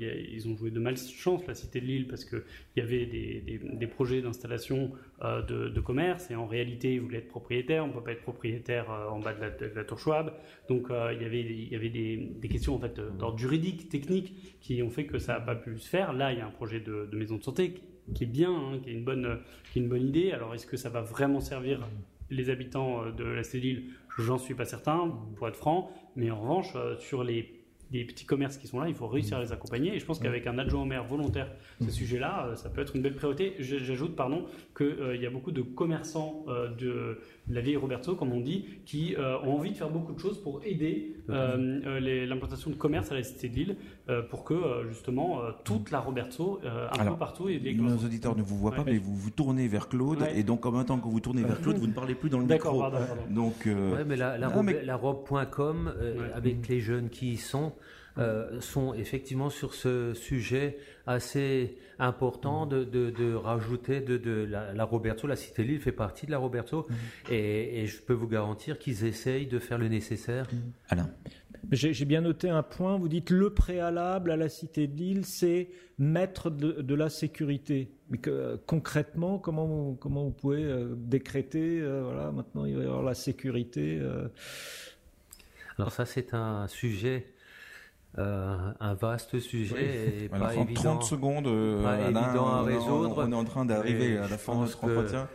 ils 0.00 0.48
ont 0.48 0.56
joué 0.56 0.70
de 0.70 0.78
malchance 0.78 1.46
la 1.46 1.54
Cité 1.54 1.80
de 1.80 1.86
Lille 1.86 2.06
parce 2.06 2.24
qu'il 2.24 2.42
y 2.76 2.80
avait 2.80 3.06
des, 3.06 3.86
projets 3.86 4.22
d'installation 4.22 4.92
de, 5.20 5.80
commerce 5.80 6.30
et 6.30 6.36
en 6.36 6.46
réalité, 6.46 6.94
ils 6.94 7.00
voulaient 7.00 7.18
être 7.18 7.28
propriétaires. 7.28 7.84
On 7.84 7.88
ne 7.88 7.92
peut 7.92 8.02
pas 8.02 8.12
être 8.12 8.22
propriétaire 8.22 8.88
en 8.90 9.18
bas 9.18 9.34
de 9.34 9.40
la, 9.40 9.50
de 9.50 9.82
Tour 9.82 9.98
Schwab. 9.98 10.32
Donc, 10.68 10.86
il 10.90 11.22
y 11.22 11.74
avait 11.74 11.88
des, 11.88 12.48
questions 12.48 12.74
en 12.74 12.78
fait 12.78 12.98
euh, 12.98 13.10
d'ordre 13.10 13.38
juridique, 13.38 13.88
technique, 13.88 14.58
qui 14.60 14.82
ont 14.82 14.90
fait 14.90 15.06
que 15.06 15.18
ça 15.18 15.34
n'a 15.34 15.40
pas 15.40 15.54
pu 15.54 15.78
se 15.78 15.88
faire. 15.88 16.12
Là, 16.12 16.32
il 16.32 16.38
y 16.38 16.40
a 16.40 16.46
un 16.46 16.50
projet 16.50 16.80
de, 16.80 17.08
maison 17.12 17.36
de 17.36 17.42
santé 17.42 17.74
qui 18.14 18.24
est 18.24 18.28
bien, 18.28 18.50
hein, 18.50 18.78
qui, 18.82 18.90
est 18.90 18.92
une 18.92 19.04
bonne, 19.04 19.38
qui 19.72 19.78
est 19.78 19.82
une 19.82 19.88
bonne 19.88 20.06
idée. 20.06 20.32
Alors, 20.32 20.54
est-ce 20.54 20.66
que 20.66 20.76
ça 20.76 20.88
va 20.88 21.00
vraiment 21.00 21.40
servir 21.40 21.86
les 22.30 22.50
habitants 22.50 23.04
euh, 23.04 23.12
de 23.12 23.24
la 23.24 23.42
Cédille 23.42 23.84
J'en 24.18 24.38
suis 24.38 24.54
pas 24.54 24.64
certain, 24.64 25.12
pour 25.36 25.48
être 25.48 25.56
franc. 25.56 25.90
Mais 26.16 26.30
en 26.30 26.40
revanche, 26.40 26.72
euh, 26.76 26.96
sur 26.98 27.24
les 27.24 27.60
des 27.90 28.04
petits 28.04 28.24
commerces 28.24 28.56
qui 28.56 28.66
sont 28.66 28.80
là, 28.80 28.88
il 28.88 28.94
faut 28.94 29.06
réussir 29.06 29.36
à 29.36 29.40
les 29.40 29.52
accompagner. 29.52 29.94
Et 29.94 30.00
je 30.00 30.06
pense 30.06 30.18
qu'avec 30.18 30.48
un 30.48 30.58
adjoint 30.58 30.82
au 30.82 30.84
maire 30.84 31.04
volontaire, 31.04 31.52
ce 31.80 31.90
sujet-là, 31.90 32.56
ça 32.56 32.68
peut 32.68 32.80
être 32.80 32.96
une 32.96 33.02
belle 33.02 33.14
priorité. 33.14 33.54
J'ajoute, 33.60 34.16
pardon, 34.16 34.46
qu'il 34.76 35.20
y 35.20 35.26
a 35.26 35.30
beaucoup 35.30 35.52
de 35.52 35.62
commerçants 35.62 36.44
de 36.76 37.20
la 37.48 37.60
vieille 37.60 37.76
Roberto, 37.76 38.14
comme 38.14 38.32
on 38.32 38.40
dit, 38.40 38.64
qui 38.86 39.14
euh, 39.16 39.38
ont 39.40 39.54
envie 39.54 39.72
de 39.72 39.76
faire 39.76 39.90
beaucoup 39.90 40.14
de 40.14 40.18
choses 40.18 40.40
pour 40.40 40.62
aider 40.64 41.16
euh, 41.28 41.80
euh, 41.86 42.26
l'implantation 42.26 42.70
de 42.70 42.76
commerce 42.76 43.12
à 43.12 43.14
la 43.14 43.22
cité 43.22 43.48
de 43.48 43.54
Lille, 43.54 43.76
pour 44.30 44.44
que 44.44 44.54
justement 44.88 45.40
toute 45.64 45.90
la 45.90 46.00
Roberto, 46.00 46.60
un 46.64 47.04
peu 47.04 47.16
partout, 47.16 47.48
et 47.48 47.58
les 47.58 47.74
Nos 47.74 47.96
auditeurs 47.96 48.36
ne 48.36 48.42
vous 48.42 48.56
voient 48.56 48.72
pas, 48.72 48.84
mais 48.84 48.98
vous 48.98 49.14
vous 49.14 49.30
tournez 49.30 49.68
vers 49.68 49.88
Claude, 49.88 50.26
et 50.34 50.42
donc 50.42 50.66
en 50.66 50.72
même 50.72 50.84
temps 50.84 50.98
que 50.98 51.08
vous 51.08 51.20
tournez 51.20 51.42
vers 51.42 51.60
Claude, 51.60 51.78
vous 51.78 51.86
ne 51.86 51.92
parlez 51.92 52.14
plus 52.14 52.30
dans 52.30 52.38
le 52.38 52.46
micro. 52.46 52.80
Pardon, 52.80 52.98
pardon. 52.98 53.22
Donc, 53.30 53.66
mais 54.06 54.16
la, 54.16 54.38
la, 54.38 54.50
la 54.84 54.96
robe.com, 54.96 55.94
avec 56.34 56.68
les 56.68 56.80
jeunes 56.80 57.08
qui 57.08 57.32
y 57.32 57.36
sont, 57.36 57.72
euh, 58.16 58.60
sont 58.60 58.94
effectivement 58.94 59.50
sur 59.50 59.74
ce 59.74 60.14
sujet 60.14 60.78
assez 61.04 61.76
important 61.98 62.64
de, 62.64 62.84
de, 62.84 63.34
rajouter 63.34 64.00
de, 64.00 64.16
de 64.18 64.46
la, 64.48 64.72
la, 64.72 64.84
Roberto, 64.84 65.26
la 65.26 65.34
Cité 65.34 65.64
Lille 65.64 65.80
fait 65.80 65.90
partie 65.90 66.26
de 66.26 66.30
la 66.30 66.38
Roberto, 66.38 66.86
mhm. 66.88 66.96
et, 67.32 67.82
et, 67.82 67.86
je 67.86 68.00
peux 68.00 68.12
vous 68.12 68.28
garantir 68.28 68.78
qu'ils 68.78 69.04
essayent 69.04 69.48
de 69.48 69.58
faire 69.58 69.78
le 69.78 69.88
nécessaire. 69.88 70.46
Alain 70.90 71.10
j'ai 71.72 72.04
bien 72.04 72.20
noté 72.20 72.48
un 72.48 72.62
point, 72.62 72.98
vous 72.98 73.08
dites 73.08 73.30
le 73.30 73.50
préalable 73.50 74.30
à 74.30 74.36
la 74.36 74.48
Cité 74.48 74.86
de 74.86 74.96
Lille, 74.96 75.24
c'est 75.24 75.68
mettre 75.98 76.50
de, 76.50 76.72
de, 76.82 76.94
la 76.94 77.08
sécurité. 77.08 77.90
Mais 78.10 78.18
que, 78.18 78.60
concrètement, 78.66 79.38
comment, 79.38 79.94
comment 79.94 80.24
vous 80.24 80.30
pouvez 80.30 80.64
euh, 80.64 80.94
décréter, 80.96 81.80
euh, 81.80 82.02
voilà, 82.04 82.32
maintenant 82.32 82.64
il 82.64 82.76
va 82.76 82.82
y 82.82 82.86
avoir 82.86 83.02
la 83.02 83.14
sécurité 83.14 84.00
Alors 85.78 85.92
ça, 85.92 86.06
c'est 86.06 86.34
un 86.34 86.66
sujet 86.68 87.34
euh, 88.16 88.56
un 88.78 88.94
vaste 88.94 89.40
sujet 89.40 90.24
et 90.24 90.28
pas 90.28 90.54
évident. 90.54 90.98
30 90.98 91.02
secondes, 91.02 91.48
euh, 91.48 92.04
évident 92.04 92.46
à 92.46 92.62
résoudre. 92.62 93.24
On 93.26 93.32
est 93.32 93.34
en 93.34 93.44
train 93.44 93.64
d'arriver 93.64 94.18
à 94.18 94.28
la 94.28 94.38
fin 94.38 94.54
de 94.54 94.60
notre 94.60 94.84
entretien. 94.84 95.28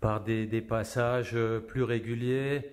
Par 0.00 0.22
des, 0.22 0.46
des, 0.46 0.60
passages 0.60 1.32
euh, 1.34 1.58
plus 1.58 1.82
réguliers, 1.82 2.70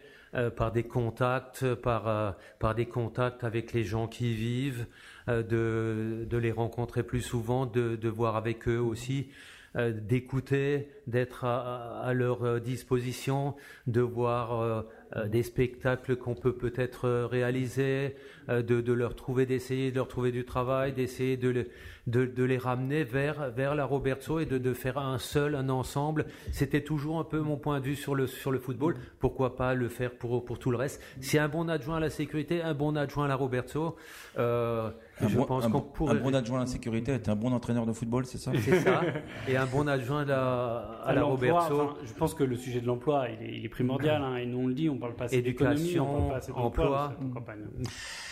par 0.56 0.72
des 0.72 0.84
contacts, 0.84 1.76
par, 1.76 2.36
par 2.60 2.76
des 2.76 2.86
contacts 2.86 3.44
avec 3.44 3.74
les 3.74 3.84
gens 3.84 4.08
qui 4.08 4.32
y 4.32 4.36
vivent, 4.36 4.86
de, 5.28 6.26
de 6.30 6.38
les 6.38 6.52
rencontrer 6.52 7.04
plus 7.04 7.22
souvent, 7.22 7.66
de, 7.66 7.96
de 7.96 8.10
voir 8.10 8.36
avec 8.36 8.68
eux 8.68 8.80
aussi 8.80 9.30
d'écouter, 9.76 10.90
d'être 11.08 11.46
à, 11.46 12.02
à, 12.02 12.14
leur 12.14 12.60
disposition, 12.60 13.56
de 13.88 14.02
voir 14.02 14.84
euh, 15.16 15.28
des 15.28 15.44
spectacles 15.44 16.16
qu'on 16.16 16.36
peut 16.36 16.56
peut-être 16.56 17.10
réaliser, 17.26 18.16
euh, 18.48 18.62
de, 18.62 18.80
de, 18.80 18.94
leur 18.94 19.16
trouver, 19.16 19.46
d'essayer 19.46 19.92
de 19.92 19.98
leur 19.98 20.08
trouver 20.08 20.32
du 20.32 20.46
travail, 20.46 20.94
d'essayer 20.94 21.36
de, 21.36 21.68
de, 22.08 22.26
de, 22.26 22.44
les 22.44 22.58
ramener 22.58 23.04
vers, 23.04 23.52
vers 23.52 23.76
la 23.76 23.86
Roberto 23.86 24.40
et 24.40 24.46
de, 24.46 24.58
de 24.58 24.74
faire 24.74 24.98
un 24.98 25.18
seul, 25.18 25.56
un 25.56 25.70
ensemble. 25.70 26.26
C'était 26.52 26.84
toujours 26.84 27.20
un 27.20 27.24
peu 27.24 27.40
mon 27.40 27.58
point 27.58 27.80
de 27.80 27.86
vue 27.86 27.96
sur 27.96 28.16
le, 28.16 28.28
sur 28.28 28.52
le 28.52 28.60
football. 28.60 28.96
Pourquoi 29.20 29.56
pas 29.56 29.74
le 29.74 29.90
faire 29.90 30.12
pour, 30.12 30.44
pour 30.44 30.60
tout 30.60 30.72
le 30.72 30.78
reste? 30.78 31.02
Si 31.20 31.38
un 31.38 31.48
bon 31.48 31.70
adjoint 31.70 31.98
à 31.98 32.00
la 32.00 32.10
sécurité, 32.10 32.62
un 32.62 32.74
bon 32.74 32.96
adjoint 32.96 33.26
à 33.26 33.28
la 33.28 33.36
Roberto, 33.36 33.96
euh, 34.38 34.90
un 35.20 35.28
je 35.28 35.38
bon, 35.38 35.46
pense 35.46 35.68
qu'on 35.68 35.82
pourrait... 35.82 36.18
Un 36.18 36.22
bon 36.22 36.34
adjoint 36.34 36.58
à 36.58 36.62
la 36.62 36.68
sécurité 36.68 37.12
est 37.14 37.30
un 37.30 37.36
bon 37.36 37.52
entraîneur 37.52 37.86
de 37.86 37.94
football, 37.94 38.26
c'est 38.26 38.38
ça? 38.38 38.52
C'est 38.60 38.80
ça. 38.80 39.02
Et 39.48 39.58
un 39.58 39.66
bon 39.66 39.88
adjoint 39.88 40.22
à 40.24 40.26
la, 40.26 40.78
à, 41.06 41.14
la 41.14 41.24
Roberto. 41.24 41.98
je 42.04 42.14
pense 42.14 42.34
que 42.34 42.44
le 42.44 42.56
sujet 42.56 42.82
de 42.82 42.88
l'emploi, 42.88 43.28
il 43.30 43.46
est, 43.46 43.58
il 43.58 43.66
est 43.66 43.70
primordial. 43.70 44.22
Hein, 44.24 44.38
et 44.38 44.46
nous, 44.46 44.60
on 44.60 44.68
le 44.68 44.74
dit, 44.74 44.90
on 44.90 44.98
parle 44.98 45.16
pas 45.16 45.26
assez 45.26 45.42
d'éducation, 45.42 46.32
emploi, 46.56 47.16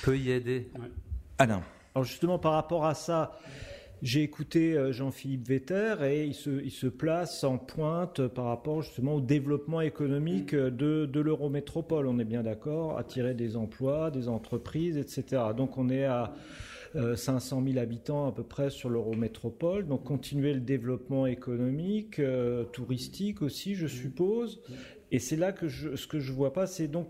peut 0.04 0.18
y 0.18 0.32
aider. 0.32 0.72
Alain. 1.38 1.62
Alors 2.00 2.08
justement, 2.08 2.40
par 2.40 2.54
rapport 2.54 2.86
à 2.86 2.94
ça, 2.94 3.38
j'ai 4.02 4.24
écouté 4.24 4.72
euh, 4.72 4.94
Jean-Philippe 4.94 5.50
Vetter 5.50 5.96
et 6.04 6.24
il 6.24 6.34
se, 6.34 6.88
place 6.88 7.44
en 7.44 7.58
pointe 7.58 8.26
par 8.26 8.46
rapport 8.46 8.82
justement 8.82 9.16
au 9.16 9.20
développement 9.20 9.82
économique 9.82 10.56
de, 10.56 11.06
de 11.06 11.20
l'eurométropole. 11.20 12.08
On 12.08 12.18
est 12.18 12.24
bien 12.24 12.42
d'accord, 12.42 12.98
attirer 12.98 13.34
des 13.34 13.58
emplois, 13.58 14.12
des 14.12 14.30
entreprises, 14.30 14.96
etc. 14.96 15.42
Donc 15.58 15.78
on 15.78 15.90
est 15.90 16.06
à 16.06 16.34
500 17.18 17.60
euh, 17.60 17.72
000 17.74 17.84
habitants 17.84 18.30
à 18.30 18.32
peu 18.32 18.44
près 18.44 18.70
sur 18.70 18.90
l'eurométropole. 18.90 19.86
Donc 19.86 20.06
continuer 20.06 20.54
le 20.54 20.62
développement 20.62 21.28
économique, 21.28 22.20
euh, 22.20 22.64
touristique 22.64 23.42
aussi, 23.42 23.76
je 23.76 23.88
suppose. 23.88 24.62
Et 25.12 25.20
c'est 25.20 25.36
là 25.36 25.52
que 25.52 25.68
je, 25.68 25.98
ce 25.98 26.08
que 26.08 26.22
je 26.22 26.32
vois 26.32 26.54
pas, 26.54 26.66
c'est 26.66 26.88
donc 26.88 27.10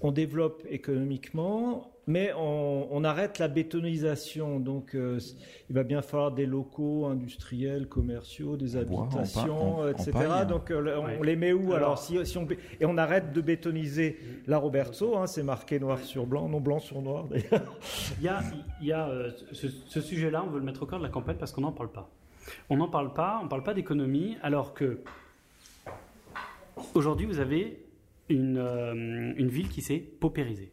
on 0.00 0.10
développe 0.10 0.62
économiquement, 0.70 1.92
mais 2.06 2.32
on, 2.36 2.88
on 2.90 3.04
arrête 3.04 3.38
la 3.38 3.48
bétonisation. 3.48 4.60
Donc, 4.60 4.94
euh, 4.94 5.18
il 5.68 5.74
va 5.74 5.82
bien 5.82 6.02
falloir 6.02 6.32
des 6.32 6.46
locaux 6.46 7.06
industriels, 7.06 7.88
commerciaux, 7.88 8.56
des 8.56 8.76
habitations, 8.76 9.88
etc. 9.88 10.12
donc, 10.48 10.70
euh, 10.70 11.00
on, 11.18 11.22
les 11.22 11.36
met 11.36 11.52
où 11.52 11.72
alors, 11.72 11.98
si, 11.98 12.24
si, 12.26 12.38
on 12.38 12.46
et 12.80 12.84
on 12.84 12.96
arrête 12.96 13.32
de 13.32 13.40
bétoniser 13.40 14.18
la 14.46 14.58
Roberto. 14.58 15.16
Hein, 15.16 15.26
c'est 15.26 15.42
marqué 15.42 15.78
noir 15.78 15.98
sur 16.00 16.26
blanc, 16.26 16.48
non 16.48 16.60
blanc 16.60 16.78
sur 16.78 17.02
noir. 17.02 17.26
il 18.18 18.24
y 18.24 18.28
a, 18.28 18.40
il 18.80 18.86
y 18.86 18.92
a 18.92 19.08
euh, 19.08 19.30
ce, 19.52 19.68
ce 19.68 20.00
sujet-là, 20.00 20.44
on 20.46 20.50
veut 20.50 20.58
le 20.58 20.64
mettre 20.64 20.82
au 20.82 20.86
cœur 20.86 20.98
de 20.98 21.04
la 21.04 21.10
campagne 21.10 21.36
parce 21.36 21.52
qu'on 21.52 21.62
n'en 21.62 21.72
parle 21.72 21.90
pas. 21.90 22.10
On 22.70 22.76
n'en 22.76 22.88
parle 22.88 23.12
pas, 23.12 23.38
on 23.40 23.44
ne 23.44 23.48
parle 23.48 23.64
pas 23.64 23.74
d'économie, 23.74 24.36
alors 24.42 24.72
que 24.72 25.00
Aujourd'hui, 26.94 27.26
vous 27.26 27.40
avez 27.40 27.82
une, 28.28 28.58
euh, 28.58 29.32
une 29.36 29.48
ville 29.48 29.68
qui 29.68 29.80
s'est 29.80 29.98
paupérisée. 29.98 30.70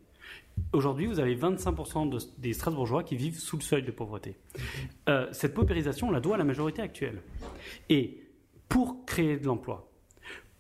Aujourd'hui, 0.72 1.06
vous 1.06 1.20
avez 1.20 1.36
25% 1.36 2.30
des 2.38 2.54
Strasbourgeois 2.54 3.04
qui 3.04 3.16
vivent 3.16 3.40
sous 3.40 3.58
le 3.58 3.62
seuil 3.62 3.84
de 3.84 3.92
pauvreté. 3.92 4.38
Euh, 5.08 5.28
cette 5.32 5.54
paupérisation, 5.54 6.08
on 6.08 6.12
la 6.12 6.20
doit 6.20 6.36
à 6.36 6.38
la 6.38 6.44
majorité 6.44 6.82
actuelle. 6.82 7.22
Et 7.90 8.24
pour 8.70 9.06
créer 9.06 9.38
de 9.38 9.46
l'emploi, 9.46 9.92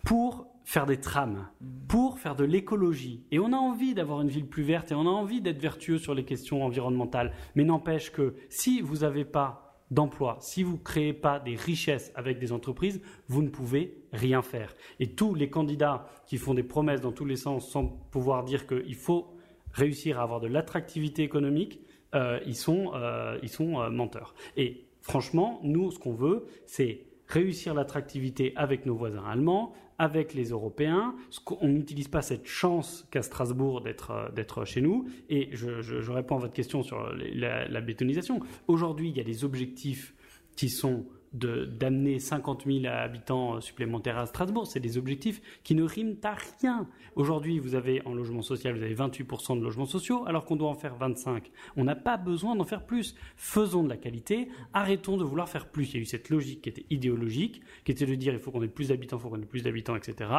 pour 0.06 0.48
faire 0.66 0.86
des 0.86 1.00
trams, 1.00 1.48
pour 1.88 2.20
faire 2.20 2.36
de 2.36 2.44
l'écologie, 2.44 3.26
et 3.32 3.40
on 3.40 3.54
a 3.54 3.58
envie 3.58 3.96
d'avoir 3.96 4.22
une 4.22 4.30
ville 4.30 4.48
plus 4.48 4.64
verte 4.64 4.92
et 4.92 4.96
on 4.96 5.02
a 5.02 5.10
envie 5.10 5.42
d'être 5.42 5.62
vertueux 5.62 5.98
sur 5.98 6.14
les 6.14 6.24
questions 6.24 6.64
environnementales, 6.64 7.34
mais 7.56 7.64
n'empêche 7.64 8.12
que 8.12 8.36
si 8.50 8.82
vous 8.82 8.98
n'avez 8.98 9.26
pas 9.26 9.64
d'emploi. 9.94 10.38
Si 10.42 10.64
vous 10.64 10.74
ne 10.74 10.84
créez 10.84 11.14
pas 11.14 11.40
des 11.40 11.56
richesses 11.56 12.12
avec 12.16 12.40
des 12.40 12.52
entreprises, 12.52 13.02
vous 13.28 13.42
ne 13.42 13.50
pouvez 13.50 14.04
rien 14.12 14.42
faire. 14.42 14.76
Et 15.00 15.12
tous 15.12 15.36
les 15.36 15.50
candidats 15.50 16.08
qui 16.26 16.38
font 16.38 16.54
des 16.54 16.64
promesses 16.64 17.02
dans 17.02 17.12
tous 17.12 17.26
les 17.26 17.36
sens 17.36 17.70
sans 17.70 17.86
pouvoir 17.86 18.44
dire 18.44 18.66
qu'il 18.68 18.96
faut 18.96 19.34
réussir 19.74 20.20
à 20.20 20.24
avoir 20.24 20.40
de 20.40 20.48
l'attractivité 20.48 21.24
économique, 21.24 21.82
euh, 22.16 22.40
ils 22.46 22.56
sont, 22.56 22.92
euh, 22.94 23.38
ils 23.42 23.50
sont 23.50 23.82
euh, 23.82 23.90
menteurs. 23.90 24.36
Et 24.56 24.86
franchement, 25.02 25.60
nous, 25.64 25.92
ce 25.92 26.00
qu'on 26.00 26.14
veut, 26.14 26.46
c'est 26.66 27.06
réussir 27.28 27.74
l'attractivité 27.74 28.54
avec 28.56 28.86
nos 28.86 28.96
voisins 28.96 29.24
allemands, 29.26 29.74
avec 29.98 30.34
les 30.34 30.50
Européens. 30.50 31.16
On 31.62 31.68
n'utilise 31.68 32.08
pas 32.08 32.22
cette 32.22 32.46
chance 32.46 33.08
qu'à 33.12 33.22
Strasbourg 33.22 33.82
d'être 33.82 34.66
chez 34.66 34.82
nous. 34.82 35.08
Et 35.30 35.50
je, 35.54 36.12
réponds 36.12 36.38
à 36.38 36.40
votre 36.40 36.54
question 36.54 36.84
sur 36.84 37.12
la 37.16 37.82
bétonisation. 37.82 38.40
Aujourd'hui, 38.68 39.10
il 39.10 39.18
y 39.18 39.22
a 39.22 39.24
des 39.24 39.44
objectifs 39.44 40.14
qui 40.56 40.70
sont 40.70 41.06
d'amener 41.34 42.20
50 42.20 42.66
000 42.66 42.86
habitants 42.86 43.60
supplémentaires 43.60 44.18
à 44.18 44.26
Strasbourg. 44.26 44.68
C'est 44.68 44.80
des 44.80 44.98
objectifs 44.98 45.42
qui 45.64 45.76
ne 45.76 45.84
riment 45.84 46.16
à 46.24 46.36
rien. 46.60 46.88
Aujourd'hui, 47.16 47.60
vous 47.60 47.76
avez 47.76 48.02
en 48.06 48.14
logement 48.14 48.42
social, 48.42 48.76
vous 48.76 48.84
avez 48.84 48.96
28% 48.96 49.58
de 49.58 49.64
logements 49.64 49.86
sociaux, 49.86 50.26
alors 50.28 50.46
qu'on 50.46 50.56
doit 50.56 50.70
en 50.70 50.76
faire 50.76 50.96
25. 50.96 51.52
On 51.76 51.84
n'a 51.84 51.96
pas 51.96 52.18
besoin 52.18 52.56
d'en 52.56 52.64
faire 52.64 52.86
plus. 52.86 53.16
Faisons 53.36 53.84
de 53.84 53.90
la 53.90 53.98
qualité. 53.98 54.48
Arrêtons 54.74 55.18
de 55.18 55.24
vouloir 55.24 55.50
faire 55.50 55.70
plus. 55.70 55.92
Il 55.92 55.96
y 55.96 56.00
a 56.00 56.02
eu 56.02 56.06
cette 56.06 56.30
logique 56.30 56.62
qui 56.62 56.70
était 56.70 56.86
idéologique, 56.90 57.62
qui 57.84 57.92
était 57.92 58.06
de 58.06 58.16
dire 58.16 58.34
il 58.34 58.40
faut 58.40 58.52
qu'on 58.52 58.62
ait 58.62 58.68
plus 58.68 58.90
d'habitants, 58.90 59.18
il 59.18 59.22
faut 59.22 59.30
qu'on 59.30 59.42
ait 59.42 59.46
plus 59.46 59.64
d'habitants, 59.64 59.96
etc. 59.96 60.30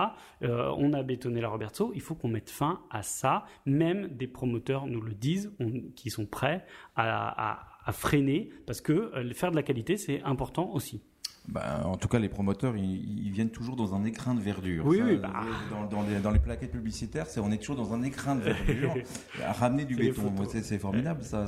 Euh, 0.42 0.72
on 0.78 0.92
a 0.92 1.02
bétonné 1.02 1.40
la 1.40 1.48
Roberto. 1.48 1.92
Il 1.94 2.00
faut 2.00 2.14
qu'on 2.14 2.28
mette 2.28 2.50
fin 2.50 2.82
à 2.90 3.02
ça. 3.02 3.46
Même 3.66 4.08
des 4.08 4.26
promoteurs 4.26 4.86
nous 4.86 5.00
le 5.00 5.14
disent, 5.14 5.52
qui 5.96 6.10
sont 6.10 6.26
prêts 6.26 6.64
à 6.96 7.24
à 7.34 7.73
freiner 7.92 8.50
parce 8.66 8.80
que 8.80 8.92
euh, 8.92 9.34
faire 9.34 9.50
de 9.50 9.56
la 9.56 9.62
qualité, 9.62 9.96
c'est 9.96 10.22
important 10.22 10.70
aussi. 10.72 11.02
Bah, 11.46 11.82
en 11.84 11.98
tout 11.98 12.08
cas, 12.08 12.18
les 12.18 12.30
promoteurs, 12.30 12.74
ils, 12.74 13.30
viennent 13.30 13.50
toujours 13.50 13.76
dans 13.76 13.94
un 13.94 14.04
écrin 14.04 14.34
de 14.34 14.40
verdure. 14.40 14.86
Oui, 14.86 15.00
oui. 15.04 15.16
Bah. 15.16 15.42
Dans, 15.90 16.02
les, 16.02 16.18
dans, 16.20 16.30
les, 16.30 16.38
plaquettes 16.38 16.70
publicitaires, 16.70 17.26
c'est 17.26 17.38
on 17.38 17.50
est 17.50 17.58
toujours 17.58 17.76
dans 17.76 17.92
un 17.92 18.02
écrin 18.02 18.36
de 18.36 18.40
verdure. 18.40 18.94
à 19.44 19.52
ramener 19.52 19.84
du 19.84 19.94
béton, 19.94 20.32
c'est 20.48 20.78
formidable, 20.78 21.22
ça. 21.22 21.44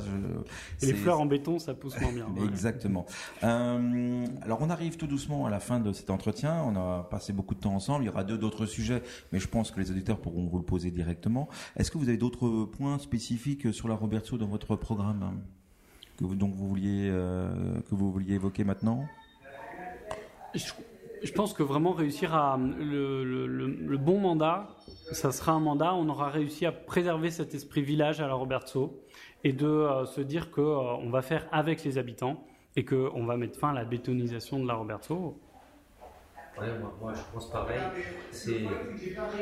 Et 0.82 0.87
les 0.87 0.95
fleurs 0.95 1.20
en 1.20 1.26
béton, 1.26 1.59
ça 1.59 1.72
pousse 1.72 1.99
moins 1.99 2.12
bien. 2.12 2.26
Exactement. 2.47 3.07
Euh, 3.43 4.26
alors, 4.43 4.59
on 4.61 4.68
arrive 4.68 4.99
tout 4.99 5.07
doucement 5.07 5.47
à 5.47 5.51
la 5.51 5.61
fin 5.61 5.80
de 5.80 5.93
cet 5.93 6.11
entretien. 6.11 6.62
On 6.64 6.76
a 6.76 7.05
passé 7.05 7.32
beaucoup 7.32 7.55
de 7.55 7.61
temps 7.61 7.74
ensemble. 7.74 8.05
Il 8.05 8.09
y 8.09 8.11
aura 8.11 8.24
deux 8.24 8.37
d'autres 8.37 8.66
sujets, 8.66 9.03
mais 9.32 9.39
je 9.39 9.49
pense 9.49 9.70
que 9.70 9.80
les 9.80 9.91
auditeurs 9.91 10.20
pourront 10.20 10.47
vous 10.47 10.59
le 10.59 10.64
poser 10.64 10.91
directement. 10.91 11.49
Est-ce 11.76 11.91
que 11.91 11.97
vous 11.97 12.11
avez 12.11 12.18
d'autres 12.18 12.64
points 12.64 12.99
spécifiques 12.99 13.72
sur 13.72 13.89
la 13.89 13.95
Roberto 13.95 14.37
dans 14.37 14.49
votre 14.49 14.76
programme? 14.76 15.41
Que 16.17 16.25
vous, 16.25 16.35
donc 16.35 16.55
vous 16.55 16.69
vouliez, 16.69 17.09
euh, 17.11 17.81
que 17.89 17.95
vous 17.95 18.11
vouliez 18.11 18.35
évoquer 18.35 18.64
maintenant? 18.64 19.07
Je, 20.55 21.33
pense 21.33 21.53
que 21.53 21.62
vraiment 21.62 21.93
réussir 21.93 22.35
à 22.35 22.59
le, 22.59 23.97
bon 23.97 24.19
mandat, 24.19 24.69
ça 25.12 25.33
sera 25.33 25.53
un 25.53 25.61
mandat, 25.61 25.95
on 25.95 26.09
aura 26.09 26.31
réussi 26.31 26.64
à 26.64 26.73
préserver 26.73 27.31
cet 27.31 27.55
esprit 27.55 27.83
village 27.83 28.21
à 28.21 28.27
la 28.27 28.35
Roberto 28.35 29.03
et 29.45 29.53
de 29.53 29.67
euh, 29.67 30.07
se 30.07 30.21
dire 30.21 30.51
qu'on 30.51 30.62
euh, 30.62 30.97
on 31.03 31.11
va 31.11 31.23
faire 31.23 31.47
avec 31.53 31.85
les 31.85 31.99
habitants 31.99 32.45
et 32.75 32.85
qu'on 32.85 33.25
va 33.25 33.37
mettre 33.37 33.59
fin 33.59 33.71
à 33.71 33.75
la 33.75 33.85
bétonisation 33.85 34.61
de 34.61 34.67
la 34.67 34.75
Roberto. 34.75 35.39
moi, 37.01 37.12
je 37.14 37.21
pense 37.35 37.51
pareil. 37.51 37.81
C'est 38.31 38.64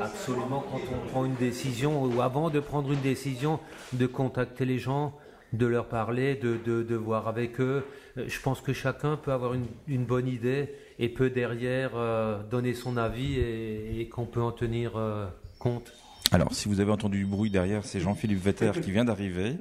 absolument 0.00 0.64
quand 0.70 0.80
on 0.92 1.08
prend 1.08 1.24
une 1.24 1.34
décision 1.34 2.04
ou 2.04 2.20
avant 2.20 2.50
de 2.50 2.60
prendre 2.60 2.90
une 2.92 3.00
décision, 3.00 3.60
de 3.92 4.06
contacter 4.06 4.64
les 4.64 4.78
gens, 4.78 5.14
de 5.56 5.66
leur 5.66 5.86
parler, 5.86 6.34
de, 6.34 6.56
de, 6.56 6.94
voir 6.96 7.28
avec 7.28 7.60
eux. 7.60 7.84
Euh, 8.18 8.24
je 8.28 8.40
pense 8.40 8.60
que 8.60 8.72
chacun 8.72 9.16
peut 9.16 9.32
avoir 9.32 9.54
une, 9.54 10.04
bonne 10.04 10.28
idée 10.28 10.70
et 10.98 11.08
peut 11.08 11.30
derrière 11.30 11.92
euh, 11.94 12.42
donner 12.50 12.74
son 12.74 12.96
avis 12.96 13.38
et, 13.38 14.08
qu'on 14.08 14.26
peut 14.26 14.42
en 14.42 14.52
tenir 14.52 14.92
euh, 14.96 15.26
compte. 15.58 15.92
Alors, 16.32 16.52
si 16.52 16.68
vous 16.68 16.80
avez 16.80 16.90
entendu 16.90 17.18
du 17.18 17.26
bruit 17.26 17.50
derrière, 17.50 17.84
c'est 17.84 18.00
Jean-Philippe 18.00 18.42
Vetter 18.42 18.72
qui 18.82 18.90
vient 18.90 19.04
d'arriver, 19.04 19.56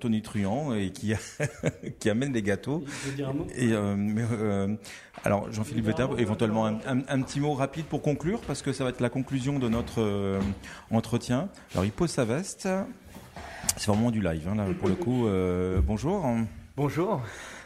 Tony 0.00 0.22
Truand 0.22 0.74
et 0.74 0.90
qui, 0.90 1.12
qui 2.00 2.10
amène 2.10 2.32
des 2.32 2.42
gâteaux. 2.42 2.82
Et, 3.54 3.74
alors, 5.22 5.52
Jean-Philippe 5.52 5.84
Vetter, 5.84 6.06
éventuellement 6.18 6.64
un, 6.66 7.22
petit 7.22 7.38
mot 7.38 7.52
rapide 7.52 7.84
pour 7.84 8.02
conclure, 8.02 8.40
parce 8.40 8.62
que 8.62 8.72
ça 8.72 8.84
va 8.84 8.90
être 8.90 9.00
la 9.00 9.10
conclusion 9.10 9.58
de 9.58 9.68
notre 9.68 10.40
entretien. 10.90 11.50
Alors, 11.74 11.84
il 11.84 11.92
pose 11.92 12.10
sa 12.10 12.24
veste, 12.24 12.66
c'est 13.76 13.86
vraiment 13.86 14.10
du 14.10 14.20
live, 14.20 14.46
hein, 14.48 14.54
là, 14.54 14.66
pour 14.78 14.88
le 14.88 14.94
coup. 14.94 15.26
Euh, 15.26 15.80
bonjour. 15.82 16.26
Bonjour. 16.76 17.22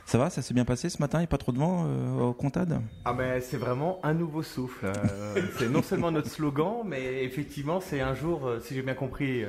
Ça 0.07 0.19
va, 0.19 0.29
ça 0.29 0.43
s'est 0.43 0.55
bien 0.55 0.65
passé 0.65 0.91
ce 0.91 1.01
matin 1.01 1.19
Il 1.19 1.23
n'y 1.23 1.25
a 1.25 1.29
pas 1.29 1.39
trop 1.39 1.53
de 1.53 1.59
vent 1.59 1.87
euh, 1.87 2.21
au 2.21 2.33
Comtade 2.35 2.81
Ah 3.07 3.15
ben 3.15 3.41
c'est 3.41 3.57
vraiment 3.57 4.01
un 4.03 4.13
nouveau 4.13 4.43
souffle. 4.43 4.87
Euh, 4.87 5.41
c'est 5.59 5.69
non 5.69 5.83
seulement 5.83 6.11
notre 6.11 6.29
slogan, 6.29 6.83
mais 6.85 7.25
effectivement 7.25 7.81
c'est 7.81 8.01
un 8.01 8.15
jour, 8.15 8.51
si 8.61 8.75
j'ai 8.75 8.83
bien 8.83 8.95
compris, 8.95 9.45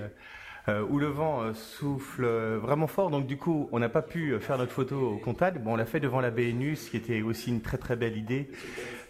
où 0.89 0.97
le 0.97 1.07
vent 1.07 1.53
souffle 1.53 2.25
vraiment 2.25 2.87
fort. 2.87 3.11
Donc 3.11 3.27
du 3.27 3.37
coup, 3.37 3.69
on 3.71 3.79
n'a 3.79 3.89
pas 3.89 4.01
pu 4.01 4.39
faire 4.39 4.57
notre 4.57 4.71
photo 4.71 5.11
au 5.11 5.17
Comtade. 5.17 5.63
Bon, 5.63 5.73
on 5.73 5.75
l'a 5.75 5.85
fait 5.85 5.99
devant 5.99 6.21
la 6.21 6.31
BNU, 6.31 6.75
ce 6.75 6.89
qui 6.89 6.97
était 6.97 7.21
aussi 7.21 7.49
une 7.49 7.61
très 7.61 7.77
très 7.77 7.95
belle 7.95 8.17
idée. 8.17 8.49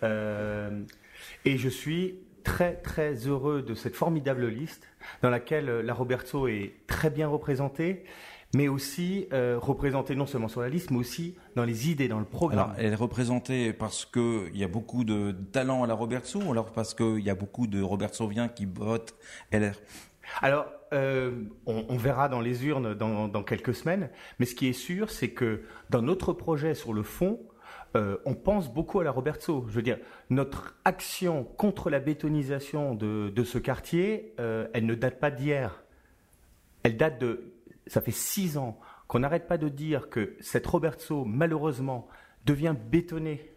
et 0.01 1.57
je 1.57 1.69
suis 1.69 2.15
très 2.45 2.75
très 2.75 3.15
heureux 3.27 3.61
de 3.61 3.73
cette 3.73 3.97
formidable 3.97 4.47
liste 4.47 4.87
dans 5.21 5.29
laquelle 5.29 5.67
euh, 5.67 5.81
la 5.81 5.93
Roberto 5.93 6.47
est 6.47 6.75
très 6.87 7.09
bien 7.09 7.27
représentée 7.27 8.05
mais 8.55 8.69
aussi 8.69 9.27
euh, 9.33 9.59
représentée 9.61 10.15
non 10.15 10.25
seulement 10.25 10.47
sur 10.47 10.61
la 10.61 10.69
liste, 10.69 10.89
mais 10.89 10.97
aussi 10.97 11.35
dans 11.57 11.65
les 11.65 11.89
idées, 11.89 12.07
dans 12.07 12.19
le 12.19 12.25
programme. 12.25 12.73
elle 12.77 12.93
est 12.93 12.95
représentée 12.95 13.73
parce 13.73 14.05
qu'il 14.05 14.55
y 14.55 14.63
a 14.63 14.67
beaucoup 14.69 15.03
de 15.03 15.35
talent 15.51 15.83
à 15.83 15.87
la 15.87 15.93
Roberto, 15.93 16.39
ou 16.39 16.51
alors 16.51 16.71
parce 16.71 16.93
qu'il 16.93 17.19
y 17.19 17.29
a 17.29 17.35
beaucoup 17.35 17.67
de 17.67 17.81
Robertsoviens 17.81 18.47
qui 18.47 18.65
votent 18.65 19.13
LR 19.51 19.73
Alors, 20.41 20.67
euh, 20.93 21.31
on, 21.65 21.97
verra 21.97 22.29
dans 22.29 22.39
les 22.39 22.65
urnes 22.65 22.93
dans, 22.93 23.27
dans, 23.27 23.43
quelques 23.43 23.75
semaines, 23.75 24.09
mais 24.39 24.45
ce 24.45 24.55
qui 24.55 24.67
est 24.67 24.73
sûr, 24.73 25.09
c'est 25.09 25.31
que 25.31 25.63
dans 25.89 26.01
notre 26.01 26.31
projet 26.31 26.75
sur 26.75 26.93
le 26.93 27.03
fond, 27.03 27.39
euh, 27.95 28.17
on 28.25 28.33
pense 28.33 28.71
beaucoup 28.71 28.99
à 28.99 29.03
la 29.03 29.11
Roberto. 29.11 29.65
Je 29.69 29.73
veux 29.73 29.81
dire, 29.81 29.97
notre 30.29 30.75
action 30.83 31.43
contre 31.43 31.89
la 31.89 31.99
bétonisation 31.99 32.93
de, 32.93 33.43
ce 33.43 33.57
quartier, 33.57 34.33
euh, 34.39 34.67
elle 34.73 34.85
ne 34.85 34.95
date 34.95 35.19
pas 35.19 35.31
d'hier. 35.31 35.83
Elle 36.83 36.97
date 36.97 37.19
de... 37.19 37.53
Ça 37.87 38.01
fait 38.01 38.11
six 38.11 38.57
ans 38.57 38.79
qu'on 39.07 39.19
n'arrête 39.19 39.47
pas 39.47 39.57
de 39.57 39.69
dire 39.69 40.09
que 40.09 40.35
cette 40.39 40.65
Roberto, 40.65 41.23
malheureusement, 41.25 42.07
devient 42.45 42.75
bétonnée. 42.89 43.51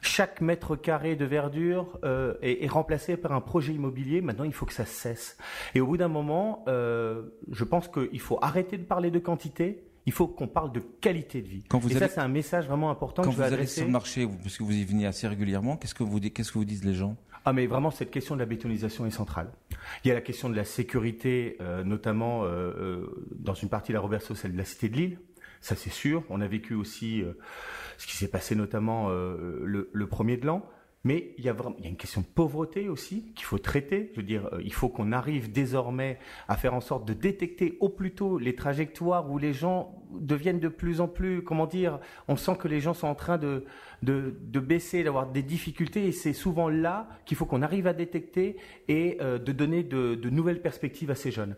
Chaque 0.00 0.40
mètre 0.40 0.76
carré 0.76 1.16
de 1.16 1.24
verdure 1.24 1.98
euh, 2.04 2.34
est, 2.42 2.66
remplacé 2.66 3.16
par 3.16 3.32
un 3.32 3.40
projet 3.40 3.72
immobilier. 3.72 4.20
Maintenant, 4.22 4.44
il 4.44 4.52
faut 4.52 4.66
que 4.66 4.72
ça 4.72 4.86
cesse. 4.86 5.38
Et 5.74 5.80
au 5.80 5.86
bout 5.86 5.96
d'un 5.96 6.08
moment, 6.08 6.64
je 6.66 7.64
pense 7.64 7.88
qu'il 7.88 8.20
faut 8.20 8.38
arrêter 8.42 8.76
de 8.76 8.84
parler 8.84 9.10
de 9.10 9.18
quantité 9.18 9.84
il 10.06 10.12
faut 10.12 10.26
qu'on 10.26 10.48
parle 10.48 10.72
de 10.72 10.80
qualité 10.80 11.40
de 11.40 11.48
vie. 11.48 11.64
et 11.88 11.94
ça, 11.94 12.08
c'est 12.08 12.20
un 12.20 12.28
message 12.28 12.66
vraiment 12.66 12.90
important 12.90 13.22
quand 13.22 13.30
que 13.30 13.36
je 13.36 13.40
vous 13.40 13.54
allez 13.54 13.66
sur 13.66 13.84
le 13.84 13.90
marché, 13.90 14.28
parce 14.42 14.58
que 14.58 14.62
vous 14.62 14.72
y 14.72 14.84
venez 14.84 15.06
assez 15.06 15.26
régulièrement, 15.26 15.76
qu'est-ce 15.76 15.94
que 15.94 16.02
vous, 16.02 16.20
qu'est-ce 16.20 16.52
que 16.52 16.58
vous 16.58 16.64
disent 16.64 16.84
les 16.84 16.94
gens? 16.94 17.16
Ah 17.46 17.52
mais 17.52 17.66
vraiment 17.66 17.90
cette 17.90 18.10
question 18.10 18.34
de 18.34 18.40
la 18.40 18.46
bétonisation 18.46 19.04
est 19.04 19.10
centrale. 19.10 19.52
Il 20.02 20.08
y 20.08 20.10
a 20.10 20.14
la 20.14 20.22
question 20.22 20.48
de 20.48 20.56
la 20.56 20.64
sécurité, 20.64 21.58
euh, 21.60 21.84
notamment 21.84 22.44
euh, 22.44 22.48
euh, 22.48 23.26
dans 23.32 23.52
une 23.52 23.68
partie 23.68 23.92
de 23.92 23.94
la 23.94 24.00
Roberto, 24.00 24.34
celle 24.34 24.52
de 24.52 24.58
la 24.58 24.64
cité 24.64 24.88
de 24.88 24.96
Lille. 24.96 25.18
Ça 25.60 25.76
c'est 25.76 25.90
sûr. 25.90 26.22
On 26.30 26.40
a 26.40 26.46
vécu 26.46 26.74
aussi 26.74 27.22
ce 27.96 28.06
qui 28.06 28.16
s'est 28.16 28.28
passé 28.28 28.54
notamment 28.54 29.08
le, 29.08 29.88
le, 29.90 30.06
premier 30.06 30.36
de 30.36 30.44
l'an. 30.44 30.62
Mais 31.04 31.34
il 31.36 31.44
y, 31.44 31.50
a 31.50 31.56
une 31.84 31.96
question 31.96 32.22
de 32.22 32.26
pauvreté 32.26 32.88
aussi 32.88 33.32
qu'il 33.34 33.44
faut 33.44 33.58
traiter. 33.58 34.10
Je 34.12 34.20
veux 34.20 34.26
dire, 34.26 34.48
euh, 34.54 34.62
il 34.64 34.72
faut 34.72 34.88
qu'on 34.88 35.12
arrive 35.12 35.52
désormais 35.52 36.18
à 36.48 36.56
faire 36.56 36.72
en 36.72 36.80
sorte 36.80 37.06
de 37.06 37.12
détecter 37.12 37.76
au 37.80 37.90
plus 37.90 38.14
tôt 38.14 38.38
les 38.38 38.54
trajectoires 38.54 39.30
où 39.30 39.36
les 39.36 39.52
gens 39.52 40.02
deviennent 40.12 40.60
de 40.60 40.68
plus 40.68 41.02
en 41.02 41.08
plus, 41.08 41.42
comment 41.42 41.66
dire, 41.66 41.98
on 42.26 42.36
sent 42.36 42.56
que 42.58 42.68
les 42.68 42.80
gens 42.80 42.94
sont 42.94 43.06
en 43.06 43.14
train 43.14 43.36
de, 43.36 43.66
baisser, 44.02 45.04
d'avoir 45.04 45.26
des 45.26 45.42
difficultés, 45.42 46.06
et 46.06 46.12
c'est 46.12 46.32
souvent 46.32 46.70
là 46.70 47.08
qu'il 47.26 47.36
faut 47.36 47.44
qu'on 47.44 47.62
arrive 47.62 47.86
à 47.86 47.92
détecter 47.92 48.56
et 48.88 49.18
euh, 49.20 49.38
de 49.38 49.52
donner 49.52 49.82
de 49.82 50.30
nouvelles 50.30 50.62
perspectives 50.62 51.10
à 51.10 51.14
ces 51.14 51.30
jeunes. 51.30 51.56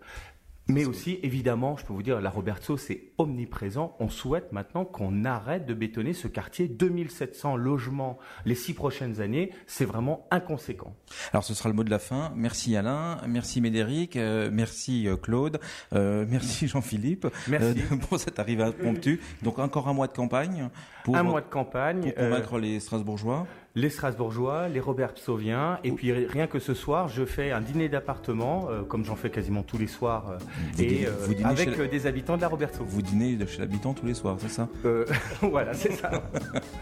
Mais 0.68 0.84
aussi, 0.84 1.20
évidemment, 1.22 1.76
je 1.76 1.84
peux 1.84 1.92
vous 1.92 2.02
dire, 2.02 2.20
la 2.20 2.30
Roberto, 2.30 2.76
c'est 2.76 3.12
omniprésent. 3.18 3.96
On 4.00 4.08
souhaite 4.08 4.50
maintenant 4.50 4.84
qu'on 4.84 5.24
arrête 5.24 5.64
de 5.64 5.74
bétonner 5.74 6.12
ce 6.12 6.26
quartier. 6.26 6.66
2700 6.66 7.56
logements 7.56 8.18
les 8.44 8.56
six 8.56 8.74
prochaines 8.74 9.20
années, 9.20 9.52
c'est 9.68 9.84
vraiment 9.84 10.26
inconséquent. 10.32 10.96
Alors, 11.32 11.44
ce 11.44 11.54
sera 11.54 11.68
le 11.68 11.74
mot 11.76 11.84
de 11.84 11.90
la 11.90 12.00
fin. 12.00 12.32
Merci 12.34 12.76
Alain, 12.76 13.18
merci 13.28 13.60
Médéric, 13.60 14.16
euh, 14.16 14.50
merci 14.52 15.06
euh, 15.06 15.16
Claude, 15.16 15.60
euh, 15.92 16.26
merci 16.28 16.66
Jean-Philippe 16.68 17.28
merci. 17.46 17.80
pour 18.08 18.18
cette 18.18 18.40
arrivée 18.40 18.64
impromptue. 18.64 19.20
Donc, 19.42 19.60
encore 19.60 19.86
un 19.88 19.94
mois 19.94 20.08
de 20.08 20.14
campagne. 20.14 20.68
Pour, 21.04 21.16
un 21.16 21.22
mois 21.22 21.42
de 21.42 21.46
campagne. 21.46 22.12
Pour 22.12 22.24
convaincre 22.24 22.58
les 22.58 22.80
Strasbourgeois 22.80 23.46
les 23.76 23.90
Strasbourgeois, 23.90 24.68
les 24.68 24.80
Robert 24.80 25.12
Psoviens, 25.12 25.78
et 25.84 25.92
puis 25.92 26.10
rien 26.10 26.46
que 26.46 26.58
ce 26.58 26.72
soir, 26.72 27.08
je 27.08 27.24
fais 27.26 27.52
un 27.52 27.60
dîner 27.60 27.90
d'appartement, 27.90 28.68
euh, 28.70 28.82
comme 28.82 29.04
j'en 29.04 29.16
fais 29.16 29.28
quasiment 29.28 29.62
tous 29.62 29.76
les 29.76 29.86
soirs, 29.86 30.30
euh, 30.30 30.82
et 30.82 31.06
euh, 31.06 31.44
avec 31.44 31.78
des 31.90 32.06
habitants 32.06 32.36
de 32.36 32.40
la 32.40 32.48
Roberto. 32.48 32.84
Vous 32.84 33.02
dînez 33.02 33.38
chez 33.46 33.58
l'habitant 33.58 33.92
tous 33.92 34.06
les 34.06 34.14
soirs, 34.14 34.38
c'est 34.40 34.48
ça? 34.48 34.68
Voilà, 35.42 35.74
c'est 35.74 35.92
ça. 35.92 36.10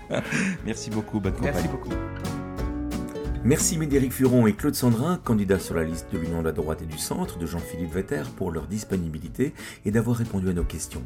Merci 0.64 0.90
beaucoup, 0.90 1.18
bonne 1.18 1.32
campagne. 1.32 1.52
Merci 1.52 1.68
beaucoup. 1.68 1.90
Merci 3.46 3.76
Médéric 3.76 4.10
Furon 4.10 4.46
et 4.46 4.54
Claude 4.54 4.74
Sandrin, 4.74 5.20
candidats 5.22 5.58
sur 5.58 5.74
la 5.74 5.84
liste 5.84 6.06
de 6.10 6.16
l'Union 6.16 6.38
de 6.38 6.46
la 6.46 6.52
droite 6.52 6.80
et 6.80 6.86
du 6.86 6.96
centre 6.96 7.38
de 7.38 7.44
Jean-Philippe 7.44 7.92
Vetter, 7.92 8.22
pour 8.38 8.50
leur 8.50 8.66
disponibilité 8.66 9.52
et 9.84 9.90
d'avoir 9.90 10.16
répondu 10.16 10.48
à 10.48 10.54
nos 10.54 10.64
questions. 10.64 11.02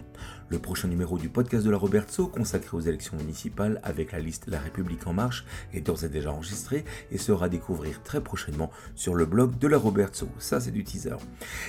Le 0.48 0.60
prochain 0.60 0.86
numéro 0.86 1.18
du 1.18 1.28
podcast 1.28 1.66
de 1.66 1.70
la 1.70 1.76
Robertso, 1.76 2.28
consacré 2.28 2.76
aux 2.76 2.80
élections 2.80 3.16
municipales 3.16 3.80
avec 3.82 4.12
la 4.12 4.20
liste 4.20 4.46
La 4.46 4.60
République 4.60 5.06
en 5.08 5.12
marche, 5.12 5.44
est 5.74 5.80
d'ores 5.80 6.04
et 6.04 6.08
déjà 6.08 6.32
enregistré 6.32 6.84
et 7.10 7.18
sera 7.18 7.46
à 7.46 7.48
découvrir 7.48 8.04
très 8.04 8.22
prochainement 8.22 8.70
sur 8.94 9.16
le 9.16 9.26
blog 9.26 9.58
de 9.58 9.66
la 9.66 9.76
Robertso. 9.76 10.28
Ça, 10.38 10.60
c'est 10.60 10.70
du 10.70 10.84
teaser. 10.84 11.16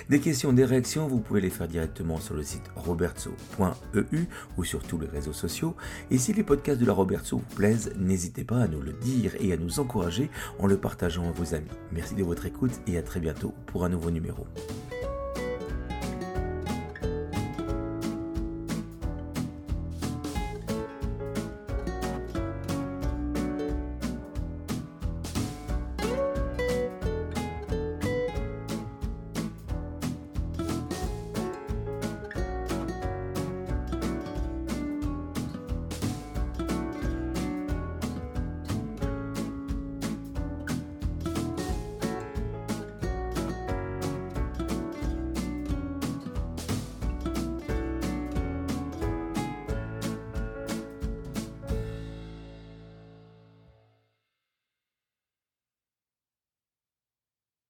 Des 0.09 0.19
questions, 0.19 0.53
des 0.53 0.65
réactions, 0.65 1.07
vous 1.07 1.19
pouvez 1.19 1.41
les 1.41 1.49
faire 1.49 1.67
directement 1.67 2.19
sur 2.19 2.35
le 2.35 2.43
site 2.43 2.69
robertso.eu 2.75 4.25
ou 4.57 4.63
sur 4.63 4.83
tous 4.83 4.99
les 4.99 5.07
réseaux 5.07 5.33
sociaux. 5.33 5.75
Et 6.11 6.19
si 6.19 6.31
les 6.31 6.43
podcasts 6.43 6.79
de 6.79 6.85
la 6.85 6.93
Robertso 6.93 7.37
vous 7.37 7.55
plaisent, 7.55 7.91
n'hésitez 7.97 8.43
pas 8.43 8.59
à 8.59 8.67
nous 8.67 8.81
le 8.81 8.93
dire 8.93 9.33
et 9.39 9.51
à 9.51 9.57
nous 9.57 9.79
encourager 9.79 10.29
en 10.59 10.67
le 10.67 10.77
partageant 10.77 11.27
à 11.27 11.31
vos 11.31 11.55
amis. 11.55 11.67
Merci 11.91 12.15
de 12.15 12.23
votre 12.23 12.45
écoute 12.45 12.79
et 12.85 12.97
à 12.97 13.01
très 13.01 13.19
bientôt 13.19 13.53
pour 13.65 13.85
un 13.85 13.89
nouveau 13.89 14.11
numéro. 14.11 14.45